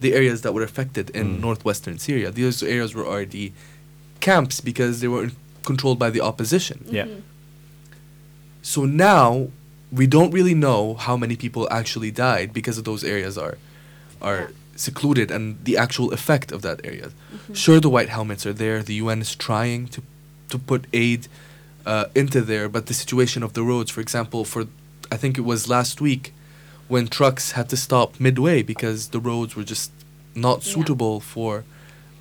The 0.01 0.13
areas 0.15 0.43
that 0.43 0.53
were 0.55 0.63
affected 0.63 1.11
in 1.11 1.27
Mm. 1.39 1.41
northwestern 1.41 1.99
Syria, 1.99 2.31
those 2.31 2.63
areas 2.63 2.95
were 2.95 3.07
already 3.07 3.53
camps 4.21 4.61
because 4.61 5.01
they 5.01 5.09
were 5.09 5.31
controlled 5.65 5.99
by 5.99 6.11
the 6.11 6.21
opposition. 6.21 6.79
yeah, 6.91 7.07
So 8.63 8.85
now 8.85 9.49
we 9.93 10.07
don't 10.07 10.33
really 10.33 10.55
know 10.55 10.95
how 10.95 11.17
many 11.17 11.37
people 11.37 11.69
actually 11.71 12.11
died 12.11 12.53
because 12.53 12.77
of 12.79 12.85
those 12.85 13.05
areas 13.05 13.39
are 13.39 13.57
are 14.21 14.39
Yeah. 14.41 14.47
secluded 14.77 15.31
and 15.31 15.57
the 15.65 15.77
actual 15.77 16.13
effect 16.13 16.51
of 16.53 16.61
that 16.63 16.81
area. 16.85 17.09
Sure, 17.53 17.81
the 17.81 17.89
white 17.97 18.09
helmets 18.09 18.45
are 18.47 18.53
there. 18.65 18.83
The 18.83 18.95
UN 19.05 19.21
is 19.21 19.35
trying 19.37 19.89
to 19.95 20.01
to 20.53 20.59
put 20.59 20.87
aid 20.93 21.27
uh, 21.87 22.05
into 22.15 22.41
there, 22.41 22.69
but 22.69 22.87
the 22.87 22.95
situation 22.95 23.43
of 23.43 23.53
the 23.53 23.63
roads, 23.63 23.91
for 23.91 24.01
example, 24.01 24.45
for 24.45 24.67
I 25.15 25.17
think 25.17 25.39
it 25.39 25.45
was 25.53 25.69
last 25.69 26.01
week 26.01 26.33
when 26.89 27.09
trucks 27.09 27.53
had 27.53 27.69
to 27.69 27.77
stop 27.77 28.21
midway 28.21 28.63
because 28.63 29.09
the 29.09 29.21
roads 29.21 29.57
were 29.57 29.65
just 29.65 29.91
not 30.35 30.59
Yeah. 30.65 30.73
suitable 30.75 31.21
for 31.21 31.65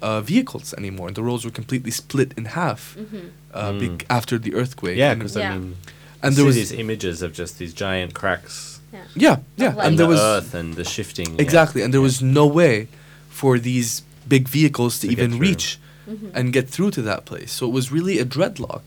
uh, 0.02 0.22
vehicles 0.22 0.74
anymore. 0.78 1.10
The 1.12 1.24
roads 1.24 1.46
were 1.46 1.52
completely 1.52 1.92
split 1.92 2.34
in 2.38 2.46
half 2.46 2.96
Mm-hmm. 3.00 3.18
uh, 3.54 3.72
Mm. 3.72 3.80
bec- 3.98 4.06
after 4.10 4.38
the 4.38 4.54
earthquake. 4.54 4.98
Yeah, 4.98 5.12
And- 5.12 5.20
because 5.20 5.36
Yeah. 5.36 5.54
I 5.54 5.58
mean, 5.58 5.76
and 6.22 6.36
there 6.36 6.46
was 6.46 6.56
these 6.56 6.72
images 6.72 7.22
of 7.22 7.30
just 7.34 7.58
these 7.60 7.74
giant 7.74 8.14
cracks 8.14 8.80
yeah, 9.16 9.38
yeah, 9.58 9.70
Like- 9.70 9.78
in 9.78 9.86
and 9.88 10.00
there 10.00 10.08
the 10.08 10.14
was 10.14 10.20
earth 10.20 10.54
and 10.54 10.74
the 10.76 10.84
shifting. 10.84 11.30
yeah. 11.36 11.42
exactly, 11.46 11.82
and 11.84 11.94
there 11.94 12.02
Yeah. 12.02 12.12
was 12.12 12.22
no 12.22 12.46
way 12.46 12.88
for 13.30 13.58
these 13.60 14.04
big 14.28 14.48
vehicles 14.48 15.00
to, 15.00 15.08
To 15.08 15.14
even 15.14 15.40
reach 15.40 15.80
Mm-hmm. 16.10 16.28
and 16.38 16.54
get 16.54 16.70
through 16.70 16.92
to 16.92 17.02
that 17.02 17.26
place. 17.26 17.52
So 17.52 17.66
it 17.66 17.74
was 17.80 17.92
really 17.92 18.20
a 18.20 18.26
dreadlock. 18.26 18.84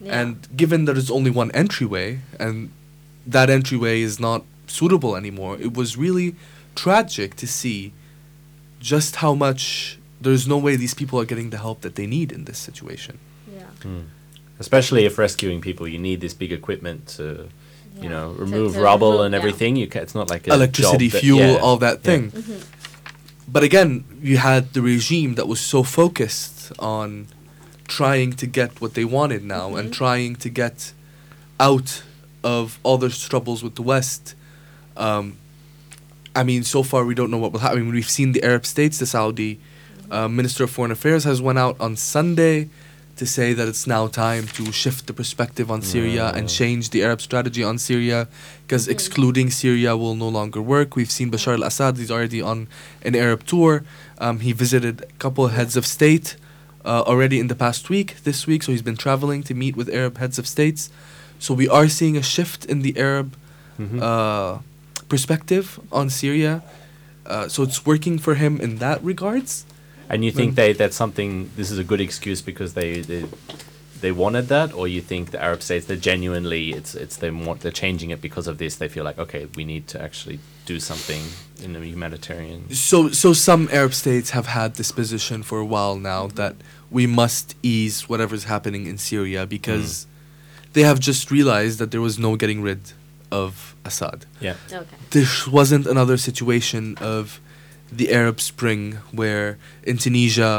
Yeah. 0.00 0.20
And 0.20 0.46
given 0.56 0.84
that 0.84 0.92
there's 0.94 1.10
only 1.10 1.30
one 1.30 1.50
entryway, 1.52 2.20
and 2.38 2.70
that 3.26 3.48
entryway 3.48 4.02
is 4.02 4.20
not 4.20 4.44
suitable 4.78 5.12
anymore, 5.22 5.54
it 5.66 5.72
was 5.80 5.96
really 5.96 6.28
tragic 6.74 7.30
to 7.42 7.46
see 7.46 7.92
just 8.80 9.16
how 9.16 9.32
much 9.34 9.98
there's 10.20 10.46
no 10.54 10.58
way 10.58 10.76
these 10.76 10.94
people 11.00 11.16
are 11.20 11.24
getting 11.32 11.50
the 11.50 11.58
help 11.66 11.78
that 11.82 11.94
they 11.98 12.06
need 12.16 12.28
in 12.32 12.44
this 12.48 12.58
situation. 12.58 13.18
yeah. 13.56 13.62
Mm. 13.82 14.04
Especially 14.64 15.02
if 15.08 15.18
rescuing 15.18 15.60
people, 15.60 15.84
you 15.94 15.98
need 15.98 16.18
this 16.20 16.34
big 16.42 16.52
equipment 16.60 17.00
to, 17.16 17.48
you 18.02 18.08
know, 18.08 18.26
remove 18.44 18.70
to 18.74 18.80
rubble 18.80 19.10
remove- 19.12 19.26
and 19.26 19.32
yeah. 19.32 19.38
everything. 19.40 19.72
You 19.80 19.86
ca- 19.92 20.02
it's 20.06 20.14
not 20.20 20.28
like 20.34 20.44
a 20.48 20.52
Electricity, 20.58 21.08
job 21.08 21.12
that- 21.14 21.20
fuel, 21.24 21.38
yeah. 21.54 21.64
all 21.64 21.76
that 21.86 21.96
Yeah. 21.98 22.08
thing. 22.08 22.22
Mm-hmm. 22.30 22.60
But 23.54 23.62
again, 23.70 23.90
you 24.30 24.36
had 24.50 24.62
the 24.76 24.80
regime 24.94 25.30
that 25.38 25.46
was 25.54 25.60
so 25.74 25.82
focused 25.82 26.72
on 26.78 27.08
trying 27.98 28.30
to 28.42 28.46
get 28.46 28.70
what 28.82 28.92
they 28.94 29.04
wanted 29.18 29.42
now 29.44 29.66
and 29.78 29.86
Mhm. 29.90 29.98
trying 30.02 30.32
to 30.44 30.48
get 30.62 30.92
out 31.68 32.02
of 32.56 32.78
all 32.84 32.96
their 33.02 33.10
troubles 33.30 33.60
with 33.64 33.74
the 33.80 33.82
West. 33.94 34.34
Um, 34.96 35.36
I 36.36 36.42
mean, 36.42 36.64
so 36.64 36.82
far 36.82 37.04
we 37.04 37.14
don't 37.14 37.30
know 37.30 37.38
what 37.38 37.52
will 37.52 37.60
happen. 37.60 37.78
I 37.78 37.80
mean, 37.82 37.92
we've 37.92 38.08
seen 38.10 38.32
the 38.32 38.42
Arab 38.42 38.66
states, 38.66 38.98
the 38.98 39.06
Saudi 39.06 39.60
uh, 40.10 40.28
Minister 40.28 40.64
of 40.64 40.70
Foreign 40.70 40.90
Affairs 40.92 41.24
has 41.24 41.40
went 41.40 41.58
out 41.58 41.76
on 41.80 41.96
Sunday 41.96 42.68
to 43.16 43.24
say 43.26 43.52
that 43.52 43.68
it's 43.68 43.86
now 43.86 44.08
time 44.08 44.46
to 44.48 44.72
shift 44.72 45.06
the 45.06 45.12
perspective 45.12 45.70
on 45.70 45.80
Syria 45.82 46.32
and 46.34 46.48
change 46.48 46.90
the 46.90 47.04
Arab 47.04 47.20
strategy 47.20 47.62
on 47.62 47.78
Syria 47.78 48.26
because 48.66 48.88
Mhm. 48.88 48.90
excluding 48.90 49.50
Syria 49.52 49.96
will 49.96 50.16
no 50.16 50.28
longer 50.28 50.60
work. 50.60 50.96
We've 50.96 51.10
seen 51.18 51.30
Bashar 51.30 51.54
al-Assad; 51.54 51.96
he's 51.96 52.10
already 52.10 52.42
on 52.42 52.66
an 53.04 53.14
Arab 53.14 53.46
tour. 53.46 53.84
Um, 54.18 54.40
he 54.40 54.52
visited 54.52 55.02
a 55.02 55.06
couple 55.18 55.44
of 55.46 55.52
heads 55.52 55.76
of 55.76 55.86
state 55.86 56.34
uh, 56.84 57.02
already 57.06 57.38
in 57.38 57.46
the 57.46 57.54
past 57.54 57.88
week, 57.88 58.16
this 58.24 58.46
week. 58.48 58.62
So 58.64 58.72
he's 58.72 58.82
been 58.82 58.96
traveling 58.96 59.42
to 59.44 59.54
meet 59.54 59.74
with 59.76 59.88
Arab 59.88 60.18
heads 60.18 60.38
of 60.40 60.46
states. 60.46 60.90
So 61.38 61.54
we 61.54 61.68
are 61.68 61.88
seeing 61.88 62.16
a 62.16 62.22
shift 62.22 62.64
in 62.66 62.82
the 62.82 62.98
Arab 62.98 63.36
Mhm. 63.80 64.02
uh, 64.02 64.58
perspective 65.08 65.80
on 65.92 66.10
Syria. 66.10 66.62
Uh, 67.26 67.48
so 67.48 67.62
it's 67.62 67.86
working 67.86 68.18
for 68.18 68.34
him 68.34 68.60
in 68.60 68.76
that 68.78 69.02
regards. 69.02 69.64
and 70.10 70.24
you 70.24 70.30
think 70.30 70.54
then- 70.54 70.66
they 70.66 70.72
that's 70.72 70.96
something? 70.96 71.50
This 71.56 71.70
is 71.70 71.78
a 71.78 71.84
good 71.84 72.00
excuse 72.00 72.42
because 72.42 72.74
they 72.74 73.00
they, 73.00 73.24
they 74.00 74.12
wanted 74.12 74.48
that, 74.48 74.74
or 74.74 74.86
you 74.86 75.00
think 75.00 75.30
the 75.30 75.42
Arab 75.42 75.62
states 75.62 75.86
they're 75.86 75.96
genuinely 76.12 76.72
it's 76.72 76.94
it's 76.94 77.16
they 77.16 77.30
want 77.30 77.60
they're 77.60 77.72
changing 77.84 78.10
it 78.10 78.20
because 78.20 78.46
of 78.46 78.58
this. 78.58 78.76
They 78.76 78.88
feel 78.88 79.04
like 79.04 79.18
okay, 79.18 79.46
we 79.56 79.64
need 79.64 79.86
to 79.88 80.00
actually 80.02 80.38
do 80.66 80.78
something 80.80 81.22
in 81.62 81.72
the 81.72 81.80
humanitarian. 81.80 82.70
So, 82.74 83.10
so 83.10 83.32
some 83.32 83.68
Arab 83.72 83.92
states 83.94 84.30
have 84.30 84.46
had 84.46 84.74
this 84.74 84.92
position 84.92 85.42
for 85.42 85.58
a 85.58 85.64
while 85.64 85.96
now 85.96 86.26
that 86.40 86.56
we 86.90 87.06
must 87.06 87.54
ease 87.62 88.08
whatever's 88.08 88.44
happening 88.44 88.86
in 88.86 88.96
Syria 88.98 89.46
because 89.46 90.06
they 90.72 90.82
have 90.82 91.00
just 91.00 91.30
realized 91.30 91.78
that 91.80 91.90
there 91.90 92.00
was 92.00 92.18
no 92.18 92.36
getting 92.36 92.60
rid 92.62 92.92
of 93.42 93.50
Assad. 93.88 94.18
Yeah. 94.46 94.56
Okay. 94.82 94.96
This 95.16 95.30
wasn't 95.58 95.84
another 95.94 96.16
situation 96.28 96.82
of 97.14 97.24
the 97.98 98.06
Arab 98.20 98.38
Spring 98.40 98.84
where 99.20 99.48
in 99.90 99.96
Tunisia, 100.04 100.52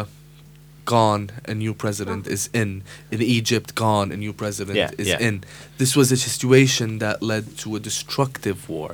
gone, 0.96 1.24
a 1.54 1.54
new 1.64 1.74
president 1.84 2.28
is 2.36 2.44
in. 2.62 2.70
In 3.16 3.20
Egypt, 3.40 3.70
gone, 3.86 4.08
a 4.18 4.18
new 4.26 4.34
president 4.44 4.76
Yeah, 4.78 4.92
is 5.02 5.08
yeah. 5.08 5.28
in. 5.28 5.36
This 5.82 5.92
was 6.00 6.08
a 6.12 6.20
situation 6.30 6.88
that 7.04 7.16
led 7.32 7.44
to 7.64 7.68
a 7.76 7.80
destructive 7.90 8.60
war 8.70 8.92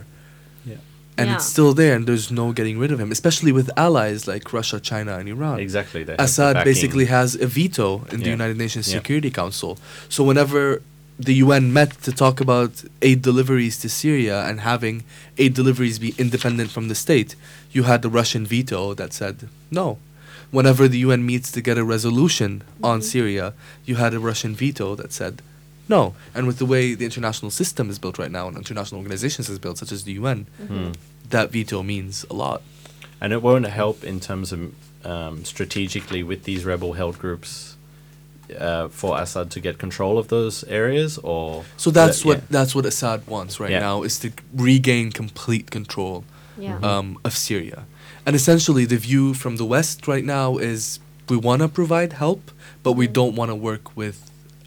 Yeah. 0.72 0.76
and 1.18 1.26
Yeah. 1.28 1.36
it's 1.36 1.48
still 1.56 1.74
there 1.82 1.94
and 1.98 2.04
there's 2.10 2.30
no 2.42 2.46
getting 2.60 2.78
rid 2.84 2.92
of 2.96 3.00
him 3.04 3.10
especially 3.18 3.52
with 3.60 3.68
allies 3.86 4.20
like 4.34 4.46
russia 4.60 4.78
china 4.92 5.12
and 5.20 5.26
iran 5.36 5.58
Exactly. 5.68 6.02
They 6.08 6.16
assad 6.28 6.56
basically 6.72 7.06
has 7.18 7.30
a 7.46 7.48
veto 7.58 7.90
in 8.14 8.18
the 8.26 8.32
united 8.40 8.58
nations 8.66 8.86
Yeah. 8.88 9.00
security 9.00 9.32
council 9.42 9.72
so 10.16 10.20
whenever 10.30 10.62
the 11.26 11.36
un 11.42 11.72
met 11.74 11.92
to 12.04 12.12
talk 12.12 12.40
about 12.42 12.84
aid 13.02 13.22
deliveries 13.22 13.78
to 13.80 13.88
syria 13.90 14.38
and 14.48 14.62
having 14.62 15.04
aid 15.38 15.54
deliveries 15.54 16.00
be 16.00 16.14
independent 16.18 16.70
from 16.72 16.88
the 16.88 16.96
state 16.96 17.36
you 17.72 17.84
had 17.84 18.02
the 18.02 18.10
russian 18.10 18.46
veto 18.46 18.94
that 18.94 19.14
said 19.14 19.48
no 19.70 19.98
whenever 20.52 20.88
the 20.88 21.00
un 21.00 21.26
meets 21.26 21.52
to 21.52 21.62
get 21.62 21.78
a 21.78 21.84
resolution 21.84 22.64
on 22.84 23.00
Mhm. 23.00 23.04
syria 23.04 23.54
you 23.86 23.96
had 23.96 24.14
a 24.14 24.20
russian 24.20 24.54
veto 24.56 24.96
that 24.96 25.12
said 25.14 25.42
no 25.88 26.14
and 26.36 26.48
with 26.48 26.58
the 26.58 26.66
way 26.66 26.94
the 26.96 27.06
international 27.06 27.52
system 27.52 27.90
is 27.90 28.00
built 28.00 28.18
right 28.18 28.32
now 28.32 28.48
and 28.48 28.58
international 28.58 29.00
organizations 29.02 29.50
is 29.50 29.60
built 29.60 29.78
such 29.78 29.92
as 29.92 30.04
the 30.04 30.14
un 30.18 30.46
Hmm. 30.68 30.92
that 31.30 31.52
veto 31.52 31.82
means 31.84 32.26
a 32.30 32.34
lot. 32.34 32.62
And 33.22 33.32
it 33.34 33.42
won't 33.42 33.68
help 33.68 34.04
in 34.04 34.20
terms 34.20 34.52
of 34.52 34.60
um, 35.06 35.46
strategically 35.46 36.22
with 36.24 36.44
these 36.44 36.66
rebel 36.66 36.94
held 36.94 37.18
groups 37.20 37.76
uh, 38.60 38.90
for 38.90 39.20
Assad 39.22 39.50
to 39.52 39.60
get 39.60 39.78
control 39.78 40.18
of 40.18 40.28
those 40.28 40.64
areas, 40.66 41.18
or 41.24 41.64
So 41.78 41.92
that's 41.92 42.20
that- 42.20 42.28
what 42.28 42.38
yeah. 42.38 42.44
that's 42.50 42.74
what 42.76 42.86
Assad 42.86 43.22
wants 43.28 43.60
right 43.60 43.72
Yeah. 43.72 43.80
now 43.80 44.04
is 44.04 44.20
to 44.20 44.32
regain 44.54 45.12
complete 45.12 45.72
control 45.72 46.24
Yeah. 46.58 46.78
Mhm. 46.80 46.84
um, 46.84 47.18
of 47.24 47.36
Syria. 47.38 47.84
And 48.26 48.36
essentially, 48.36 48.86
the 48.86 48.98
view 48.98 49.34
from 49.34 49.58
the 49.58 49.66
West 49.66 50.08
right 50.08 50.26
now 50.26 50.58
is 50.58 51.00
we 51.30 51.38
want 51.38 51.62
to 51.62 51.68
provide 51.68 52.14
help, 52.14 52.52
but 52.84 52.94
we 52.94 53.08
Mhm. 53.08 53.14
don't 53.14 53.36
want 53.36 53.50
to 53.50 53.56
work 53.56 53.96
with 53.96 54.18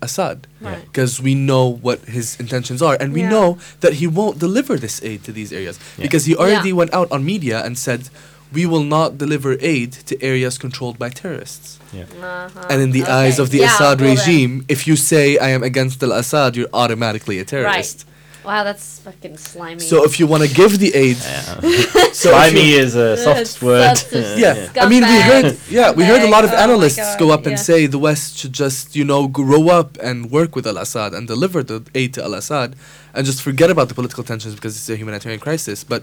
Assad 0.02 0.46
Right. 0.60 0.82
because 0.84 1.22
we 1.22 1.34
know 1.34 1.64
what 1.86 1.98
his 2.16 2.36
intentions 2.38 2.82
are, 2.82 2.96
and 3.00 3.12
we 3.14 3.22
know 3.22 3.56
that 3.80 3.94
he 3.94 4.06
won't 4.06 4.38
deliver 4.38 4.76
this 4.76 5.00
aid 5.02 5.24
to 5.24 5.32
these 5.32 5.50
areas 5.52 5.78
Yeah. 5.96 6.02
because 6.04 6.24
he 6.26 6.34
already 6.36 6.70
Yeah. 6.70 6.74
went 6.80 6.92
out 6.92 7.08
on 7.12 7.24
media 7.24 7.62
and 7.64 7.78
said. 7.78 8.08
We 8.54 8.64
will 8.72 8.84
not 8.98 9.08
deliver 9.24 9.50
aid 9.60 9.90
to 10.08 10.14
areas 10.22 10.54
controlled 10.64 10.96
by 11.04 11.08
terrorists. 11.22 11.66
yeah. 11.92 12.04
Uh-huh. 12.22 12.70
And 12.70 12.78
in 12.86 12.90
the 12.98 13.04
eyes 13.20 13.38
of 13.42 13.46
the 13.50 13.58
Yeah, 13.58 13.66
Assad 13.74 14.00
well 14.00 14.14
then. 14.14 14.16
regime, 14.16 14.52
if 14.74 14.80
you 14.88 14.96
say 14.96 15.24
I 15.46 15.50
am 15.56 15.62
against 15.70 16.02
al 16.02 16.12
Assad, 16.12 16.50
you're 16.56 16.72
automatically 16.82 17.36
a 17.40 17.44
terrorist. 17.52 17.96
Right. 17.98 18.10
Wow, 18.48 18.62
that's 18.68 18.86
fucking 19.06 19.36
slimy. 19.38 19.80
So 19.92 19.96
if 20.08 20.20
you 20.20 20.26
want 20.32 20.42
to 20.46 20.50
give 20.60 20.72
the 20.84 20.90
aid, 21.04 21.16
Yeah. 21.16 21.60
so 22.22 22.28
Slimy 22.32 22.66
you- 22.72 22.82
is 22.84 22.92
a 22.94 23.16
soft 23.26 23.62
word. 23.62 23.96
such 23.96 24.12
yeah, 24.44 24.54
Scumbag. 24.54 24.84
I 24.84 24.86
mean 24.92 25.02
we 25.12 25.18
heard 25.30 25.46
yeah 25.78 25.88
we 25.98 26.02
heard 26.10 26.22
a 26.28 26.30
lot 26.36 26.44
of 26.48 26.50
Oh 26.52 26.64
analysts 26.66 27.10
go 27.22 27.26
God, 27.28 27.34
up 27.40 27.46
and 27.48 27.56
say 27.68 27.78
the 27.96 28.02
West 28.08 28.28
should 28.38 28.52
just 28.64 28.94
you 28.98 29.04
know 29.10 29.22
grow 29.40 29.62
up 29.80 29.90
and 30.08 30.16
work 30.38 30.50
with 30.56 30.66
al 30.72 30.76
Assad 30.84 31.10
and 31.16 31.22
deliver 31.34 31.60
the 31.70 31.78
aid 32.00 32.10
to 32.16 32.20
al 32.28 32.34
Assad 32.42 32.70
and 33.14 33.20
just 33.30 33.40
forget 33.48 33.68
about 33.74 33.86
the 33.90 33.94
political 34.00 34.22
tensions 34.30 34.52
because 34.58 34.72
it's 34.78 34.90
a 34.94 34.96
humanitarian 35.02 35.40
crisis. 35.46 35.78
But 35.92 36.02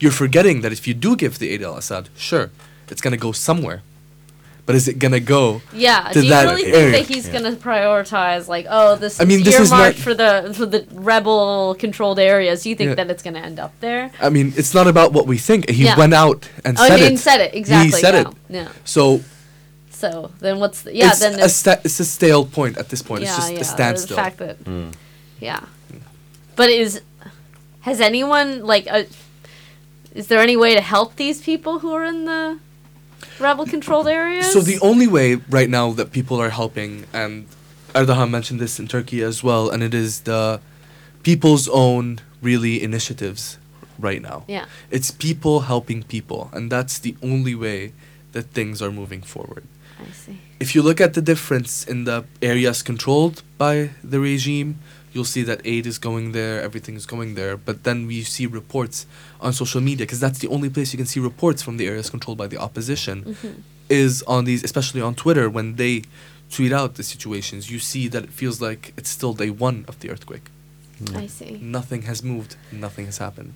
you're 0.00 0.12
forgetting 0.12 0.60
that 0.62 0.72
if 0.72 0.86
you 0.86 0.94
do 0.94 1.16
give 1.16 1.38
the 1.38 1.50
aid 1.50 1.60
to 1.60 1.66
al 1.66 1.76
Assad, 1.76 2.08
sure, 2.16 2.50
it's 2.90 3.00
gonna 3.00 3.16
go 3.16 3.32
somewhere, 3.32 3.82
but 4.66 4.74
is 4.74 4.86
it 4.88 4.98
gonna 4.98 5.20
go? 5.20 5.62
Yeah. 5.72 6.08
to 6.12 6.20
Do 6.20 6.22
you 6.24 6.30
that 6.30 6.44
really 6.44 6.62
think 6.64 6.74
area. 6.76 6.90
that 6.98 7.06
he's 7.06 7.26
Yeah. 7.26 7.32
gonna 7.34 7.56
prioritize 7.56 8.48
like, 8.48 8.66
oh, 8.68 8.96
this 8.96 9.18
I 9.20 9.22
is 9.24 9.28
mean, 9.28 9.42
this 9.44 9.58
is 9.58 9.70
earmarked 9.70 9.98
not- 9.98 10.04
for 10.04 10.14
the 10.14 10.54
for 10.58 10.66
the 10.66 10.86
rebel 10.92 11.74
controlled 11.78 12.18
areas? 12.18 12.62
Do 12.62 12.68
you 12.70 12.76
think 12.76 12.90
Yeah. 12.90 12.94
that 12.96 13.10
it's 13.10 13.22
gonna 13.22 13.40
end 13.40 13.58
up 13.58 13.72
there? 13.80 14.10
I 14.20 14.28
mean, 14.28 14.52
it's 14.56 14.74
not 14.74 14.86
about 14.86 15.12
what 15.12 15.26
we 15.26 15.38
think. 15.38 15.70
He 15.70 15.84
Yeah. 15.84 15.96
went 15.96 16.14
out 16.14 16.48
and 16.64 16.76
oh, 16.78 16.86
said 16.88 16.98
he 17.00 17.06
it. 17.14 17.18
said 17.18 17.40
it 17.40 17.54
exactly. 17.54 18.00
said 18.00 18.14
yeah. 18.14 18.20
it. 18.22 18.26
Yeah. 18.48 18.68
So 18.84 19.20
So 19.90 20.30
then 20.40 20.58
what's 20.58 20.82
the 20.82 20.94
yeah? 20.94 21.08
it's, 21.10 21.20
then 21.20 21.40
a 21.40 21.48
sta- 21.48 21.80
it's 21.84 21.98
a 22.00 22.04
stale 22.04 22.44
point 22.44 22.76
at 22.76 22.88
this 22.90 23.02
point. 23.02 23.22
yeah, 23.22 23.28
it's 23.28 23.36
just 23.38 23.52
yeah, 23.54 23.60
a 23.60 23.64
standstill. 23.64 24.16
The 24.16 24.22
fact 24.22 24.36
that 24.38 24.56
Mm. 24.64 24.92
yeah, 25.40 25.60
but 26.54 26.68
is 26.68 27.00
has 27.80 28.00
anyone 28.00 28.48
like 28.66 28.86
uh, 28.90 29.04
is 30.16 30.26
there 30.28 30.40
any 30.40 30.56
way 30.56 30.74
to 30.74 30.80
help 30.80 31.16
these 31.16 31.40
people 31.42 31.80
who 31.80 31.92
are 31.92 32.04
in 32.04 32.24
the 32.24 32.58
rebel 33.38 33.66
controlled 33.66 34.08
areas? 34.08 34.50
So 34.52 34.60
the 34.60 34.78
only 34.80 35.06
way 35.06 35.34
right 35.58 35.68
now 35.68 35.92
that 35.92 36.10
people 36.10 36.40
are 36.40 36.50
helping, 36.50 37.04
and 37.12 37.46
Ardahan 37.94 38.30
mentioned 38.30 38.58
this 38.58 38.80
in 38.80 38.88
Turkey 38.88 39.22
as 39.22 39.42
well, 39.44 39.68
and 39.68 39.82
it 39.82 39.94
is 39.94 40.20
the 40.22 40.60
people's 41.22 41.68
own 41.68 42.20
really 42.40 42.82
initiatives 42.82 43.58
right 43.98 44.22
now. 44.22 44.44
yeah 44.48 44.66
It's 44.90 45.10
people 45.10 45.60
helping 45.72 46.02
people, 46.02 46.50
and 46.52 46.72
that's 46.72 46.98
the 46.98 47.14
only 47.22 47.54
way 47.54 47.92
that 48.32 48.44
things 48.58 48.80
are 48.82 48.90
moving 48.90 49.22
forward. 49.22 49.64
I 50.00 50.12
see 50.12 50.38
If 50.58 50.74
you 50.74 50.82
look 50.82 51.00
at 51.00 51.12
the 51.12 51.22
difference 51.22 51.84
in 51.92 52.04
the 52.04 52.24
areas 52.40 52.82
controlled 52.82 53.42
by 53.58 53.90
the 54.12 54.20
regime, 54.20 54.78
you'll 55.16 55.24
see 55.36 55.42
that 55.50 55.60
aid 55.64 55.84
is 55.92 55.98
going 56.08 56.26
there, 56.38 56.56
everything 56.68 56.94
is 56.94 57.06
going 57.14 57.30
there. 57.40 57.56
But 57.68 57.76
then 57.86 57.98
we 58.06 58.22
see 58.22 58.46
reports 58.60 58.96
on 59.40 59.50
social 59.62 59.80
media, 59.80 60.04
because 60.06 60.20
that's 60.20 60.40
the 60.44 60.48
only 60.56 60.68
place 60.74 60.92
you 60.92 60.98
can 61.02 61.06
see 61.14 61.20
reports 61.32 61.60
from 61.66 61.74
the 61.80 61.86
areas 61.90 62.06
controlled 62.14 62.38
by 62.42 62.48
the 62.52 62.58
opposition, 62.66 63.16
Mhm. 63.24 63.54
is 64.06 64.22
on 64.34 64.40
these, 64.48 64.62
especially 64.68 65.00
on 65.08 65.14
Twitter, 65.24 65.46
when 65.56 65.68
they 65.82 65.94
tweet 66.56 66.72
out 66.80 66.90
the 67.00 67.02
situations, 67.14 67.62
you 67.72 67.78
see 67.92 68.04
that 68.12 68.22
it 68.28 68.32
feels 68.40 68.56
like 68.68 68.82
it's 68.98 69.10
still 69.18 69.32
day 69.42 69.50
one 69.68 69.78
of 69.90 69.94
the 70.00 70.08
earthquake. 70.14 70.46
I 71.24 71.26
see 71.38 71.52
Nothing 71.78 72.02
has 72.10 72.18
moved, 72.32 72.52
nothing 72.86 73.04
has 73.10 73.18
happened. 73.26 73.52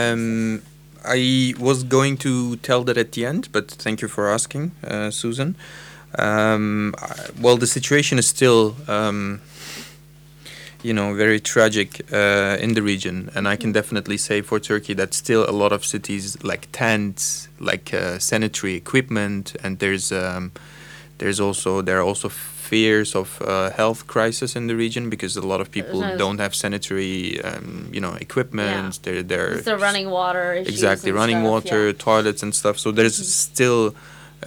Um, 0.00 0.62
I 1.04 1.54
was 1.58 1.78
going 1.96 2.14
to 2.18 2.56
tell 2.68 2.82
that 2.84 2.96
at 3.04 3.10
the 3.12 3.22
end, 3.32 3.42
but 3.52 3.66
thank 3.84 3.96
you 4.02 4.08
for 4.16 4.24
asking, 4.38 4.72
uh, 4.86 5.10
Susan. 5.10 5.50
Um, 6.18 6.94
I- 6.98 7.28
well, 7.44 7.56
the 7.64 7.66
situation 7.78 8.18
is 8.18 8.26
still, 8.36 8.62
um, 8.96 9.40
you 10.82 10.92
know, 10.94 11.14
very 11.14 11.40
tragic 11.40 12.00
uh, 12.12 12.56
in 12.60 12.74
the 12.74 12.82
region, 12.82 13.30
and 13.34 13.46
I 13.46 13.56
can 13.56 13.72
definitely 13.72 14.16
say 14.16 14.42
for 14.42 14.58
Turkey 14.60 14.94
that 14.94 15.14
still 15.14 15.48
a 15.48 15.52
lot 15.52 15.72
of 15.72 15.84
cities 15.84 16.42
like 16.42 16.68
tents, 16.72 17.48
like 17.58 17.92
uh, 17.94 18.18
sanitary 18.18 18.74
equipment, 18.74 19.54
and 19.62 19.78
there's 19.78 20.10
um, 20.12 20.52
there's 21.18 21.38
also 21.40 21.82
there 21.82 21.98
are 21.98 22.02
also 22.04 22.28
fears 22.30 23.14
of 23.14 23.42
uh, 23.42 23.70
health 23.70 24.06
crisis 24.06 24.54
in 24.56 24.68
the 24.68 24.76
region 24.76 25.10
because 25.10 25.36
a 25.36 25.46
lot 25.46 25.60
of 25.60 25.70
people 25.70 26.00
don't 26.16 26.38
have 26.38 26.54
sanitary, 26.54 27.40
um, 27.42 27.88
you 27.92 28.00
know, 28.00 28.14
equipment. 28.20 29.00
They're 29.02 29.22
they're 29.22 29.56
the 29.60 29.76
running 29.76 30.08
water 30.10 30.52
exactly 30.52 31.12
running 31.12 31.40
stuff, 31.40 31.50
water 31.50 31.86
yeah. 31.88 31.92
toilets 31.98 32.42
and 32.42 32.54
stuff 32.54 32.78
so 32.78 32.90
there's 32.92 33.18
Mhm. 33.20 33.24
still 33.24 33.94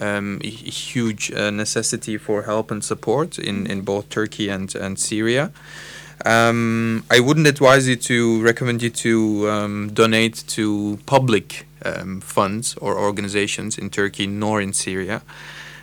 um, 0.00 0.40
a 0.42 0.48
huge 0.48 1.30
uh, 1.32 1.50
necessity 1.50 2.16
for 2.18 2.42
help 2.42 2.70
and 2.72 2.82
support 2.82 3.38
in, 3.38 3.66
in 3.66 3.82
both 3.82 4.08
turkey 4.08 4.48
and, 4.48 4.74
and 4.74 4.98
syria 4.98 5.52
um, 6.24 7.04
i 7.10 7.20
wouldn't 7.20 7.46
advise 7.46 7.88
you 7.88 7.96
to 7.96 8.42
recommend 8.42 8.82
you 8.82 8.90
to 8.90 9.48
um, 9.50 9.90
donate 9.92 10.44
to 10.46 10.98
public 11.06 11.66
um, 11.84 12.20
funds 12.20 12.76
or 12.80 12.98
organizations 12.98 13.78
in 13.78 13.90
turkey 13.90 14.26
nor 14.26 14.60
in 14.60 14.72
syria. 14.72 15.22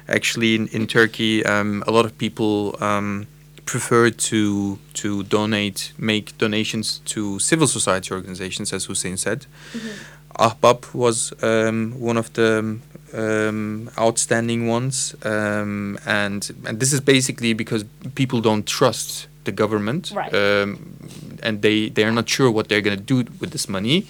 Actually 0.07 0.55
in, 0.55 0.67
in 0.67 0.87
turkey 0.87 1.45
um, 1.45 1.83
a 1.87 1.91
lot 1.91 2.05
of 2.05 2.17
people 2.17 2.75
um, 2.81 3.27
prefer 3.65 4.09
to 4.09 4.79
to 4.93 5.23
donate 5.23 5.93
make 5.97 6.37
donations 6.37 6.99
to 7.05 7.39
civil 7.39 7.67
society 7.67 8.13
organizations 8.13 8.73
as 8.73 8.85
hussein 8.85 9.17
said. 9.17 9.45
Ahbap 10.39 10.93
was 10.93 11.33
um, 11.43 11.99
one 11.99 12.17
of 12.17 12.31
the 12.33 12.79
um, 13.13 13.89
outstanding 13.99 14.67
ones, 14.67 15.13
um, 15.23 15.99
and 16.05 16.49
and 16.65 16.79
this 16.79 16.93
is 16.93 17.01
basically 17.01 17.53
because 17.53 17.83
people 18.15 18.39
don't 18.41 18.65
trust 18.65 19.27
the 19.43 19.51
government, 19.51 20.11
Right. 20.15 20.33
um, 20.33 20.95
and 21.43 21.61
they 21.61 21.89
they 21.89 22.03
are 22.03 22.11
not 22.11 22.29
sure 22.29 22.49
what 22.51 22.67
they're 22.67 22.81
going 22.81 22.97
to 22.97 23.03
do 23.03 23.17
with 23.39 23.51
this 23.51 23.67
money. 23.67 24.05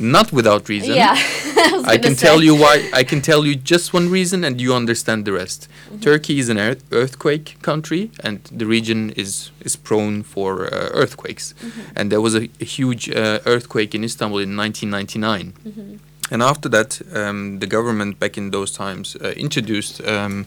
Not 0.00 0.32
without 0.32 0.68
reason. 0.68 0.94
Yeah, 0.94 1.14
I, 1.16 1.94
I 1.94 1.98
can 1.98 2.14
tell 2.14 2.40
you 2.40 2.54
why. 2.54 2.88
I 3.00 3.02
can 3.02 3.20
tell 3.20 3.44
you 3.44 3.56
just 3.56 3.92
one 3.92 4.08
reason, 4.08 4.44
and 4.44 4.60
you 4.60 4.72
understand 4.72 5.24
the 5.24 5.32
rest. 5.32 5.66
Mm-hmm. 5.66 6.00
Turkey 6.00 6.38
is 6.38 6.48
an 6.48 6.56
earth 6.58 6.84
earthquake 6.92 7.56
country, 7.62 8.10
and 8.22 8.38
the 8.58 8.64
region 8.66 9.10
is 9.16 9.50
is 9.64 9.74
prone 9.76 10.22
for 10.22 10.66
uh, 10.66 10.90
earthquakes. 11.02 11.52
Mm-hmm. 11.60 11.96
And 11.96 12.12
there 12.12 12.20
was 12.20 12.34
a, 12.36 12.48
a 12.60 12.64
huge 12.64 13.10
uh, 13.10 13.40
earthquake 13.44 13.92
in 13.96 14.04
Istanbul 14.04 14.38
in 14.38 14.56
1999. 14.56 15.52
Mm-hmm. 15.66 15.96
And 16.30 16.42
after 16.42 16.68
that, 16.68 17.00
um, 17.14 17.58
the 17.58 17.66
government 17.66 18.18
back 18.20 18.36
in 18.38 18.50
those 18.52 18.70
times 18.70 19.16
uh, 19.16 19.32
introduced 19.36 20.00
um, 20.06 20.46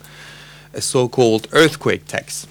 a 0.73 0.79
so-called 0.81 1.47
earthquake 1.51 2.05
tax. 2.05 2.47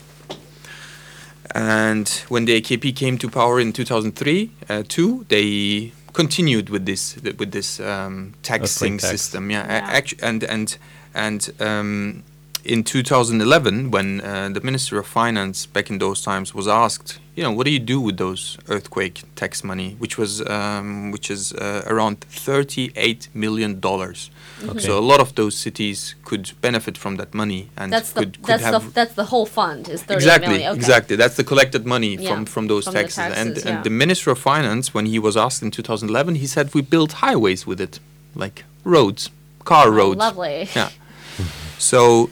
And 1.54 2.08
when 2.28 2.44
the 2.44 2.60
AKP 2.60 2.94
came 2.96 3.18
to 3.18 3.28
power 3.28 3.58
in 3.60 3.72
2003, 3.72 4.50
uh, 4.68 4.82
two, 4.88 5.24
they 5.28 5.92
continued 6.12 6.68
with 6.70 6.86
this 6.86 7.16
with 7.38 7.50
this 7.52 7.80
um, 7.80 8.34
taxing 8.42 8.98
tax. 8.98 9.10
system. 9.10 9.50
Yeah, 9.50 9.64
a- 9.64 9.78
Yeah. 9.82 9.90
actu- 9.98 10.16
and 10.22 10.44
and 10.44 10.76
and 11.14 11.50
um, 11.60 12.22
in 12.64 12.84
2011, 12.84 13.90
when 13.90 14.20
uh, 14.20 14.50
the 14.52 14.60
Minister 14.60 14.98
of 14.98 15.06
Finance 15.06 15.66
back 15.66 15.90
in 15.90 15.98
those 15.98 16.22
times 16.22 16.54
was 16.54 16.68
asked, 16.68 17.18
you 17.34 17.42
know, 17.42 17.50
what 17.50 17.64
do 17.64 17.70
you 17.72 17.78
do 17.80 18.00
with 18.00 18.16
those 18.18 18.58
earthquake 18.68 19.22
tax 19.34 19.64
money, 19.64 19.96
which 19.98 20.18
was 20.18 20.40
um, 20.48 21.10
which 21.10 21.30
is 21.30 21.52
uh, 21.54 21.82
around 21.86 22.20
38 22.20 23.28
million 23.34 23.80
dollars. 23.80 24.30
Okay. 24.62 24.78
So 24.80 24.98
a 24.98 25.06
lot 25.12 25.20
of 25.20 25.34
those 25.34 25.56
cities 25.56 26.14
could 26.24 26.52
benefit 26.60 26.98
from 26.98 27.16
that 27.16 27.32
money 27.34 27.70
and 27.76 27.92
That's 27.92 28.12
the 28.12 28.20
could, 28.20 28.38
that's 28.44 28.62
have 28.62 28.84
the 28.84 28.90
that's 28.98 29.14
the 29.14 29.24
whole 29.24 29.46
fund 29.46 29.88
is 29.88 30.02
thirty 30.02 30.16
exactly 30.16 30.48
million. 30.48 30.70
Okay. 30.72 30.76
exactly 30.78 31.16
that's 31.16 31.36
the 31.36 31.44
collected 31.44 31.86
money 31.86 32.16
Yeah, 32.16 32.28
from 32.34 32.44
from 32.46 32.66
those 32.68 32.84
from 32.84 32.94
the 32.94 33.00
taxes, 33.00 33.18
and 33.18 33.54
taxes, 33.54 33.64
and 33.66 33.84
the 33.84 33.90
minister 33.90 34.30
of 34.30 34.38
finance 34.38 34.92
when 34.94 35.06
he 35.06 35.18
was 35.18 35.34
asked 35.36 35.62
in 35.62 35.70
2011 35.70 36.34
he 36.36 36.46
said 36.46 36.74
we 36.74 36.82
built 36.82 37.12
highways 37.24 37.66
with 37.66 37.80
it 37.80 38.00
like 38.34 38.64
roads 38.84 39.30
car 39.64 39.86
Oh, 39.88 39.90
roads 39.98 40.18
lovely. 40.18 40.68
yeah 40.76 40.90
so 41.78 42.28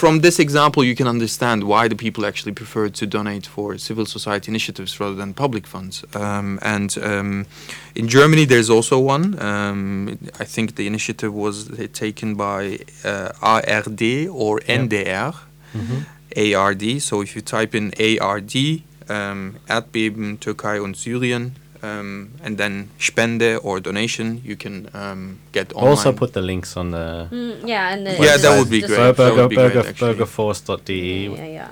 from 0.00 0.20
this 0.22 0.38
example 0.38 0.82
you 0.90 0.94
can 1.00 1.06
understand 1.06 1.62
why 1.64 1.82
the 1.88 1.94
people 2.04 2.24
actually 2.30 2.54
prefer 2.62 2.88
to 2.88 3.04
donate 3.06 3.46
for 3.46 3.76
civil 3.78 4.06
society 4.06 4.48
initiatives 4.50 4.98
rather 5.00 5.14
than 5.22 5.34
public 5.34 5.66
funds 5.66 6.02
um, 6.14 6.58
and 6.62 6.90
um, 7.10 7.44
in 7.94 8.06
Germany 8.08 8.44
there's 8.46 8.70
also 8.70 8.96
one 8.98 9.24
um, 9.50 10.18
I 10.40 10.46
think 10.54 10.66
the 10.76 10.86
initiative 10.86 11.32
was 11.34 11.56
taken 11.92 12.28
by 12.36 12.60
uh, 13.04 13.32
ARD 13.42 14.02
or 14.42 14.60
NDR 14.80 15.34
Mhm. 15.74 16.04
ARD. 16.56 16.84
So 17.02 17.22
if 17.22 17.34
you 17.34 17.42
type 17.42 17.74
in 17.74 17.92
ARD, 17.98 18.54
um, 19.08 19.56
Erdbeben, 19.68 20.38
Türkei 20.38 20.80
und 20.82 20.96
Syrien, 20.96 21.52
um, 21.82 22.30
and 22.42 22.56
then 22.58 22.88
Spende 22.98 23.58
or 23.62 23.80
donation, 23.80 24.40
you 24.44 24.56
can 24.56 24.88
um, 24.94 25.38
get 25.52 25.72
online. 25.74 25.88
Also 25.90 26.12
put 26.12 26.32
the 26.32 26.42
links 26.42 26.76
on 26.76 26.90
the 26.92 27.28
Mm, 27.30 27.66
yeah, 27.68 27.92
and 27.92 28.06
the, 28.06 28.12
Yeah, 28.12 28.36
that 28.36 28.58
would 28.58 28.70
be 28.70 28.80
just- 28.80 28.88
great. 28.94 28.98
That 28.98 29.16
Burger, 29.16 29.42
would 29.42 29.50
be 29.50 29.56
burger, 29.56 29.80
actually. 29.88 30.14
burgerforce.de, 30.14 31.28
Yeah, 31.28 31.46
yeah. 31.46 31.68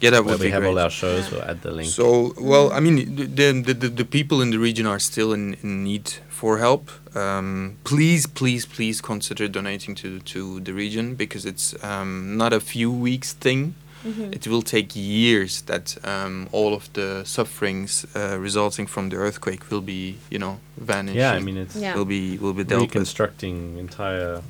yeah, 0.00 0.10
that 0.10 0.24
where 0.24 0.34
would 0.34 0.40
we 0.40 0.46
be 0.46 0.52
have 0.52 0.62
great. 0.62 0.70
all 0.70 0.78
our 0.78 0.90
shows. 0.90 1.30
We'll 1.30 1.42
add 1.42 1.62
the 1.62 1.70
link. 1.70 1.88
So, 1.88 2.34
well, 2.38 2.72
I 2.72 2.80
mean, 2.80 2.96
the, 3.16 3.26
the, 3.52 3.72
the, 3.74 3.88
the 3.88 4.04
people 4.04 4.42
in 4.42 4.50
the 4.50 4.58
region 4.58 4.86
are 4.86 4.98
still 4.98 5.32
in, 5.32 5.54
in 5.62 5.82
need 5.84 6.08
for 6.28 6.58
help. 6.58 6.90
Um, 7.16 7.76
please, 7.84 8.26
please, 8.26 8.66
please 8.66 9.00
consider 9.00 9.48
donating 9.48 9.94
to, 9.96 10.18
to 10.20 10.60
the 10.60 10.72
region 10.72 11.14
because 11.14 11.46
it's 11.46 11.74
um, 11.84 12.36
not 12.36 12.52
a 12.52 12.60
few 12.60 12.90
weeks 12.90 13.32
thing. 13.32 13.74
Mhm. 14.04 14.34
It 14.34 14.46
will 14.46 14.62
take 14.62 14.88
years 14.94 15.62
that 15.62 15.96
um, 16.04 16.48
all 16.52 16.74
of 16.74 16.88
the 16.92 17.22
sufferings 17.24 18.04
uh, 18.14 18.36
resulting 18.38 18.86
from 18.86 19.08
the 19.08 19.16
earthquake 19.16 19.70
will 19.70 19.80
be, 19.80 20.16
you 20.30 20.38
know, 20.38 20.58
vanished. 20.76 21.16
yeah, 21.16 21.32
I 21.32 21.40
mean, 21.40 21.56
it's 21.56 21.74
Yeah. 21.76 21.94
will 21.96 22.04
be 22.04 22.36
will 22.38 22.52
be 22.52 22.64
dealt 22.64 22.80
with. 22.82 22.90
reconstructing 22.94 23.78
entire 23.78 24.42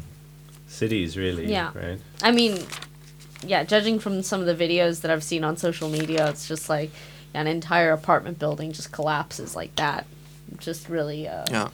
cities, 0.69 1.17
really. 1.17 1.47
Yeah. 1.51 1.71
Right. 1.75 2.01
I 2.23 2.33
mean, 2.33 2.59
yeah, 3.47 3.63
judging 3.65 4.01
from 4.01 4.23
some 4.23 4.41
of 4.41 4.47
the 4.47 4.55
videos 4.69 5.01
that 5.03 5.11
I've 5.11 5.23
seen 5.25 5.45
on 5.45 5.57
social 5.57 5.89
media, 5.89 6.29
it's 6.31 6.49
just 6.49 6.69
like 6.69 6.91
an 7.35 7.47
entire 7.47 7.93
apartment 7.93 8.39
building 8.39 8.73
just 8.73 8.91
collapses 8.93 9.55
like 9.57 9.75
that. 9.77 10.07
Just 10.59 10.89
really, 10.89 11.29
uh, 11.29 11.45
Yeah. 11.51 11.69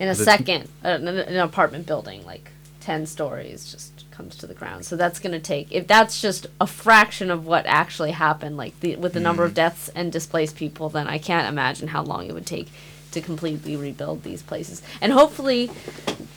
in 0.00 0.08
a 0.08 0.14
The- 0.14 0.24
second, 0.24 0.68
uh, 0.84 0.88
an, 0.88 1.06
an 1.08 1.36
apartment 1.36 1.86
building, 1.86 2.24
like 2.26 2.50
10 2.86 3.06
stories, 3.06 3.70
just 3.70 4.08
comes 4.12 4.36
to 4.36 4.46
the 4.46 4.54
ground. 4.54 4.84
So 4.84 4.94
that's 4.96 5.18
going 5.18 5.32
to 5.32 5.40
take, 5.40 5.70
if 5.72 5.86
that's 5.88 6.20
just 6.22 6.46
a 6.60 6.66
fraction 6.68 7.30
of 7.32 7.44
what 7.44 7.66
actually 7.66 8.12
happened, 8.12 8.56
like 8.56 8.78
the, 8.80 8.94
with 8.96 9.12
the 9.12 9.20
number 9.20 9.42
of 9.44 9.50
Mm. 9.52 9.54
deaths 9.56 9.90
and 9.94 10.12
displaced 10.12 10.54
people, 10.56 10.88
then 10.88 11.08
I 11.08 11.18
can't 11.18 11.48
imagine 11.48 11.88
how 11.88 12.02
long 12.04 12.26
it 12.28 12.32
would 12.32 12.46
take 12.46 12.68
to 13.10 13.20
completely 13.20 13.74
rebuild 13.76 14.22
these 14.22 14.40
places. 14.42 14.82
And 15.00 15.12
hopefully, 15.12 15.68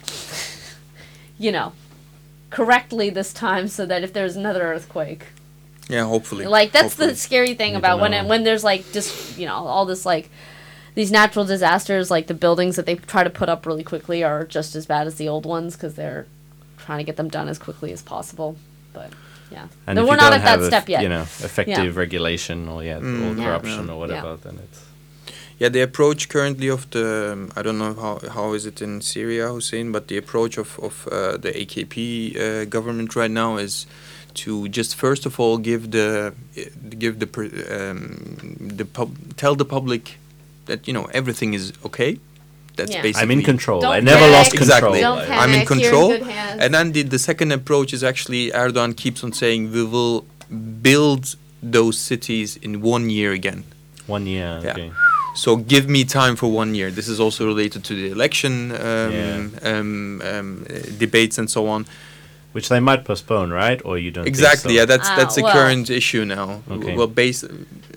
you 1.38 1.52
know, 1.52 1.74
correctly 2.50 3.10
this 3.12 3.32
time 3.32 3.68
so 3.68 3.86
that 3.86 4.04
if 4.04 4.12
there's 4.12 4.36
another 4.36 4.64
earthquake, 4.64 5.26
Yeah, 5.88 6.06
hopefully. 6.06 6.48
like 6.48 6.72
that's 6.72 6.94
Hopefully. 6.96 7.10
the 7.10 7.16
scary 7.16 7.54
thing 7.54 7.74
You 7.74 7.78
about 7.78 8.00
when 8.00 8.14
it, 8.14 8.26
when 8.26 8.44
there's 8.44 8.64
like 8.64 8.92
just 8.92 9.38
you 9.38 9.46
know 9.46 9.54
all 9.54 9.86
this 9.86 10.04
like 10.06 10.30
these 10.96 11.12
natural 11.12 11.46
disasters 11.46 12.10
like 12.10 12.26
the 12.28 12.34
buildings 12.34 12.76
that 12.76 12.86
they 12.88 12.96
try 12.96 13.24
to 13.24 13.30
put 13.30 13.50
up 13.50 13.66
really 13.68 13.84
quickly 13.84 14.24
are 14.24 14.44
just 14.46 14.76
as 14.76 14.86
bad 14.88 15.06
as 15.08 15.16
the 15.16 15.28
old 15.30 15.46
ones 15.46 15.76
because 15.76 15.94
they're 15.94 16.26
trying 16.90 17.02
to 17.06 17.08
get 17.10 17.18
them 17.22 17.30
done 17.38 17.48
as 17.54 17.58
quickly 17.68 17.92
as 17.98 18.02
possible 18.02 18.50
but 18.98 19.10
yeah 19.56 19.68
And 19.88 19.96
no, 19.96 20.02
if 20.02 20.08
we're 20.08 20.16
you 20.18 20.22
not 20.24 20.32
don't 20.34 20.42
at 20.42 20.48
that 20.60 20.66
step 20.72 20.84
f- 20.84 20.90
yet 20.96 21.02
You 21.06 21.10
know, 21.16 21.26
effective 21.50 21.92
regulation 22.06 22.58
or 22.74 22.80
yeah, 22.90 23.00
Mm. 23.00 23.22
or 23.26 23.30
Yeah. 23.36 23.44
corruption 23.46 23.84
Yeah. 23.86 23.94
or 23.94 23.98
whatever, 24.02 24.32
then 24.46 24.56
it's 24.66 24.80
Yeah, 25.62 25.72
the 25.78 25.84
approach 25.90 26.22
currently 26.36 26.70
of 26.78 26.82
the 26.96 27.08
um, 27.34 27.40
I 27.58 27.62
don't 27.66 27.80
know 27.84 27.94
how 28.04 28.14
how 28.38 28.48
is 28.58 28.64
it 28.72 28.78
in 28.82 28.92
Syria, 29.14 29.46
Hussein, 29.56 29.88
but 29.96 30.04
the 30.12 30.18
approach 30.24 30.54
of 30.64 30.70
of 30.88 30.94
uh, 31.08 31.12
the 31.46 31.52
AKP 31.62 31.94
uh, 31.96 32.66
government 32.76 33.10
right 33.22 33.34
now 33.44 33.52
is 33.66 33.74
to 34.42 34.52
just 34.78 34.92
first 35.06 35.24
of 35.30 35.34
all 35.42 35.56
give 35.70 35.82
the 35.98 36.08
give 37.04 37.14
the 37.24 37.28
per- 37.36 37.66
um, 37.78 38.02
the 38.78 38.86
pub, 38.96 39.10
tell 39.42 39.56
the 39.64 39.66
public 39.76 40.04
that 40.70 40.80
you 40.88 40.94
know 40.98 41.06
everything 41.20 41.52
is 41.60 41.64
okay. 41.88 42.12
That's 42.80 42.94
Yeah. 42.96 43.02
basically 43.08 43.24
I'm 43.24 43.32
in 43.38 43.44
control. 43.52 43.80
Don't 43.86 43.98
I 44.00 44.02
never 44.14 44.28
lost 44.38 44.52
control. 44.52 44.94
Exactly. 44.96 45.02
don't 45.08 45.20
I- 45.20 45.26
panic 45.32 45.44
I'm 45.44 45.50
in 45.52 45.60
you're 45.60 45.74
control, 45.76 46.08
good 46.16 46.24
hands. 46.38 46.62
And 46.64 46.70
then 46.76 46.86
the, 46.96 47.02
the 47.16 47.22
second 47.30 47.50
approach 47.60 47.90
is 47.98 48.02
actually 48.12 48.44
Erdogan 48.64 48.92
keeps 49.04 49.20
on 49.26 49.32
saying 49.42 49.60
we 49.78 49.84
will 49.96 50.18
build 50.88 51.24
those 51.78 51.98
cities 52.12 52.50
in 52.66 52.72
one 52.96 53.10
year 53.18 53.32
again. 53.42 53.60
One 54.08 54.26
year. 54.36 54.52
Yeah. 54.64 54.72
Okay. 54.72 54.92
So 55.36 55.50
give 55.74 55.86
me 55.96 56.02
time 56.06 56.36
for 56.42 56.48
one 56.62 56.72
year. 56.80 56.90
This 57.00 57.08
is 57.14 57.20
also 57.20 57.42
related 57.54 57.82
to 57.90 57.94
the 58.02 58.08
election 58.18 58.54
um, 58.72 59.12
Yeah. 59.12 59.38
um, 59.72 60.22
um, 60.32 60.66
uh, 60.70 60.74
debates 61.04 61.38
and 61.38 61.48
so 61.50 61.62
on. 61.76 61.86
Which 62.52 62.68
they 62.70 62.80
might 62.80 63.06
postpone, 63.06 63.52
right? 63.52 63.80
Or 63.86 63.98
you 63.98 64.12
don't 64.12 64.24
think 64.24 64.36
Exactly. 64.36 64.74
so? 64.74 64.80
Yeah, 64.80 64.86
that's 64.86 65.10
Ah, 65.10 65.16
that's 65.16 65.38
a 65.38 65.42
well- 65.44 65.54
current 65.54 65.90
issue 65.90 66.26
now. 66.26 66.62
Okay. 66.72 66.96
Well, 66.96 67.08
based 67.08 67.46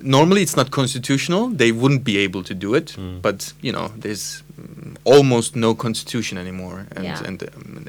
normally 0.02 0.42
it's 0.42 0.56
not 0.56 0.70
constitutional. 0.70 1.48
They 1.48 1.72
wouldn't 1.72 2.04
be 2.04 2.18
able 2.18 2.42
to 2.44 2.54
do 2.54 2.74
it, 2.74 2.88
Mm. 2.98 3.22
but 3.22 3.52
you 3.62 3.72
know, 3.72 3.92
there's 3.96 4.42
almost 5.04 5.56
no 5.56 5.74
constitution 5.74 6.38
anymore, 6.38 6.86
and 6.96 7.04
Yeah. 7.04 7.22
and 7.28 7.42
um, 7.42 7.86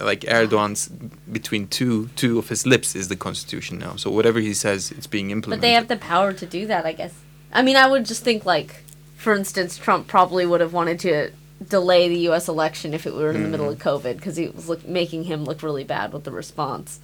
like 0.00 0.20
Erdogan's 0.28 0.88
between 1.32 1.66
two 1.68 2.08
two 2.16 2.38
of 2.38 2.48
his 2.48 2.66
lips 2.66 2.94
is 2.96 3.08
the 3.08 3.16
constitution 3.16 3.78
now. 3.78 3.96
So 3.96 4.10
whatever 4.10 4.40
he 4.40 4.54
says, 4.54 4.90
it's 4.96 5.06
being 5.08 5.30
implemented. 5.30 5.60
But 5.60 5.66
they 5.66 5.74
have 5.74 5.88
the 5.88 5.96
power 6.12 6.32
to 6.32 6.46
do 6.46 6.66
that, 6.66 6.84
I 6.86 6.92
guess. 6.92 7.12
I 7.52 7.62
mean, 7.62 7.76
I 7.76 7.86
would 7.86 8.04
just 8.06 8.22
think 8.24 8.44
like, 8.46 8.70
for 9.16 9.34
instance, 9.34 9.76
Trump 9.76 10.06
probably 10.06 10.44
would 10.46 10.60
have 10.60 10.72
wanted 10.72 10.98
to 11.00 11.30
delay 11.66 12.08
the 12.08 12.18
U.S. 12.30 12.48
election 12.48 12.92
if 12.94 13.06
it 13.06 13.14
were 13.14 13.30
in 13.30 13.42
the 13.42 13.48
middle 13.48 13.68
of 13.68 13.78
Mm-hmm. 13.78 13.88
COVID 13.88 14.16
because 14.16 14.38
it 14.38 14.54
was 14.54 14.68
look, 14.68 14.86
making 14.86 15.24
him 15.24 15.44
look 15.44 15.62
really 15.62 15.84
bad 15.84 16.12
with 16.12 16.24
the 16.24 16.30
response. 16.30 17.00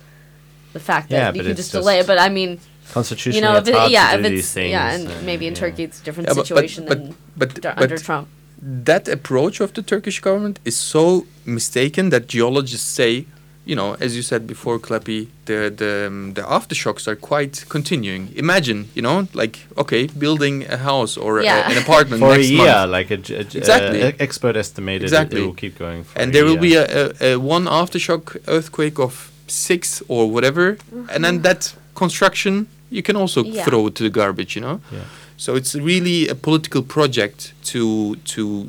The 0.73 0.81
fact 0.81 1.09
that 1.11 1.17
Yeah, 1.17 1.27
you 1.29 1.33
but 1.39 1.43
can 1.43 1.51
it's 1.53 1.61
just 1.61 1.73
delay 1.73 1.97
it, 1.97 2.01
just- 2.01 2.09
but 2.09 2.19
I 2.19 2.29
mean, 2.29 2.61
Constitutionally, 2.91 3.37
you 3.39 3.43
know, 3.53 3.57
if 3.59 3.69
it's 3.69 3.77
hard 3.77 3.91
yeah, 3.93 4.11
to 4.13 4.17
if 4.19 4.23
do 4.23 4.27
it's 4.33 4.37
these 4.43 4.53
things. 4.53 4.71
yeah, 4.71 4.93
and 4.95 5.27
maybe 5.27 5.47
in 5.47 5.55
yeah. 5.55 5.61
Turkey 5.61 5.83
it's 5.85 6.01
a 6.01 6.05
different 6.05 6.29
Yeah, 6.29 6.35
but- 6.35 6.39
but- 6.41 6.47
situation 6.49 6.85
but- 6.87 6.99
than 6.99 7.15
but 7.37 7.55
d- 7.55 7.61
but 7.63 7.79
under 7.83 7.97
Trump. 7.99 8.29
that 8.61 9.09
approach 9.09 9.61
of 9.61 9.73
the 9.75 9.83
Turkish 9.83 10.21
government 10.21 10.59
is 10.65 10.77
so 10.77 11.27
mistaken 11.47 12.11
that 12.11 12.27
geologists 12.27 12.89
say, 12.89 13.27
you 13.65 13.77
know, 13.77 13.95
as 14.01 14.17
you 14.17 14.23
said 14.23 14.47
before, 14.47 14.79
Kleppy, 14.81 15.29
the 15.47 15.71
the 15.71 16.07
um, 16.09 16.35
the 16.35 16.43
aftershocks 16.43 17.07
are 17.07 17.17
quite 17.17 17.65
continuing. 17.69 18.29
Imagine, 18.37 18.89
you 18.95 19.03
know, 19.03 19.29
like 19.35 19.57
okay, 19.77 20.07
building 20.19 20.65
a 20.69 20.77
house 20.77 21.17
or 21.17 21.39
a- 21.41 21.47
an 21.71 21.79
apartment 21.79 22.21
for 22.27 22.35
a 22.35 22.39
year, 22.39 22.65
month, 22.67 22.91
like 22.91 23.11
a, 23.11 23.17
j- 23.17 23.37
a 23.37 23.45
j- 23.45 23.59
Exactly. 23.59 24.03
uh, 24.03 24.13
expert 24.27 24.57
estimated 24.57 25.03
it- 25.03 25.07
Exactly. 25.07 25.41
it, 25.41 25.47
will 25.47 25.55
keep 25.55 25.79
going 25.79 26.03
for 26.05 26.19
and 26.21 26.31
a 26.31 26.33
there 26.33 26.45
will 26.45 26.57
be 26.61 26.75
a, 26.75 26.85
a, 27.21 27.33
a 27.35 27.37
one 27.39 27.67
aftershock 27.67 28.37
earthquake 28.49 28.99
of 28.99 29.31
six 29.47 30.03
or 30.09 30.31
whatever, 30.35 30.77
and 31.13 31.25
then 31.25 31.43
that 31.43 31.75
construction 31.95 32.67
you 32.91 33.03
can 33.03 33.17
also 33.17 33.43
Yeah. 33.45 33.65
throw 33.65 33.89
to 33.91 34.03
the 34.03 34.11
garbage, 34.11 34.57
you 34.57 34.63
know. 34.63 34.81
Yeah. 34.93 35.05
So 35.37 35.55
it's 35.57 35.75
really 35.75 36.29
a 36.29 36.35
political 36.35 36.83
project 36.83 37.53
to 37.73 38.17
to 38.35 38.69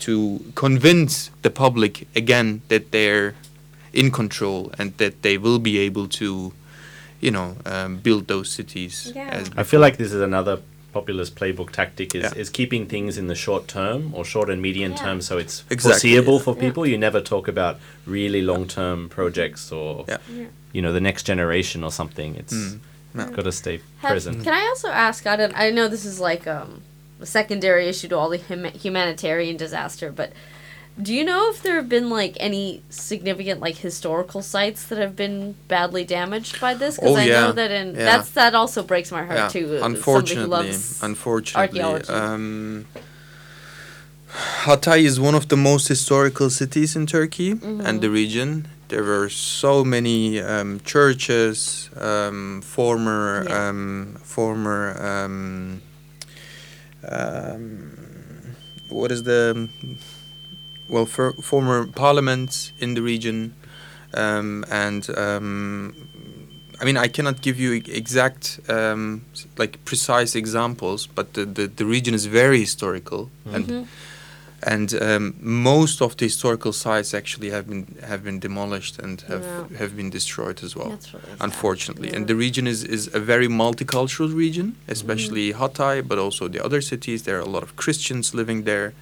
to 0.00 0.40
convince 0.54 1.30
the 1.42 1.50
public 1.50 2.06
again 2.14 2.60
that 2.68 2.90
they're 2.92 3.34
in 3.92 4.10
control 4.10 4.72
and 4.78 4.96
that 4.98 5.22
they 5.22 5.36
will 5.38 5.58
be 5.58 5.78
able 5.78 6.08
to, 6.08 6.52
you 7.20 7.30
know, 7.30 7.56
um, 7.66 7.96
build 7.98 8.26
those 8.28 8.50
cities. 8.50 9.12
Yeah. 9.14 9.28
As 9.28 9.50
I 9.56 9.62
feel 9.64 9.80
like 9.80 9.96
this 9.96 10.12
is 10.12 10.20
another 10.20 10.60
populist 10.92 11.34
playbook 11.36 11.70
tactic 11.70 12.14
is, 12.14 12.22
Yeah. 12.24 12.34
is 12.36 12.50
keeping 12.50 12.86
things 12.86 13.16
in 13.16 13.26
the 13.26 13.34
short 13.34 13.66
term 13.66 14.12
or 14.14 14.24
short 14.24 14.50
and 14.50 14.60
medium 14.60 14.92
Yeah. 14.92 14.98
term 14.98 15.20
so 15.22 15.38
it's 15.38 15.64
Exactly. 15.70 15.92
foreseeable 15.92 16.38
for 16.38 16.54
Yeah. 16.54 16.60
people. 16.60 16.86
You 16.86 16.98
never 16.98 17.20
talk 17.20 17.48
about 17.48 17.78
really 18.06 18.42
long 18.42 18.66
term 18.68 19.08
projects 19.08 19.72
or 19.72 20.04
Yeah. 20.08 20.18
Yeah. 20.30 20.44
you 20.72 20.82
know 20.82 20.92
the 20.92 21.00
next 21.00 21.22
generation 21.24 21.82
or 21.84 21.90
something. 21.90 22.34
It's 22.36 22.52
Mm. 22.54 22.78
Yeah. 23.14 23.30
got 23.30 23.44
to 23.44 23.52
stay 23.52 23.80
Have- 24.00 24.10
present. 24.12 24.44
Can 24.44 24.52
I 24.54 24.66
also 24.68 24.88
ask? 24.88 25.26
I 25.26 25.36
don't. 25.36 25.54
I 25.56 25.70
know 25.70 25.88
this 25.88 26.04
is 26.04 26.18
like 26.20 26.46
um, 26.46 26.82
a 27.20 27.26
secondary 27.26 27.86
issue 27.88 28.08
to 28.08 28.16
all 28.18 28.28
the 28.30 28.40
hum- 28.48 28.72
humanitarian 28.78 29.56
disaster, 29.56 30.10
but 30.10 30.32
do 31.00 31.14
you 31.14 31.24
know 31.24 31.50
if 31.50 31.62
there 31.62 31.76
have 31.76 31.88
been 31.88 32.10
like 32.10 32.36
any 32.38 32.82
significant 32.90 33.60
like 33.60 33.76
historical 33.76 34.42
sites 34.42 34.84
that 34.88 34.98
have 34.98 35.16
been 35.16 35.54
badly 35.68 36.04
damaged 36.04 36.60
by 36.60 36.74
this? 36.74 36.96
Because 36.96 37.16
Oh, 37.16 37.20
I 37.20 37.24
yeah. 37.24 37.40
know 37.40 37.52
that 37.52 37.70
in 37.70 37.94
Yeah. 37.94 38.04
that's 38.04 38.30
that 38.30 38.54
also 38.54 38.82
breaks 38.82 39.10
my 39.10 39.24
heart 39.24 39.38
yeah, 39.38 39.48
too. 39.48 39.80
unfortunately, 39.82 40.46
loves 40.46 41.02
unfortunately, 41.02 41.80
um, 42.08 42.86
Hatay 44.64 45.02
is 45.04 45.18
one 45.20 45.34
of 45.34 45.48
the 45.48 45.56
most 45.56 45.88
historical 45.88 46.48
cities 46.50 46.96
in 46.96 47.06
Turkey 47.06 47.50
and 47.62 48.00
the 48.00 48.08
region. 48.10 48.68
There 48.88 49.02
were 49.04 49.28
so 49.30 49.84
many 49.84 50.40
um, 50.40 50.80
churches, 50.84 51.88
um, 51.96 52.60
former, 52.62 53.44
Yeah. 53.48 53.68
um, 53.68 54.16
former, 54.22 54.96
um, 55.10 55.80
um, 57.08 57.92
what 58.90 59.10
is 59.12 59.22
the, 59.22 59.68
well, 60.92 61.06
for, 61.06 61.32
former 61.42 61.86
parliaments 61.86 62.72
in 62.78 62.94
the 62.94 63.00
region, 63.02 63.54
um, 64.14 64.64
and 64.70 65.08
um, 65.16 65.94
I 66.80 66.84
mean, 66.84 66.96
I 66.96 67.08
cannot 67.08 67.40
give 67.42 67.58
you 67.64 67.72
exact, 67.72 68.60
um, 68.68 69.24
like 69.58 69.78
precise 69.84 70.34
examples, 70.38 71.06
but 71.06 71.32
the, 71.34 71.44
the, 71.46 71.66
the 71.68 71.84
region 71.86 72.14
is 72.14 72.26
very 72.26 72.58
historical, 72.60 73.30
and 73.54 73.66
Mhm. 73.68 73.86
and 74.74 74.94
um, 75.02 75.34
most 75.40 76.00
of 76.02 76.16
the 76.16 76.24
historical 76.26 76.72
sites 76.72 77.14
actually 77.14 77.50
have 77.50 77.64
been 77.72 77.84
have 78.10 78.22
been 78.22 78.38
demolished 78.40 78.94
and 79.04 79.20
have 79.32 79.44
Yeah. 79.44 79.78
have 79.80 79.92
been 79.96 80.10
destroyed 80.10 80.58
as 80.64 80.72
well. 80.76 80.90
Really. 80.90 81.36
Unfortunately, 81.40 82.08
Yeah. 82.08 82.16
and 82.16 82.26
the 82.26 82.36
region 82.46 82.66
is, 82.66 82.84
is 82.84 83.02
a 83.14 83.20
very 83.32 83.48
multicultural 83.48 84.30
region, 84.44 84.74
especially 84.88 85.52
Mm-hmm. 85.52 85.62
Hatay, 85.62 86.02
but 86.10 86.18
also 86.18 86.48
the 86.48 86.64
other 86.66 86.80
cities. 86.82 87.22
There 87.22 87.36
are 87.38 87.46
a 87.50 87.52
lot 87.56 87.62
of 87.62 87.70
Christians 87.76 88.34
living 88.34 88.64
there. 88.64 88.92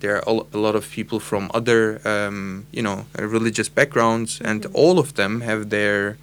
There 0.00 0.16
are 0.16 0.22
a 0.54 0.58
lot 0.58 0.74
of 0.74 0.90
people 0.90 1.20
from 1.20 1.50
other, 1.54 2.00
um, 2.04 2.66
you 2.72 2.82
know, 2.82 3.04
uh, 3.18 3.26
religious 3.26 3.68
backgrounds, 3.68 4.40
and 4.44 4.62
Mhm. 4.62 4.70
all 4.74 4.98
of 4.98 5.12
them 5.14 5.40
have 5.42 5.68
their 5.70 6.16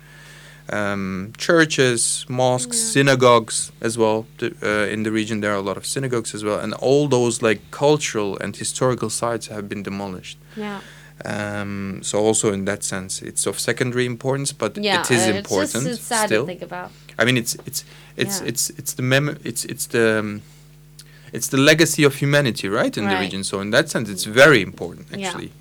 um, 0.70 1.32
churches, 1.38 2.26
mosques, 2.28 2.78
Yeah. 2.78 2.92
synagogues 2.92 3.72
as 3.82 3.98
well. 3.98 4.26
Uh, 4.42 4.92
in 4.92 5.04
the 5.04 5.12
region, 5.12 5.40
there 5.40 5.52
are 5.52 5.60
a 5.60 5.62
lot 5.62 5.78
of 5.78 5.86
synagogues 5.86 6.36
as 6.36 6.44
well, 6.44 6.60
and 6.60 6.74
all 6.74 7.08
those 7.08 7.42
like 7.42 7.62
cultural 7.72 8.38
and 8.42 8.54
historical 8.58 9.10
sites 9.10 9.48
have 9.48 9.70
been 9.70 9.82
demolished. 9.84 10.38
Yeah. 10.58 10.82
Um, 11.24 12.00
so 12.04 12.20
also 12.20 12.52
in 12.54 12.66
that 12.66 12.84
sense, 12.84 13.22
it's 13.22 13.48
of 13.48 13.60
secondary 13.60 14.06
importance, 14.06 14.52
but 14.52 14.78
Yeah. 14.78 15.00
it 15.00 15.12
is 15.12 15.28
uh, 15.28 15.38
important 15.38 15.76
It's, 15.76 15.84
just, 15.86 16.00
it's 16.00 16.08
sad 16.08 16.28
still. 16.28 16.42
to 16.44 16.48
think 16.48 16.62
about. 16.62 16.92
I 17.18 17.24
mean, 17.26 17.38
it's 17.38 17.56
it's 17.66 17.86
it's 18.18 18.42
Yeah. 18.42 18.48
it's 18.50 18.70
it's 18.78 18.94
the 18.94 19.04
mem- 19.04 19.38
it's 19.46 19.64
it's 19.66 19.88
the 19.88 20.20
um, 20.20 20.42
it's 21.34 21.48
the 21.50 21.58
legacy 21.58 22.04
of 22.04 22.16
humanity, 22.16 22.68
right, 22.70 22.96
in 22.98 23.06
the 23.08 23.18
region. 23.20 23.44
So 23.44 23.60
in 23.62 23.70
that 23.72 23.90
sense, 23.90 24.10
it's 24.10 24.26
very 24.26 24.62
important 24.62 25.08
actually. 25.14 25.52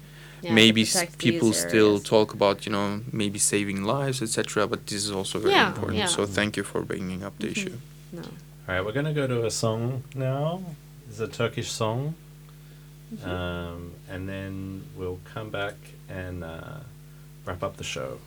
Yeah, 0.43 0.51
to 0.51 0.55
maybe 0.55 0.83
s- 0.83 1.07
people 1.19 1.53
still 1.53 1.99
talk 1.99 2.35
about 2.35 2.67
you 2.67 2.73
know 2.73 3.01
maybe 3.13 3.39
saving 3.39 3.83
lives, 3.85 4.21
etc. 4.23 4.67
But 4.67 4.87
this 4.87 5.05
is 5.05 5.11
also 5.11 5.39
very 5.39 5.55
Yeah, 5.55 5.69
important. 5.69 5.99
yeah. 5.99 6.07
So 6.17 6.27
thank 6.27 6.57
you 6.57 6.65
for 6.65 6.83
bringing 6.83 7.23
up 7.27 7.35
the 7.39 7.47
Mhm. 7.49 7.57
issue. 7.57 7.77
No. 8.13 8.23
All 8.23 8.75
right, 8.75 8.85
we're 8.85 8.93
gonna 9.01 9.15
go 9.23 9.27
to 9.27 9.47
a 9.47 9.51
song 9.51 10.03
now. 10.15 10.63
It's 11.09 11.21
a 11.21 11.29
Turkish 11.29 11.71
song, 11.71 12.15
Mm-hmm. 13.15 13.31
um, 13.31 13.93
and 14.11 14.29
then 14.29 14.83
we'll 14.97 15.21
come 15.35 15.49
back 15.51 15.75
and 16.09 16.43
uh, 16.45 16.81
wrap 17.47 17.63
up 17.63 17.77
the 17.77 17.85
show. 17.85 18.19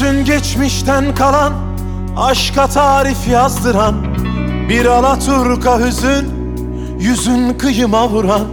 Yüzün 0.00 0.24
geçmişten 0.24 1.14
kalan 1.14 1.52
Aşka 2.16 2.66
tarif 2.66 3.28
yazdıran 3.28 3.94
Bir 4.68 4.86
alaturka 4.86 5.80
hüzün 5.80 6.26
Yüzün 7.00 7.58
kıyıma 7.58 8.08
vuran. 8.08 8.46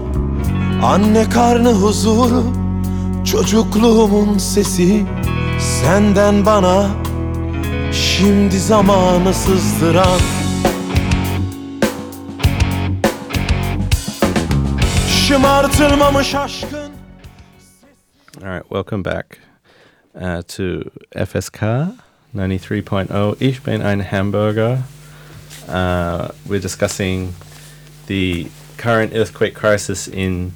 Anne 0.84 1.30
karnı 1.30 1.72
huzuru 1.72 2.44
Çocukluğumun 3.26 4.38
sesi 4.38 5.06
Senden 5.60 6.46
bana 6.46 6.88
Şimdi 7.92 8.60
zamanı 8.60 9.34
sızdıran. 9.34 10.20
Şımartılmamış 15.08 16.36
aşkın 16.36 16.92
All 18.44 18.56
right, 18.56 18.64
welcome 18.64 19.06
back 19.06 19.53
uh, 20.16 20.42
to 20.48 20.92
FSK 21.16 21.98
93.0 22.36 23.42
Ich 23.42 23.62
bin 23.64 23.82
ein 23.82 24.00
Hamburger. 24.00 24.84
Uh, 25.68 26.30
we're 26.48 26.60
discussing 26.60 27.34
the 28.08 28.50
current 28.78 29.14
earthquake 29.14 29.54
crisis 29.54 30.08
in 30.08 30.54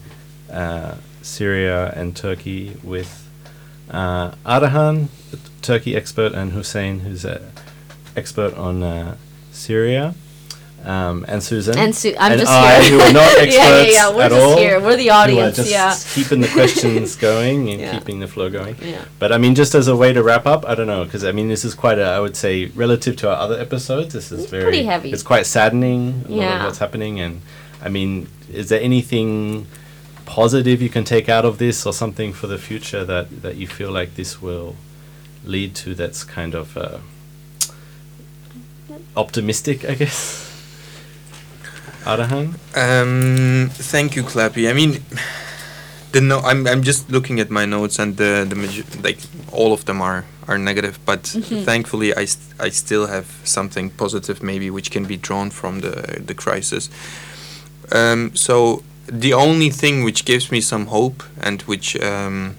uh, 0.51 0.95
Syria 1.21 1.93
and 1.95 2.15
Turkey 2.15 2.75
with 2.83 3.29
uh, 3.89 4.31
Ardahan, 4.45 5.07
Turkey 5.61 5.95
expert, 5.95 6.33
and 6.33 6.51
Hussein, 6.51 6.99
who's 7.01 7.25
an 7.25 7.41
expert 8.15 8.53
on 8.55 8.83
uh, 8.83 9.15
Syria. 9.51 10.13
Um, 10.87 11.25
and 11.27 11.43
Susan. 11.43 11.77
And 11.77 11.93
Su- 11.95 12.15
I'm 12.17 12.31
and 12.31 12.39
just 12.41 12.51
I, 12.51 12.81
here. 12.81 12.91
who 12.91 12.99
are 13.01 13.13
not 13.13 13.31
Yeah, 13.37 13.43
experts 13.43 13.55
yeah, 13.55 13.83
yeah, 14.09 14.15
we're 14.15 14.23
at 14.23 14.31
just 14.31 14.41
all. 14.41 14.57
here. 14.57 14.79
We're 14.79 14.95
the 14.95 15.09
audience, 15.09 15.57
just 15.57 15.69
yeah. 15.69 15.93
keeping 16.15 16.39
the 16.41 16.47
questions 16.47 17.15
going 17.29 17.69
and 17.69 17.79
Yeah. 17.81 17.91
keeping 17.97 18.19
the 18.19 18.27
flow 18.27 18.49
going. 18.49 18.75
Yeah. 18.81 19.03
But 19.19 19.31
I 19.31 19.37
mean, 19.37 19.53
just 19.53 19.75
as 19.75 19.87
a 19.87 19.95
way 19.95 20.13
to 20.13 20.23
wrap 20.23 20.45
up, 20.45 20.65
I 20.65 20.73
don't 20.75 20.87
know, 20.87 21.03
because 21.03 21.23
I 21.25 21.31
mean, 21.33 21.47
this 21.49 21.63
is 21.65 21.73
quite 21.75 21.99
a, 21.99 22.05
I 22.05 22.19
would 22.19 22.35
say, 22.37 22.65
relative 22.67 23.15
to 23.17 23.29
our 23.29 23.35
other 23.37 23.59
episodes, 23.59 24.13
this 24.13 24.31
is 24.31 24.43
It's 24.43 24.51
very 24.51 24.63
pretty 24.63 24.83
heavy. 24.83 25.11
It's 25.11 25.23
quite 25.23 25.45
saddening. 25.45 26.23
Yeah. 26.29 26.59
of 26.59 26.65
what's 26.65 26.79
happening, 26.79 27.19
and 27.19 27.41
I 27.83 27.89
mean, 27.89 28.27
is 28.51 28.69
there 28.69 28.81
anything 28.81 29.67
positive 30.25 30.81
you 30.81 30.89
can 30.89 31.03
take 31.03 31.27
out 31.29 31.43
of 31.45 31.57
this, 31.57 31.85
or 31.85 31.93
something 31.93 32.31
for 32.33 32.47
the 32.47 32.57
future 32.57 33.03
that 33.05 33.41
that 33.43 33.55
you 33.57 33.67
feel 33.67 33.91
like 33.91 34.15
this 34.15 34.41
will 34.41 34.75
lead 35.43 35.75
to? 35.75 35.93
That's 35.95 36.23
kind 36.23 36.55
of 36.55 36.77
uh, 36.77 36.99
optimistic, 39.15 39.83
I 39.85 39.95
guess. 39.95 40.46
Ardahan. 42.07 42.45
Um, 42.75 43.69
thank 43.91 44.15
you, 44.15 44.23
Clappy. 44.23 44.69
I 44.69 44.73
mean, 44.73 44.91
the 46.13 46.21
no, 46.21 46.39
I'm 46.39 46.65
I'm 46.67 46.81
just 46.83 47.09
looking 47.11 47.39
at 47.39 47.49
my 47.49 47.65
notes, 47.65 47.99
and 47.99 48.15
the 48.17 48.45
the 48.49 48.55
maju- 48.55 48.85
like 49.03 49.19
all 49.51 49.71
of 49.73 49.83
them 49.85 50.01
are 50.01 50.23
are 50.47 50.57
negative, 50.57 50.97
but 51.05 51.27
thankfully 51.65 52.13
I 52.13 52.25
st- 52.25 52.53
I 52.67 52.69
still 52.71 53.07
have 53.07 53.25
something 53.43 53.89
positive, 53.97 54.41
maybe 54.41 54.69
which 54.69 54.89
can 54.91 55.05
be 55.05 55.17
drawn 55.17 55.49
from 55.51 55.81
the 55.81 56.21
the 56.27 56.33
crisis. 56.33 56.89
Um, 57.91 58.31
so 58.35 58.83
the 59.21 59.33
only 59.33 59.69
thing 59.69 60.03
which 60.05 60.23
gives 60.25 60.51
me 60.51 60.61
some 60.61 60.85
hope 60.87 61.23
and 61.41 61.61
which 61.63 61.95
um, 62.01 62.55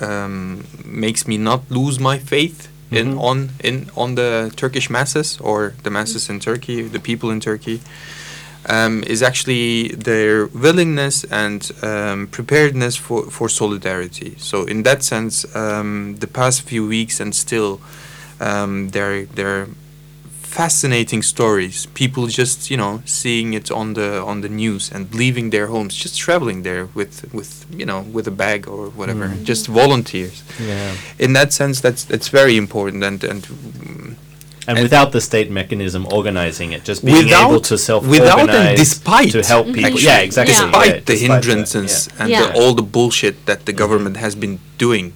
um, 0.00 0.64
makes 0.84 1.26
me 1.26 1.36
not 1.38 1.60
lose 1.70 1.98
my 2.00 2.18
faith 2.18 2.68
in 2.90 3.14
Mhm. 3.14 3.20
on 3.30 3.48
in 3.64 3.90
on 3.96 4.14
the 4.14 4.50
Turkish 4.56 4.88
masses 4.90 5.38
or 5.40 5.72
the 5.82 5.90
masses 5.90 6.28
in 6.28 6.38
Turkey, 6.40 6.82
the 6.88 7.00
people 7.00 7.30
in 7.32 7.40
Turkey, 7.40 7.80
um, 8.68 9.02
is 9.06 9.22
actually 9.22 9.88
their 9.88 10.46
willingness 10.46 11.24
and 11.30 11.70
um, 11.82 12.26
preparedness 12.26 12.96
for, 12.96 13.30
for 13.30 13.48
solidarity. 13.48 14.34
So 14.38 14.64
in 14.64 14.82
that 14.82 15.02
sense, 15.04 15.46
um, 15.54 16.16
the 16.18 16.26
past 16.26 16.62
few 16.62 16.86
weeks 16.88 17.20
and 17.20 17.34
still, 17.34 17.80
um, 18.40 18.88
they're 18.90 19.26
they're 19.26 19.66
fascinating 20.42 21.22
stories. 21.22 21.86
People 21.94 22.26
just 22.28 22.70
you 22.70 22.76
know 22.76 23.02
seeing 23.04 23.54
it 23.54 23.70
on 23.70 23.94
the 23.94 24.22
on 24.22 24.40
the 24.40 24.48
news 24.48 24.90
and 24.92 25.14
leaving 25.14 25.50
their 25.50 25.66
homes, 25.66 25.94
just 25.94 26.18
traveling 26.18 26.62
there 26.62 26.86
with 26.94 27.32
with 27.32 27.66
you 27.70 27.84
know 27.86 28.00
with 28.14 28.26
a 28.28 28.30
bag 28.30 28.66
or 28.68 28.88
whatever, 28.96 29.28
Mm. 29.28 29.44
just 29.44 29.66
volunteers. 29.68 30.42
Yeah. 30.60 30.94
In 31.18 31.32
that 31.34 31.52
sense, 31.52 31.80
that's 31.80 32.04
that's 32.04 32.28
very 32.28 32.56
important 32.56 33.04
and 33.04 33.24
and. 33.24 33.46
And 34.68 34.78
And- 34.78 34.84
without 34.84 35.12
the 35.12 35.20
state 35.20 35.48
mechanism 35.50 36.06
organizing 36.10 36.72
it, 36.72 36.82
just 36.84 37.04
being 37.04 37.24
Without- 37.24 37.50
able 37.50 37.60
to 37.70 37.76
self 37.78 38.04
without 38.06 38.38
and 38.40 38.50
organize 38.50 38.78
despite- 38.78 39.32
to 39.32 39.42
help 39.42 39.66
people. 39.66 39.84
Actually, 39.84 40.02
Yeah, 40.12 40.18
exactly. 40.28 40.54
Yeah. 40.54 40.62
despite 40.64 40.86
yeah, 40.94 41.00
the 41.08 41.12
despite 41.12 41.28
that, 41.28 41.44
hindrances 41.44 41.92
yeah. 42.08 42.20
and 42.22 42.28
Yeah. 42.30 42.42
the, 42.42 42.48
all 42.58 42.72
the 42.74 42.82
bullshit 42.96 43.34
that 43.46 43.60
the 43.68 43.72
government 43.82 44.16
has 44.16 44.34
been 44.34 44.58
doing, 44.78 45.12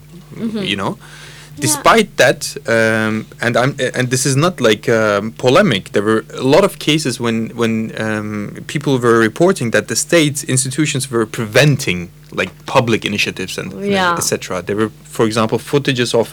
you 0.73 0.77
know, 0.77 0.93
Yeah. 0.99 1.61
despite 1.67 2.09
that, 2.23 2.41
um, 2.77 3.27
and 3.45 3.57
I'm 3.63 3.73
and 3.99 4.05
this 4.15 4.25
is 4.31 4.35
not 4.45 4.55
like 4.61 4.85
um, 4.89 5.33
polemic. 5.45 5.83
There 5.95 6.05
were 6.11 6.23
a 6.43 6.47
lot 6.55 6.65
of 6.69 6.73
cases 6.79 7.19
when 7.25 7.37
when 7.61 7.73
um, 8.07 8.31
people 8.73 8.93
were 9.05 9.19
reporting 9.29 9.73
that 9.73 9.85
the 9.89 9.97
state 9.97 10.37
institutions 10.55 11.11
were 11.11 11.27
preventing 11.39 11.99
like 12.41 12.51
public 12.67 13.05
initiatives 13.05 13.59
and 13.59 13.69
Yeah. 13.73 14.15
etc. 14.21 14.63
There 14.67 14.77
were, 14.77 14.91
for 15.17 15.25
example, 15.27 15.59
footages 15.59 16.15
of 16.15 16.29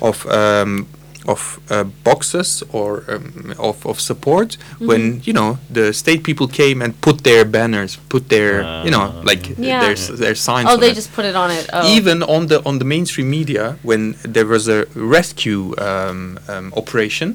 of 0.00 0.16
um, 0.26 0.86
of 1.28 1.60
uh, 1.70 1.84
boxes 2.04 2.62
or 2.72 3.04
um, 3.08 3.54
of, 3.58 3.84
of 3.86 4.00
support 4.00 4.56
when 4.90 5.20
you 5.26 5.32
know 5.32 5.58
the 5.70 5.92
state 5.92 6.22
people 6.28 6.48
came 6.48 6.82
and 6.84 6.92
put 7.00 7.16
their 7.22 7.44
banners, 7.44 7.96
put 8.08 8.28
their 8.28 8.54
you 8.84 8.90
know 8.90 9.04
Ah. 9.12 9.22
like 9.30 9.42
Yeah. 9.58 9.80
their 9.84 9.92
s- 9.92 10.08
their 10.24 10.34
signs. 10.34 10.68
Oh, 10.68 10.74
on 10.74 10.80
they 10.80 10.90
it. 10.90 10.94
just 11.00 11.12
put 11.16 11.24
it 11.24 11.36
on 11.36 11.50
it. 11.58 11.64
Oh. 11.72 11.96
even 11.96 12.22
on 12.22 12.46
the 12.48 12.58
on 12.68 12.78
the 12.78 12.84
mainstream 12.94 13.28
media 13.30 13.64
when 13.82 14.14
there 14.34 14.46
was 14.46 14.68
a 14.68 14.80
rescue 14.94 15.62
um, 15.88 16.38
um, 16.48 16.72
operation, 16.76 17.28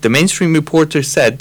the 0.00 0.08
mainstream 0.08 0.52
reporter 0.54 1.02
said 1.02 1.34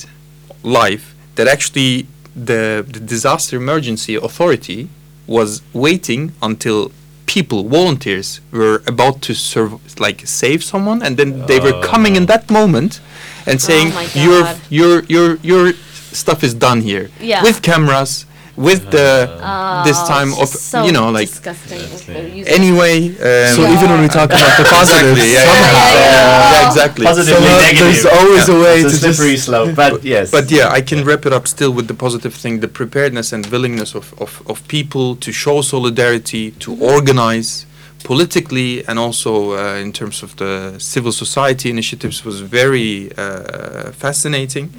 live 0.64 1.04
that 1.36 1.48
actually 1.48 2.06
the, 2.36 2.84
the 2.96 3.00
disaster 3.00 3.58
emergency 3.58 4.16
authority 4.16 4.88
was 5.28 5.62
waiting 5.74 6.32
until 6.42 6.92
people 7.26 7.64
volunteers 7.70 8.42
were 8.52 8.82
about 8.88 9.22
to 9.22 9.34
serve 9.34 9.72
like 10.00 10.26
save 10.28 10.64
someone 10.64 11.02
and 11.06 11.18
then 11.18 11.46
they 11.48 11.60
were 11.60 11.82
coming 11.82 12.16
in 12.16 12.26
that 12.28 12.50
moment 12.52 13.00
and 13.46 13.62
saying 13.62 13.92
Oh 13.94 14.12
your 14.16 14.42
your 14.70 15.04
your 15.10 15.38
your 15.44 15.74
stuff 16.12 16.44
is 16.44 16.54
done 16.54 16.82
here 16.82 17.10
Yeah. 17.20 17.42
with 17.44 17.62
cameras 17.62 18.26
with 18.56 18.92
the 18.92 19.10
Oh, 19.42 19.84
this 19.84 19.98
time 20.14 20.32
of 20.42 20.48
so 20.48 20.84
you 20.86 20.92
know 20.92 21.10
like 21.10 21.28
disgusting. 21.30 21.80
if 21.80 22.06
they're 22.06 22.28
yeah. 22.28 22.36
using- 22.42 22.54
anyway 22.60 22.96
um, 23.10 23.56
So 23.56 23.62
Yeah. 23.64 23.74
even 23.76 23.88
when 23.94 24.02
we 24.02 24.08
talk 24.08 24.30
about 24.30 24.58
the 24.62 24.66
positive, 24.78 25.18
Exactly, 25.18 25.34
yeah, 25.34 25.46
somehow. 25.46 25.94
yeah, 25.94 26.52
Yeah, 26.54 26.68
exactly. 26.70 27.06
Positively 27.06 27.48
Somehow 27.48 27.62
negative. 27.68 27.88
there's 27.88 28.06
always 28.20 28.46
a 28.50 28.58
way 28.66 28.76
it's 28.82 28.92
to 28.92 28.96
a 28.96 29.14
slippery 29.14 29.34
just- 29.36 29.46
slope, 29.46 29.76
but 29.76 30.04
yes. 30.04 30.30
But 30.38 30.46
yeah, 30.52 30.70
I 30.78 30.82
can 30.90 31.00
wrap 31.08 31.26
it 31.26 31.34
up 31.34 31.46
still 31.48 31.72
with 31.78 31.88
the 31.88 31.96
positive 32.06 32.34
thing: 32.42 32.54
the 32.60 32.68
preparedness 32.80 33.34
and 33.34 33.42
willingness 33.48 33.96
of, 33.96 34.06
of, 34.26 34.32
of 34.52 34.58
people 34.68 35.16
to 35.26 35.32
show 35.32 35.62
solidarity, 35.64 36.52
to 36.66 36.70
organize 36.96 37.66
politically, 38.04 38.84
and 38.88 39.00
also 39.00 39.32
uh, 39.54 39.82
in 39.86 39.92
terms 39.94 40.22
of 40.24 40.36
the 40.36 40.76
civil 40.78 41.12
society 41.12 41.70
initiatives 41.70 42.24
was 42.26 42.42
very 42.42 43.10
uh, 43.18 43.92
fascinating. 44.06 44.70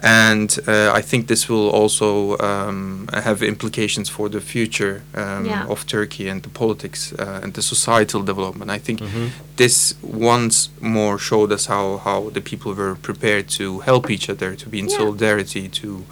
And 0.00 0.56
uh, 0.68 0.92
I 0.98 1.02
think 1.02 1.26
this 1.26 1.48
will 1.48 1.68
also 1.70 2.38
um, 2.38 3.08
have 3.12 3.42
implications 3.42 4.08
for 4.08 4.28
the 4.28 4.40
future 4.40 5.02
um, 5.14 5.44
Yeah. 5.46 5.66
of 5.68 5.86
Turkey 5.86 6.28
and 6.28 6.42
the 6.42 6.48
politics 6.50 7.12
uh, 7.18 7.40
and 7.42 7.52
the 7.54 7.62
societal 7.62 8.22
development. 8.22 8.70
I 8.70 8.78
think 8.78 9.00
Mhm. 9.00 9.30
this 9.56 9.94
once 10.02 10.68
more 10.80 11.18
showed 11.18 11.50
us 11.52 11.66
how, 11.66 11.98
how 12.04 12.30
the 12.32 12.40
people 12.40 12.74
were 12.74 12.94
prepared 12.94 13.48
to 13.58 13.80
help 13.80 14.08
each 14.10 14.28
other, 14.30 14.54
to 14.54 14.68
be 14.68 14.78
in 14.78 14.88
Yeah. 14.88 14.98
solidarity, 14.98 15.68
to 15.68 16.04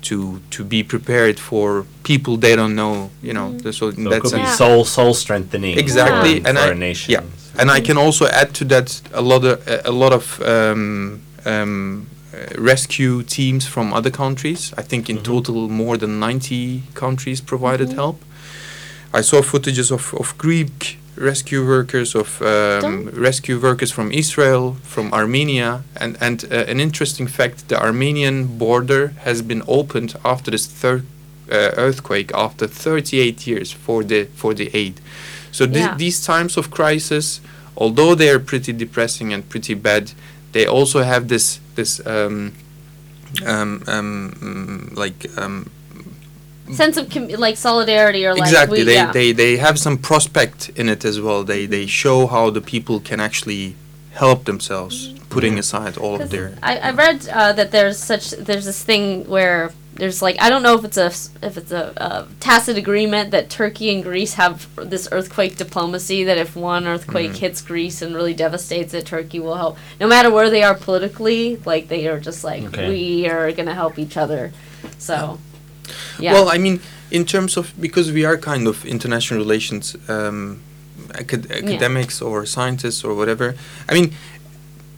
to 0.00 0.40
to 0.50 0.64
be 0.64 0.82
prepared 0.84 1.40
for 1.40 1.84
people 2.04 2.36
they 2.38 2.54
don't 2.56 2.74
know. 2.74 3.10
You 3.22 3.32
know, 3.32 3.48
Mm. 3.50 3.62
the- 3.62 3.72
so 3.72 3.90
So 3.90 4.00
it 4.00 4.10
that 4.10 4.20
could 4.22 4.32
be 4.32 4.44
sense, 4.44 4.48
Yeah. 4.48 4.54
soul 4.56 4.84
soul 4.84 5.14
strengthening. 5.14 5.76
Exactly, 5.78 6.40
for, 6.40 6.48
and 6.48 6.58
for 6.58 6.64
I- 6.68 6.72
a 6.72 6.74
nation. 6.74 7.12
yeah. 7.14 7.22
and 7.60 7.70
I 7.70 7.80
can 7.80 7.96
also 7.98 8.24
add 8.26 8.52
to 8.54 8.64
that 8.66 9.00
a 9.12 9.20
lot 9.22 9.44
of 9.44 9.58
a 9.84 9.90
lot 9.90 10.12
of 10.12 10.40
um, 10.42 11.20
um, 11.44 12.06
rescue 12.58 13.22
teams 13.22 13.66
from 13.66 13.92
other 13.92 14.10
countries. 14.10 14.72
I 14.78 14.82
think 14.82 15.08
in 15.08 15.18
Mhm. 15.18 15.24
total 15.24 15.68
more 15.68 15.96
than 15.98 16.18
ninety 16.20 16.82
countries 16.94 17.40
provided 17.40 17.92
help. 17.92 18.16
I 19.14 19.22
saw 19.22 19.40
footages 19.42 19.90
of, 19.90 20.14
of 20.14 20.34
Greek 20.38 20.98
rescue 21.16 21.66
workers, 21.66 22.14
of 22.14 22.40
um, 22.42 23.08
rescue 23.14 23.58
workers 23.58 23.90
from 23.90 24.12
Israel, 24.12 24.76
from 24.82 25.12
Armenia, 25.12 25.82
and 25.96 26.16
and 26.20 26.44
uh, 26.44 26.70
an 26.72 26.80
interesting 26.80 27.26
fact: 27.28 27.68
the 27.68 27.76
Armenian 27.82 28.46
border 28.58 29.12
has 29.24 29.42
been 29.42 29.62
opened 29.66 30.14
after 30.24 30.50
this 30.50 30.66
third 30.66 31.02
uh, 31.50 31.70
earthquake 31.76 32.30
after 32.34 32.68
38 32.68 33.46
years 33.46 33.72
for 33.72 34.04
the 34.04 34.26
for 34.36 34.54
the 34.54 34.68
aid. 34.74 34.94
So 35.50 35.66
thi- 35.66 35.78
Yeah. 35.80 35.96
these 35.96 36.20
times 36.26 36.56
of 36.58 36.68
crisis, 36.70 37.40
although 37.74 38.14
they 38.14 38.28
are 38.30 38.38
pretty 38.38 38.72
depressing 38.72 39.32
and 39.32 39.42
pretty 39.48 39.74
bad, 39.74 40.12
they 40.52 40.66
also 40.66 41.02
have 41.02 41.28
this 41.28 41.60
this 41.74 42.04
um, 42.06 42.52
um, 43.46 43.82
um, 43.86 44.92
like 44.96 45.26
um, 45.38 45.70
sense 46.72 46.96
of 46.96 47.10
com- 47.10 47.28
like 47.28 47.56
solidarity 47.56 48.26
or 48.26 48.32
like 48.34 48.42
exactly 48.42 48.80
we, 48.80 48.84
they, 48.84 48.94
yeah. 48.94 49.12
they 49.12 49.32
they 49.32 49.56
have 49.56 49.78
some 49.78 49.96
prospect 49.98 50.70
in 50.70 50.88
it 50.88 51.04
as 51.04 51.20
well 51.20 51.44
they 51.44 51.66
they 51.66 51.86
show 51.86 52.26
how 52.26 52.50
the 52.50 52.60
people 52.60 53.00
can 53.00 53.20
actually 53.20 53.74
help 54.12 54.44
themselves 54.44 55.14
putting 55.30 55.54
Mhm. 55.54 55.58
aside 55.58 55.96
all 55.98 56.20
of 56.20 56.30
their 56.30 56.54
I, 56.62 56.78
I 56.78 56.90
read 56.90 57.28
uh, 57.28 57.52
that 57.52 57.70
there's 57.70 57.98
such 57.98 58.30
there's 58.30 58.64
this 58.64 58.82
thing 58.82 59.28
where 59.28 59.72
there's 59.98 60.22
like 60.22 60.36
I 60.40 60.48
don't 60.48 60.62
know 60.62 60.74
if 60.78 60.84
it's 60.84 60.96
a 60.96 61.06
if 61.46 61.56
it's 61.56 61.72
a, 61.72 61.84
uh 62.02 62.26
tacit 62.40 62.76
agreement 62.78 63.30
that 63.32 63.50
Turkey 63.50 63.92
and 63.94 64.02
Greece 64.02 64.34
have 64.34 64.66
this 64.76 65.08
earthquake 65.12 65.56
diplomacy 65.56 66.24
that 66.24 66.38
if 66.38 66.54
one 66.56 66.86
earthquake 66.86 67.32
Mhm. 67.32 67.36
hits 67.44 67.60
Greece 67.60 68.00
and 68.02 68.14
really 68.14 68.34
devastates 68.34 68.94
it, 68.94 69.06
Turkey 69.06 69.40
will 69.40 69.56
help 69.56 69.76
no 70.00 70.06
matter 70.06 70.30
where 70.30 70.50
they 70.50 70.62
are 70.62 70.74
politically. 70.74 71.58
Like 71.64 71.88
they 71.88 72.06
are 72.08 72.20
just 72.20 72.44
like 72.44 72.64
Okay. 72.68 72.88
we 72.88 73.28
are 73.28 73.50
gonna 73.52 73.74
help 73.74 73.98
each 73.98 74.16
other. 74.16 74.52
So 74.98 75.38
yeah, 76.18 76.32
well 76.34 76.48
i 76.50 76.58
mean 76.58 76.80
in 77.10 77.24
terms 77.24 77.56
of 77.56 77.72
because 77.80 78.12
we 78.12 78.24
are 78.24 78.36
kind 78.36 78.66
of 78.68 78.84
international 78.84 79.38
relations 79.40 79.96
um, 80.08 80.60
acad- 81.14 81.50
academics 81.50 82.20
or 82.20 82.44
scientists 82.44 83.02
or 83.04 83.14
whatever 83.14 83.54
i 83.88 83.94
mean 83.94 84.12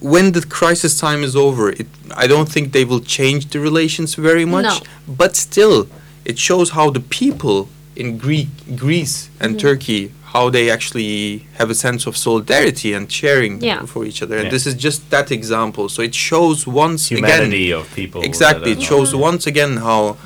when 0.00 0.32
the 0.32 0.42
crisis 0.58 0.98
time 0.98 1.22
is 1.22 1.34
over 1.36 1.68
it 1.80 1.86
i 2.16 2.26
don't 2.26 2.48
think 2.54 2.72
they 2.72 2.84
will 2.84 3.00
change 3.18 3.42
the 3.50 3.60
relations 3.60 4.14
very 4.14 4.44
much 4.56 4.64
No. 4.64 4.78
but 5.22 5.36
still 5.36 5.88
it 6.24 6.38
shows 6.38 6.70
how 6.70 6.90
the 6.90 7.00
people 7.00 7.68
in 7.96 8.16
Greek, 8.18 8.48
Greece 8.76 9.28
and 9.40 9.50
Mhm. 9.56 9.60
Turkey 9.60 10.02
how 10.34 10.48
they 10.48 10.70
actually 10.70 11.44
have 11.58 11.68
a 11.70 11.74
sense 11.74 12.06
of 12.06 12.16
solidarity 12.16 12.90
and 12.96 13.04
sharing 13.20 13.60
Yeah. 13.60 13.84
for 13.92 14.00
each 14.08 14.22
other. 14.22 14.36
And 14.36 14.44
Yeah. 14.46 14.50
this 14.56 14.64
is 14.70 14.74
just 14.74 15.00
that 15.10 15.28
example. 15.32 15.88
So 15.88 16.00
it 16.02 16.14
shows 16.14 16.58
once 16.84 17.02
again 17.10 17.24
Humanity 17.24 17.72
of 17.72 17.84
people. 18.00 18.20
exactly 18.22 18.70
it 18.72 18.78
are- 18.78 18.88
shows 18.92 19.08
once 19.30 19.44
again 19.52 19.72
how 19.88 20.16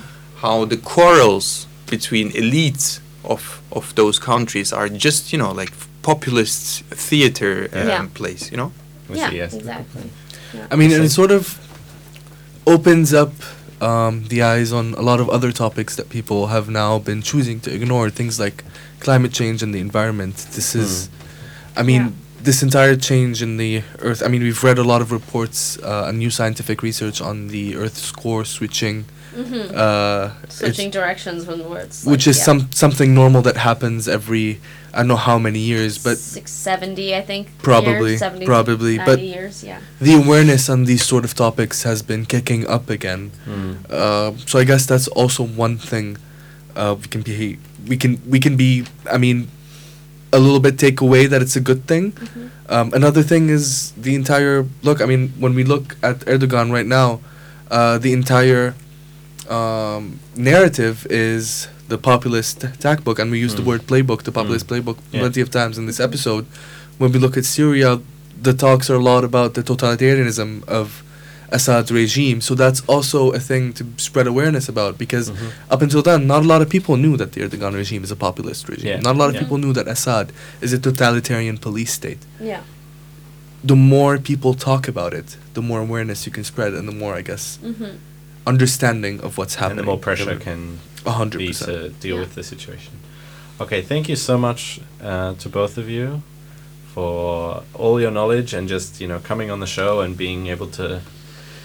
how 0.44 0.56
the 0.72 0.76
quarrels 0.92 1.46
between 1.94 2.26
elites 2.42 2.86
of 3.24 3.40
of 3.78 3.84
those 4.00 4.16
countries 4.30 4.68
are 4.78 4.88
just 5.06 5.32
you 5.32 5.38
know 5.42 5.52
like 5.62 5.72
populist 6.02 6.60
theater 7.08 7.54
um, 7.72 7.88
Yeah. 7.88 8.06
place. 8.20 8.42
You 8.52 8.58
know. 8.60 8.70
We 9.14 9.20
yeah, 9.20 9.30
see, 9.30 9.36
yes. 9.36 9.54
exactly. 9.54 10.10
I 10.70 10.76
mean, 10.76 10.92
and 10.92 11.02
it 11.04 11.10
sort 11.10 11.30
of 11.30 11.42
opens 12.66 13.12
up 13.12 13.32
um, 13.80 14.24
the 14.28 14.42
eyes 14.42 14.72
on 14.72 14.94
a 14.94 15.02
lot 15.02 15.20
of 15.20 15.28
other 15.28 15.52
topics 15.52 15.96
that 15.96 16.08
people 16.08 16.46
have 16.48 16.68
now 16.68 16.98
been 16.98 17.22
choosing 17.22 17.60
to 17.60 17.74
ignore. 17.74 18.10
Things 18.10 18.38
like 18.38 18.64
climate 19.00 19.32
change 19.32 19.62
and 19.62 19.74
the 19.74 19.80
environment. 19.80 20.36
This 20.52 20.74
is, 20.74 21.08
I 21.76 21.82
mean, 21.82 22.02
Yeah. 22.02 22.10
this 22.42 22.62
entire 22.62 22.96
change 22.96 23.42
in 23.42 23.56
the 23.56 23.82
Earth. 23.98 24.22
I 24.22 24.28
mean, 24.28 24.42
we've 24.42 24.62
read 24.62 24.78
a 24.78 24.84
lot 24.84 25.00
of 25.02 25.10
reports 25.12 25.78
uh, 25.82 26.06
and 26.08 26.18
new 26.18 26.30
scientific 26.30 26.82
research 26.82 27.20
on 27.20 27.48
the 27.48 27.76
Earth's 27.76 28.10
core 28.12 28.44
switching. 28.44 29.04
Mm-hmm. 29.34 29.74
Uh, 29.76 30.30
Switching 30.48 30.90
directions 30.90 31.46
when 31.46 31.68
words. 31.68 32.04
which 32.04 32.26
is 32.26 32.42
some 32.42 32.70
something 32.72 33.14
normal 33.14 33.42
that 33.42 33.56
happens 33.56 34.08
every 34.08 34.60
I 34.94 34.98
don't 34.98 35.08
know 35.08 35.16
how 35.16 35.38
many 35.38 35.58
years, 35.58 35.98
but 35.98 36.18
six 36.18 36.52
seventy, 36.52 37.16
I 37.16 37.20
think. 37.20 37.48
Probably, 37.58 38.10
years, 38.10 38.20
70, 38.20 38.46
probably, 38.46 38.96
but- 38.98 39.18
years, 39.20 39.64
yeah. 39.64 39.80
the 40.00 40.14
awareness 40.14 40.68
on 40.68 40.84
these 40.84 41.04
sort 41.04 41.24
of 41.24 41.34
topics 41.34 41.82
has 41.82 42.00
been 42.02 42.24
kicking 42.26 42.64
up 42.68 42.88
again. 42.88 43.32
Mm. 43.44 43.90
Uh, 43.90 44.36
so 44.46 44.58
I 44.60 44.64
guess 44.64 44.86
that's 44.86 45.08
also 45.08 45.42
one 45.44 45.78
thing 45.78 46.16
uh, 46.76 46.94
we 47.00 47.06
can 47.08 47.22
be 47.22 47.58
we 47.88 47.96
can 47.96 48.20
we 48.28 48.38
can 48.38 48.56
be 48.56 48.84
I 49.10 49.18
mean 49.18 49.48
a 50.32 50.38
little 50.38 50.60
bit 50.60 50.78
take 50.78 51.00
away 51.00 51.26
that 51.26 51.42
it's 51.42 51.56
a 51.56 51.60
good 51.60 51.86
thing. 51.86 52.12
Mhm. 52.12 52.50
Um, 52.68 52.92
another 52.94 53.22
thing 53.22 53.50
is 53.50 53.92
the 53.96 54.14
entire 54.14 54.66
look. 54.82 55.00
I 55.00 55.06
mean, 55.06 55.32
when 55.38 55.54
we 55.54 55.64
look 55.64 55.96
at 56.02 56.20
Erdogan 56.26 56.72
right 56.72 56.86
now, 56.86 57.20
uh, 57.70 57.98
the 57.98 58.12
entire 58.12 58.74
um, 59.50 60.18
narrative 60.36 61.06
is 61.10 61.68
the 61.88 61.98
populist 61.98 62.64
attack 62.64 63.04
book, 63.04 63.18
and 63.18 63.30
we 63.30 63.38
use 63.38 63.54
the 63.54 63.62
Mm. 63.62 63.66
word 63.66 63.82
playbook, 63.86 64.22
the 64.22 64.32
populist 64.32 64.66
Mm. 64.66 64.70
playbook, 64.82 64.96
Yeah. 65.12 65.20
plenty 65.20 65.40
of 65.40 65.50
times 65.50 65.76
in 65.78 65.86
this 65.86 66.00
episode. 66.00 66.46
When 66.98 67.12
we 67.12 67.18
look 67.18 67.36
at 67.36 67.44
Syria, 67.44 68.00
the 68.40 68.54
talks 68.54 68.88
are 68.90 68.94
a 68.96 69.02
lot 69.02 69.22
about 69.24 69.54
the 69.54 69.62
totalitarianism 69.62 70.64
of 70.68 71.02
Assad's 71.50 71.92
regime. 71.92 72.40
So 72.40 72.54
that's 72.54 72.80
also 72.88 73.30
a 73.30 73.38
thing 73.38 73.72
to 73.74 73.84
spread 73.98 74.26
awareness 74.26 74.68
about 74.68 74.96
because 74.98 75.30
Mhm. 75.30 75.36
up 75.70 75.82
until 75.82 76.02
then, 76.02 76.26
not 76.26 76.42
a 76.42 76.46
lot 76.46 76.62
of 76.62 76.68
people 76.68 76.96
knew 76.96 77.16
that 77.16 77.32
the 77.32 77.42
Erdogan 77.42 77.74
regime 77.74 78.02
is 78.02 78.10
a 78.10 78.16
populist 78.16 78.68
regime. 78.68 78.86
Yeah. 78.88 79.00
Not 79.00 79.14
a 79.14 79.18
lot 79.18 79.28
of 79.28 79.34
Yeah. 79.34 79.42
people 79.42 79.58
knew 79.58 79.72
that 79.74 79.86
Assad 79.86 80.32
is 80.60 80.72
a 80.72 80.78
totalitarian 80.78 81.58
police 81.58 81.92
state. 81.92 82.22
Yeah. 82.40 82.60
The 83.62 83.76
more 83.76 84.18
people 84.18 84.54
talk 84.54 84.88
about 84.88 85.12
it, 85.14 85.36
the 85.54 85.62
more 85.62 85.80
awareness 85.80 86.26
you 86.26 86.32
can 86.32 86.44
spread, 86.44 86.72
and 86.74 86.88
the 86.88 86.92
more, 86.92 87.14
I 87.14 87.22
guess, 87.22 87.58
Mm-hmm. 87.64 87.96
Understanding 88.46 89.20
of 89.20 89.38
what's 89.38 89.54
And 89.54 89.60
happening. 89.62 89.76
the 89.84 89.90
more 89.90 89.98
pressure 89.98 90.36
can 90.36 90.78
A 91.06 91.12
hundred 91.12 91.38
be 91.38 91.48
percent. 91.48 91.70
to 91.72 91.88
deal 91.90 92.14
Yeah. 92.16 92.20
with 92.20 92.34
the 92.34 92.42
situation. 92.42 92.92
Okay, 93.60 93.82
thank 93.82 94.08
you 94.08 94.16
so 94.16 94.36
much 94.38 94.80
uh, 95.02 95.34
to 95.34 95.48
both 95.48 95.78
of 95.78 95.88
you 95.88 96.22
for 96.94 97.62
all 97.74 98.00
your 98.00 98.10
knowledge 98.10 98.52
and 98.54 98.68
just 98.68 99.00
you 99.00 99.06
know 99.08 99.18
coming 99.18 99.50
on 99.50 99.60
the 99.60 99.66
show 99.66 100.00
and 100.00 100.16
being 100.16 100.46
able 100.48 100.66
to 100.68 101.00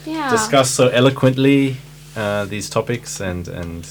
Yeah. 0.05 0.31
discuss 0.31 0.69
so 0.71 0.87
eloquently 0.87 1.77
uh, 2.15 2.45
these 2.45 2.69
topics 2.69 3.19
and 3.21 3.47
and 3.47 3.87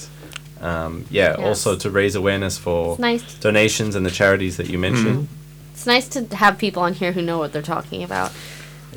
um, 0.61 1.05
yeah, 1.11 1.37
Yes. 1.39 1.47
also 1.47 1.77
to 1.77 1.89
raise 1.91 2.17
awareness 2.17 2.59
for 2.59 2.97
nice. 2.99 3.23
donations 3.41 3.95
and 3.95 4.05
the 4.05 4.11
charities 4.11 4.57
that 4.57 4.69
you 4.69 4.77
mentioned. 4.79 5.29
It's 5.73 5.87
nice 5.87 6.09
to 6.09 6.21
have 6.37 6.59
people 6.59 6.83
on 6.83 6.95
here 6.95 7.13
who 7.13 7.23
know 7.23 7.39
what 7.39 7.53
they're 7.53 7.63
talking 7.77 8.03
about. 8.03 8.33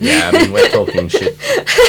Yeah, 0.02 0.32
I 0.34 0.39
mean 0.39 0.52
we're 0.52 0.68
talking 0.70 1.08
shit 1.10 1.38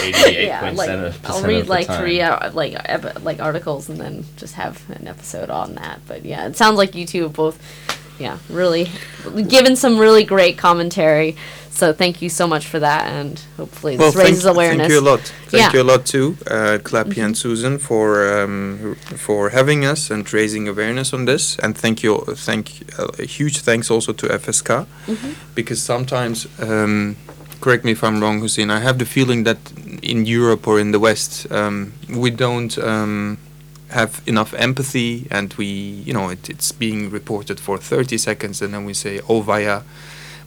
eighty-eight 0.03 0.47
yeah, 0.47 0.61
percent 0.61 0.77
like 0.77 0.89
of 0.91 1.31
I'll 1.31 1.43
read 1.43 1.61
of 1.61 1.67
the 1.67 1.71
like 1.73 1.87
time. 1.87 2.01
three 2.01 2.21
uh, 2.21 2.53
like 2.53 2.75
ep- 2.85 3.23
like 3.25 3.41
articles 3.41 3.89
and 3.89 3.99
then 3.99 4.25
just 4.37 4.55
have 4.55 4.75
an 4.91 5.09
episode 5.09 5.49
on 5.51 5.75
that. 5.77 6.01
But 6.07 6.25
yeah, 6.25 6.47
it 6.47 6.57
sounds 6.57 6.77
like 6.77 6.95
you 6.95 7.07
two 7.07 7.23
have 7.23 7.33
both, 7.33 7.57
yeah, 8.19 8.37
really 8.51 8.91
given 9.49 9.77
some 9.77 9.99
really 9.99 10.25
great 10.25 10.59
commentary. 10.59 11.37
So 11.71 11.95
thank 11.95 12.21
you 12.21 12.29
so 12.29 12.47
much 12.47 12.67
for 12.67 12.79
that, 12.81 13.07
and 13.07 13.41
hopefully 13.57 13.97
this 13.97 14.15
Well, 14.15 14.25
raises 14.27 14.43
thank, 14.45 14.57
awareness. 14.57 14.89
thank 14.89 14.93
you 14.93 15.01
a 15.01 15.09
lot. 15.11 15.21
Thank 15.21 15.53
Yeah. 15.53 15.69
Mm-hmm. 15.69 15.77
you 15.77 15.83
a 15.83 15.89
lot 15.93 16.05
too, 16.05 16.37
uh, 16.47 16.79
Clappy 16.83 17.25
and 17.25 17.35
Susan, 17.35 17.79
for 17.79 18.09
um, 18.43 18.95
for 19.17 19.49
having 19.51 19.87
us 19.87 20.11
and 20.11 20.31
raising 20.35 20.69
awareness 20.69 21.15
on 21.15 21.25
this. 21.25 21.57
And 21.63 21.75
thank 21.75 22.03
you, 22.03 22.19
thank 22.37 22.67
uh, 22.99 23.07
a 23.19 23.25
huge 23.25 23.61
thanks 23.61 23.91
also 23.91 24.13
to 24.13 24.27
FSK, 24.27 24.87
Mhm. 25.07 25.35
because 25.55 25.83
sometimes, 25.83 26.47
um, 26.61 27.17
correct 27.63 27.85
me 27.85 27.93
if 27.93 28.03
I'm 28.05 28.21
wrong, 28.21 28.41
Hussein. 28.41 28.71
I 28.71 28.81
have 28.81 28.99
the 28.99 29.07
feeling 29.07 29.45
that 29.45 29.59
in 30.03 30.27
Europe 30.27 30.69
or 30.69 30.79
in 30.79 30.93
the 30.93 31.01
West, 31.01 31.51
um, 31.51 31.95
we 32.11 32.31
don't. 32.31 32.77
Um, 32.79 33.39
have 33.93 34.23
enough 34.27 34.55
empathy 34.55 35.27
and 35.31 35.53
we 35.55 35.67
you 35.67 36.15
know 36.15 36.31
it, 36.31 36.49
it's 36.49 36.73
being 36.73 37.11
reported 37.11 37.61
for 37.61 37.77
30 37.77 38.17
seconds 38.19 38.63
and 38.63 38.73
then 38.73 38.87
we 38.87 38.95
say 38.95 39.21
oh 39.29 39.43
via 39.43 39.83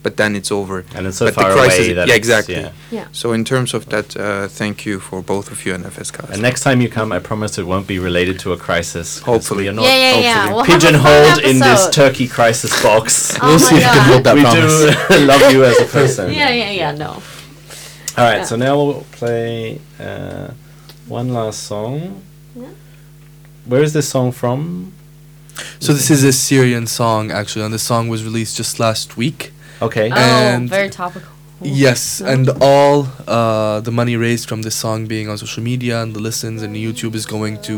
but 0.05 0.13
then 0.21 0.31
it's 0.39 0.51
over 0.59 0.77
and 0.95 1.01
it's 1.07 1.17
so 1.17 1.25
But 1.25 1.33
the 1.35 1.41
far 1.41 1.51
crisis- 1.53 1.79
away 1.79 1.93
that 1.99 2.07
yeah, 2.09 2.21
exactly. 2.23 2.55
yeah. 2.61 2.71
Yeah. 2.97 3.07
so 3.21 3.25
in 3.37 3.43
terms 3.51 3.69
of 3.77 3.81
that, 3.93 4.07
uh, 4.15 4.47
thank 4.61 4.75
you 4.87 4.95
for 5.07 5.17
both 5.33 5.47
of 5.53 5.57
you 5.65 5.71
and 5.75 5.83
FSK. 5.95 6.17
And 6.33 6.39
next 6.49 6.61
time 6.65 6.77
you 6.83 6.89
come, 6.97 7.09
I 7.17 7.19
promise 7.29 7.51
it 7.61 7.65
won't 7.71 7.87
be 7.87 7.97
related 8.09 8.35
to 8.43 8.47
a 8.53 8.57
crisis. 8.67 9.07
Hopefully. 9.31 9.63
you're 9.65 9.73
not 9.79 9.85
Yeah, 9.89 9.97
yeah, 10.05 10.19
yeah. 10.29 10.53
We'll 10.53 10.63
have 10.63 10.67
a 10.67 10.71
fun 10.71 10.79
pigeonholed 10.79 11.37
in 11.51 11.57
this. 11.67 11.81
Turkey 12.01 12.27
crisis 12.37 12.71
box. 12.87 13.05
Oh 13.41 13.47
we'll 13.47 13.59
my 13.59 13.69
see 13.69 13.75
if 13.81 13.83
we 13.83 13.97
can 13.97 14.05
hold 14.11 14.23
that 14.27 14.35
we 14.35 14.41
promise. 14.41 15.07
do 15.09 15.17
love 15.33 15.43
you 15.53 15.61
as 15.69 15.77
a 15.87 15.89
person. 15.99 16.25
Yeah, 16.41 16.49
yeah, 16.61 16.71
yeah. 16.81 16.91
No. 17.03 17.11
All 18.17 18.23
right, 18.29 18.37
Yeah. 18.41 18.49
so 18.49 18.55
now 18.65 18.73
we'll 18.77 19.05
play 19.19 19.79
uh, 19.99 20.47
one 21.17 21.27
last 21.39 21.59
song. 21.71 22.21
Yeah. 22.55 22.67
Where 23.71 23.83
is 23.87 23.91
this 23.97 24.07
song 24.15 24.31
from? 24.41 24.91
So 25.79 25.89
this 25.99 26.09
is 26.15 26.21
a 26.23 26.31
Syrian 26.33 26.85
song 26.87 27.31
actually, 27.39 27.65
and 27.65 27.73
the 27.73 27.79
song 27.91 28.03
was 28.13 28.21
released 28.29 28.53
just 28.61 28.79
last 28.79 29.17
week. 29.17 29.51
Okay. 29.82 30.10
Oh, 30.10 30.14
And- 30.16 30.68
very 30.68 30.90
topical. 30.90 31.28
Yes, 31.62 32.20
No? 32.22 32.26
and 32.32 32.48
all 32.62 33.06
uh, 33.28 33.80
the 33.80 33.90
money 33.92 34.16
raised 34.16 34.48
from 34.48 34.62
this 34.62 34.74
song 34.74 35.06
being 35.06 35.28
on 35.28 35.36
social 35.36 35.62
media 35.62 36.00
and 36.02 36.14
the 36.16 36.20
listens 36.28 36.62
and 36.62 36.74
YouTube 36.74 37.14
is 37.14 37.26
going 37.26 37.60
to 37.68 37.76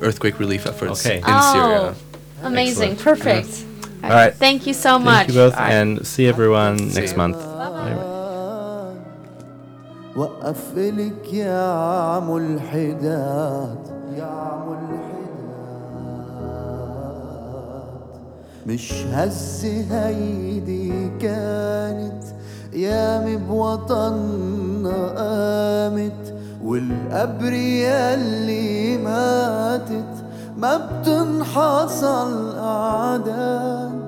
earthquake 0.00 0.38
relief 0.38 0.64
efforts 0.64 1.04
Okay. 1.04 1.18
in 1.18 1.24
oh, 1.26 1.52
Syria. 1.52 1.94
amazing, 2.50 2.92
Excellent. 2.92 3.00
perfect. 3.18 3.64
All 4.04 4.10
right. 4.10 4.32
Thank 4.32 4.66
you 4.68 4.74
so 4.74 4.92
much. 4.98 5.26
Thank 5.26 5.28
you 5.30 5.34
both, 5.34 5.54
All 5.54 5.60
right. 5.64 5.72
and 5.72 6.06
see 6.06 6.28
everyone 6.28 6.78
See 6.78 7.00
next 7.00 7.12
you. 7.12 7.18
month. 7.18 7.36
Bye-bye. 7.38 8.14
وقف 10.16 10.62
لك 10.76 11.32
يا 11.32 12.20
ملحدات 12.20 13.84
يا 14.18 14.64
مش 18.67 18.93
هز 19.13 19.65
هيدي 19.91 21.11
كانت 21.21 22.23
يا 22.73 23.37
بوطنا 23.49 25.07
قامت 25.17 26.33
والقبر 26.63 27.53
يلي 27.53 28.97
ماتت. 28.97 30.23
ما 30.57 30.77
بتنحصى 30.77 32.23
الأعداد 32.27 34.01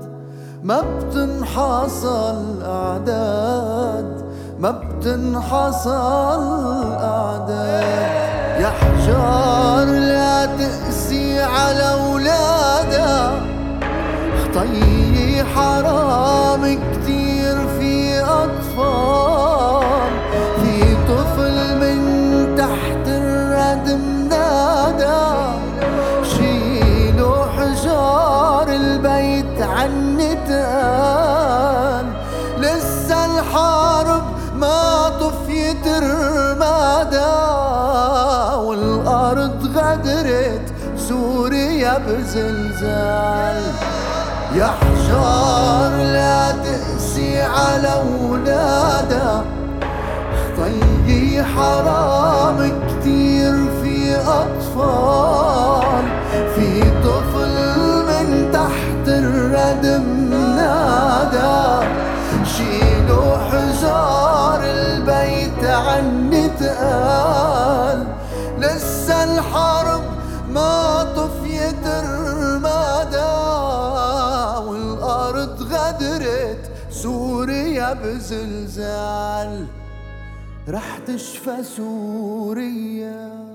ما 0.63 0.81
بتنحصى 0.81 2.33
الأعداد 2.37 4.25
ما 4.59 4.71
بتنحصى 4.71 5.99
الأعداد 6.39 8.13
يا 8.61 8.69
حجار 8.69 9.85
لا 9.85 10.45
تقسي 10.45 11.41
على 11.41 11.93
أولادك. 11.93 13.52
خطي 14.53 15.43
حرام 15.55 16.63
كتير 16.63 17.55
في 17.79 18.19
أطفال. 18.21 20.11
في 20.61 20.95
طفل 21.07 21.57
من 21.77 21.99
تحت 22.57 23.07
الردم 23.07 24.27
نادى 24.29 25.25
شيلوا 26.23 27.45
حجار 27.45 28.67
البيت 28.69 29.61
عن 29.61 30.17
نتقال. 30.17 32.05
لسه 32.57 33.25
الحرب 33.25 34.23
ما 34.55 35.09
طفيت 35.09 35.87
رمادا 35.87 37.35
والأرض 38.55 39.77
غدرت 39.77 40.73
سوريا 40.97 41.97
بزلزال. 41.97 43.72
يا 44.55 44.65
حجار 44.65 45.91
لا 46.03 46.51
تقسي 46.51 47.41
على 47.41 48.03
ولادها 48.21 49.43
طيي 50.57 51.43
حرام 51.43 52.71
كتير 52.87 53.53
في 53.83 54.15
أطفال. 54.15 56.03
في 56.55 56.81
طفل 56.81 57.55
من 58.07 58.51
تحت 58.53 59.07
الردم 59.07 60.29
نادى 60.55 61.87
شيلوا 62.45 63.37
حجار 63.37 64.61
البيت 64.63 65.63
عن 65.63 66.31
تقال 66.59 67.52
بزلزال 77.91 79.67
رح 80.67 80.97
تشفى 81.07 81.63
سوريا. 81.63 83.53